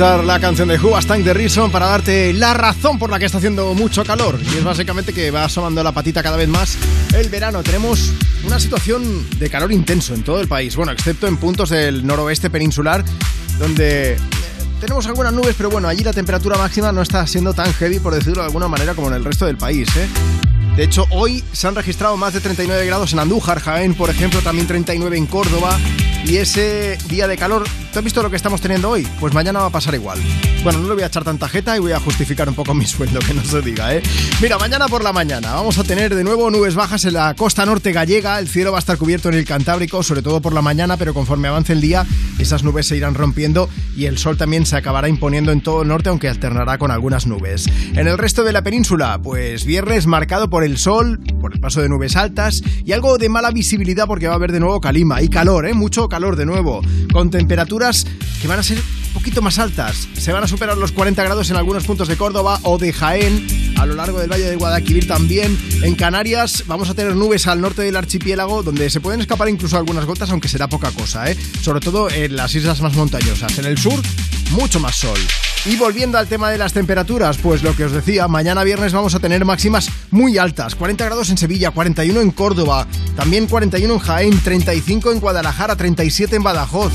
[0.00, 3.36] Aprovechar la canción de Hubastang de Reason para darte la razón por la que está
[3.36, 4.40] haciendo mucho calor.
[4.42, 6.78] Y es básicamente que va asomando la patita cada vez más
[7.12, 7.62] el verano.
[7.62, 8.14] Tenemos
[8.46, 10.74] una situación de calor intenso en todo el país.
[10.74, 13.04] Bueno, excepto en puntos del noroeste peninsular,
[13.58, 14.18] donde eh,
[14.80, 18.14] tenemos algunas nubes, pero bueno, allí la temperatura máxima no está siendo tan heavy, por
[18.14, 19.86] decirlo de alguna manera, como en el resto del país.
[19.98, 20.08] ¿eh?
[20.76, 24.40] De hecho, hoy se han registrado más de 39 grados en Andújar, Jaén, por ejemplo,
[24.40, 25.78] también 39 en Córdoba.
[26.24, 29.06] Y ese día de calor, ¿tú has visto lo que estamos teniendo hoy?
[29.18, 30.18] Pues mañana va a pasar igual.
[30.62, 32.86] Bueno, no le voy a echar tanta jeta y voy a justificar un poco mi
[32.86, 34.02] sueldo, que no se diga, ¿eh?
[34.40, 37.66] Mira, mañana por la mañana vamos a tener de nuevo nubes bajas en la costa
[37.66, 38.38] norte gallega.
[38.38, 41.14] El cielo va a estar cubierto en el Cantábrico, sobre todo por la mañana, pero
[41.14, 42.06] conforme avance el día,
[42.38, 45.88] esas nubes se irán rompiendo y el sol también se acabará imponiendo en todo el
[45.88, 47.66] norte, aunque alternará con algunas nubes.
[47.94, 51.20] En el resto de la península, pues viernes marcado por el sol,
[51.60, 54.80] paso de nubes altas y algo de mala visibilidad porque va a haber de nuevo
[54.80, 55.74] calima y calor, ¿eh?
[55.74, 56.80] Mucho calor de nuevo,
[57.12, 58.06] con temperaturas
[58.40, 60.08] que van a ser un poquito más altas.
[60.14, 63.74] Se van a superar los 40 grados en algunos puntos de Córdoba o de Jaén,
[63.78, 65.58] a lo largo del Valle de Guadalquivir también.
[65.82, 69.76] En Canarias vamos a tener nubes al norte del archipiélago donde se pueden escapar incluso
[69.76, 71.36] algunas gotas, aunque será poca cosa, ¿eh?
[71.60, 73.58] Sobre todo en las islas más montañosas.
[73.58, 74.00] En el sur,
[74.50, 75.18] mucho más sol.
[75.66, 79.14] Y volviendo al tema de las temperaturas, pues lo que os decía, mañana viernes vamos
[79.14, 80.74] a tener máximas muy altas.
[80.74, 86.36] 40 grados en Sevilla, 41 en Córdoba, también 41 en Jaén, 35 en Guadalajara, 37
[86.36, 86.92] en Badajoz.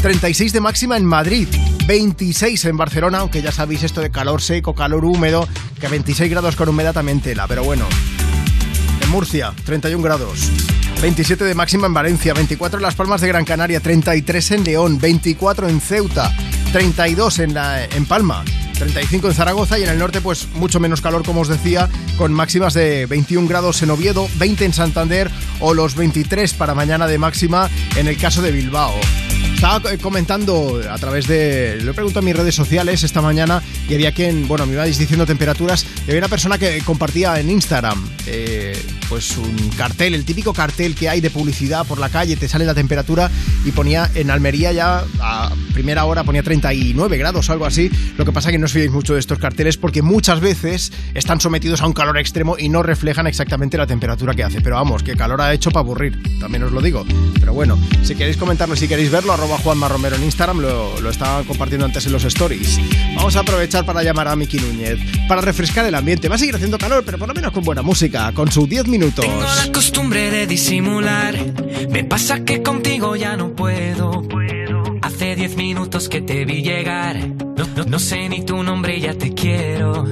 [0.00, 1.48] 36 de máxima en Madrid,
[1.86, 5.48] 26 en Barcelona, aunque ya sabéis esto de calor seco, calor húmedo,
[5.80, 7.86] que 26 grados con humedad también tela, pero bueno.
[9.02, 10.50] En Murcia, 31 grados.
[11.02, 14.98] 27 de máxima en Valencia, 24 en Las Palmas de Gran Canaria, 33 en León,
[14.98, 16.34] 24 en Ceuta,
[16.72, 21.00] 32 en, la, en Palma, 35 en Zaragoza y en el norte pues mucho menos
[21.00, 25.30] calor como os decía, con máximas de 21 grados en Oviedo, 20 en Santander
[25.60, 28.94] o los 23 para mañana de máxima en el caso de Bilbao.
[29.58, 31.80] Estaba comentando a través de.
[31.82, 34.98] Lo he preguntado en mis redes sociales esta mañana y había quien, bueno, me ibais
[34.98, 35.84] diciendo temperaturas.
[36.06, 40.94] Y había una persona que compartía en Instagram, eh, pues un cartel, el típico cartel
[40.94, 43.32] que hay de publicidad por la calle, te sale la temperatura
[43.64, 47.90] y ponía en Almería ya a primera hora ponía 39 grados o algo así.
[48.16, 51.40] Lo que pasa que no os fiéis mucho de estos carteles porque muchas veces están
[51.40, 54.60] sometidos a un calor extremo y no reflejan exactamente la temperatura que hace.
[54.60, 57.04] Pero vamos, que calor ha hecho para aburrir, también os lo digo.
[57.40, 61.10] Pero bueno, si queréis comentarlo, si queréis verlo, arroba Juanma Romero en Instagram, lo, lo
[61.10, 62.78] estaba compartiendo antes en los stories.
[63.16, 66.28] Vamos a aprovechar para llamar a Miki Núñez, para refrescar el ambiente.
[66.28, 68.86] Va a seguir haciendo calor, pero por lo menos con buena música, con sus 10
[68.88, 69.24] minutos.
[69.24, 71.34] Tengo la costumbre de disimular.
[71.90, 74.26] Me pasa que contigo ya no puedo.
[75.02, 77.16] Hace diez minutos que te vi llegar.
[77.56, 80.04] No, no- no sé ni tu nombre ya te quiero.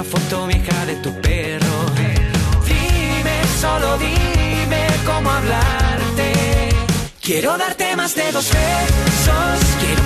[0.00, 1.76] Una foto vieja de tu perro.
[2.64, 6.70] Dime, solo dime cómo hablarte.
[7.20, 9.60] Quiero darte más de dos besos.
[9.80, 9.99] Quiero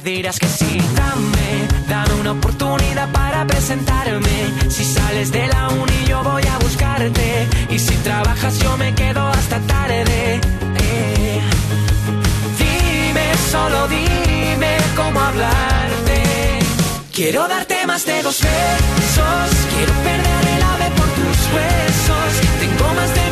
[0.00, 0.78] dirás que sí.
[0.96, 4.52] Dame, dame una oportunidad para presentarme.
[4.68, 7.48] Si sales de la uni, yo voy a buscarte.
[7.68, 10.40] Y si trabajas, yo me quedo hasta tarde.
[10.76, 11.40] Eh.
[12.58, 16.22] Dime, solo dime cómo hablarte.
[17.12, 19.50] Quiero darte más de dos besos.
[19.74, 22.30] Quiero perder el ave por tus huesos.
[22.60, 23.31] Tengo más de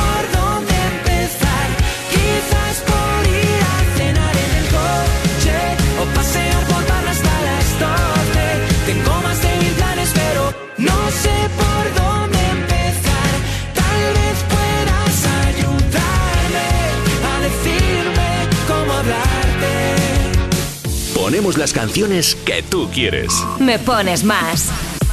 [21.41, 23.33] Ponemos las canciones que tú quieres.
[23.59, 24.69] Me pones más.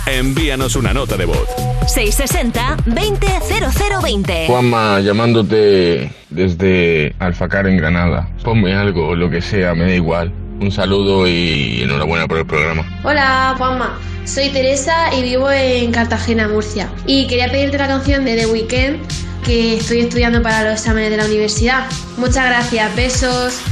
[0.07, 1.49] Envíanos una nota de voz.
[1.87, 4.47] 660-200020.
[4.47, 8.29] Juanma, llamándote desde Alfacar en Granada.
[8.45, 10.31] Ponme algo, lo que sea, me da igual.
[10.61, 12.85] Un saludo y enhorabuena por el programa.
[13.05, 13.99] Hola, Juanma.
[14.27, 16.91] Soy Teresa y vivo en Cartagena, Murcia.
[17.07, 18.99] Y quería pedirte la canción de The Weeknd
[19.47, 21.87] que estoy estudiando para los exámenes de la universidad.
[22.19, 23.63] Muchas gracias, besos.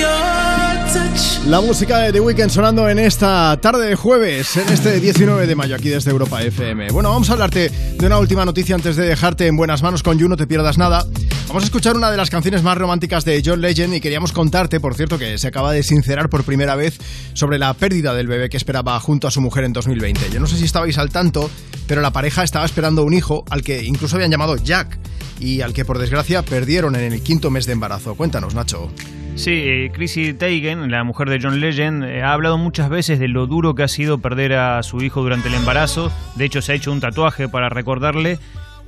[0.00, 1.46] Your touch.
[1.46, 5.54] La música de The Weeknd sonando en esta tarde de jueves, en este 19 de
[5.54, 6.88] mayo, aquí desde Europa FM.
[6.90, 10.18] Bueno, vamos a hablarte de una última noticia antes de dejarte en buenas manos con
[10.18, 11.06] You, no te pierdas nada.
[11.54, 14.80] Vamos a escuchar una de las canciones más románticas de John Legend y queríamos contarte,
[14.80, 16.98] por cierto, que se acaba de sincerar por primera vez
[17.32, 20.30] sobre la pérdida del bebé que esperaba junto a su mujer en 2020.
[20.32, 21.48] Yo no sé si estabais al tanto,
[21.86, 24.98] pero la pareja estaba esperando un hijo al que incluso habían llamado Jack
[25.38, 28.16] y al que por desgracia perdieron en el quinto mes de embarazo.
[28.16, 28.90] Cuéntanos, Nacho.
[29.36, 33.28] Sí, eh, Chrissy Teigen, la mujer de John Legend, eh, ha hablado muchas veces de
[33.28, 36.10] lo duro que ha sido perder a su hijo durante el embarazo.
[36.34, 38.40] De hecho, se ha hecho un tatuaje para recordarle.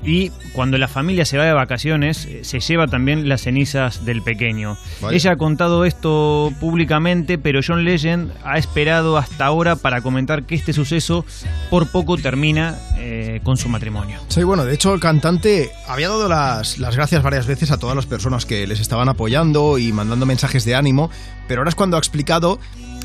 [0.05, 4.23] Y cuando la familia se va de vacaciones eh, se lleva también las cenizas del
[4.23, 4.77] pequeño.
[5.01, 5.17] Vaya.
[5.17, 10.55] Ella ha contado esto públicamente, pero John Legend ha esperado hasta ahora para comentar que
[10.55, 11.25] este suceso
[11.71, 14.21] por poco termina eh, con su matrimonio.
[14.29, 17.97] Sí, bueno, de hecho el cantante había dado las, las gracias varias veces a todas
[17.97, 21.11] las personas que les estaban apoyando y mandando mensajes de ánimo,
[21.49, 22.59] pero ahora es cuando ha explicado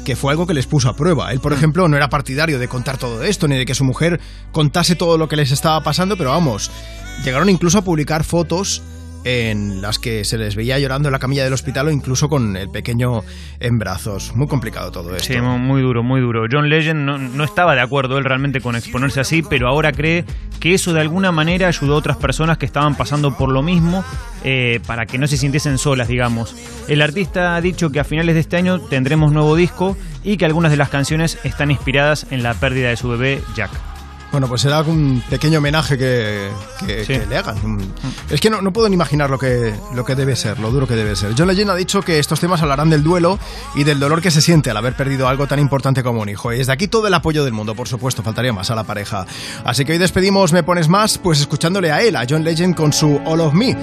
[0.05, 1.31] que fue algo que les puso a prueba.
[1.31, 4.19] Él, por ejemplo, no era partidario de contar todo esto, ni de que su mujer
[4.51, 6.71] contase todo lo que les estaba pasando, pero vamos,
[7.23, 8.81] llegaron incluso a publicar fotos
[9.24, 12.58] en las que se les veía llorando en la camilla del hospital o incluso con
[12.58, 13.22] el pequeño
[13.59, 14.35] en brazos.
[14.35, 15.33] Muy complicado todo esto.
[15.33, 16.45] Sí, mu- muy duro, muy duro.
[16.51, 20.25] John Legend no, no estaba de acuerdo él realmente con exponerse así, pero ahora cree
[20.59, 24.03] que eso de alguna manera ayudó a otras personas que estaban pasando por lo mismo
[24.43, 26.56] eh, para que no se sintiesen solas, digamos.
[26.88, 30.45] El artista ha dicho que a finales de este año tendremos nuevo disco y que
[30.45, 33.72] algunas de las canciones están inspiradas en la pérdida de su bebé Jack.
[34.32, 36.50] Bueno, pues será un pequeño homenaje que,
[36.85, 37.58] que- que le hagan.
[38.30, 40.88] Es que no, no puedo ni imaginar lo que, lo que debe ser, lo duro
[40.88, 41.34] que debe ser.
[41.38, 43.38] John Legend ha dicho que estos temas hablarán del duelo
[43.76, 46.53] y del dolor que se siente al haber perdido algo tan importante como un hijo.
[46.53, 49.26] Y desde aquí todo el apoyo del mundo, por supuesto, faltaría más a la pareja.
[49.66, 52.93] Así que hoy despedimos Me Pones Más, pues escuchándole a él, a John Legend, con
[52.93, 53.76] su All of Me.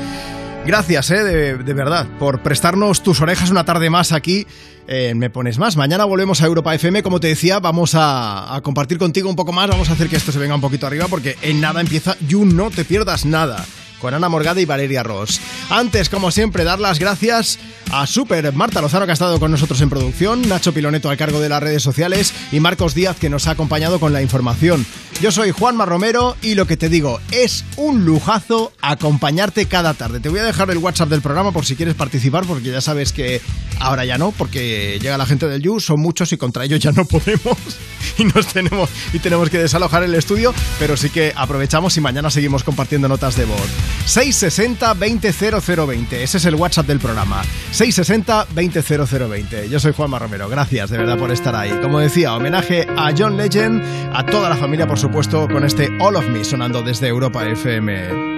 [0.67, 4.47] Gracias, eh, de, verdad, por prestarnos tus orejas una tarde más aquí
[4.87, 5.77] en Me Pones Más.
[5.77, 9.53] Mañana volvemos a Europa FM, como te decía, vamos a, a compartir contigo un poco
[9.53, 12.17] más, vamos a hacer que esto se venga un poquito arriba, porque en nada empieza.
[12.27, 13.65] You No Te Pierdas Nada,
[14.01, 15.41] con Ana Morgada y Valeria Ross.
[15.71, 17.59] Antes, como siempre, dar las gracias
[17.91, 21.41] a Super Marta Lozano, que ha estado con nosotros en producción, Nacho Piloneto al cargo
[21.41, 24.87] de las redes sociales y Marcos Díaz, que nos ha acompañado con la información.
[25.21, 30.21] Yo soy Juanma Romero y lo que te digo, es un lujazo acompañarte cada tarde.
[30.21, 33.13] Te voy a dejar el WhatsApp del programa por si quieres participar, porque ya sabes
[33.13, 33.41] que
[33.81, 36.93] ahora ya no, porque llega la gente del You, son muchos y contra ellos ya
[36.93, 37.57] no podemos
[38.19, 42.31] y nos tenemos y tenemos que desalojar el estudio, pero sí que aprovechamos y mañana
[42.31, 43.69] seguimos compartiendo notas de voz.
[44.07, 47.43] 660 200020, ese es el WhatsApp del programa.
[47.73, 49.69] 660 200020.
[49.69, 51.71] Yo soy Juanma Romero, gracias de verdad por estar ahí.
[51.83, 56.17] Como decía, homenaje a John Legend, a toda la familia por supuesto con este All
[56.17, 58.38] of Me sonando desde Europa FM.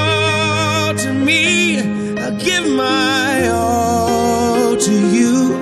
[2.75, 5.55] my all to you.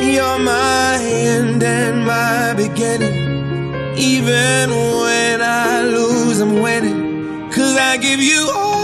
[0.00, 3.16] You're my end and my beginning.
[3.96, 7.50] Even when I lose, I'm winning.
[7.50, 8.83] Cause I give you all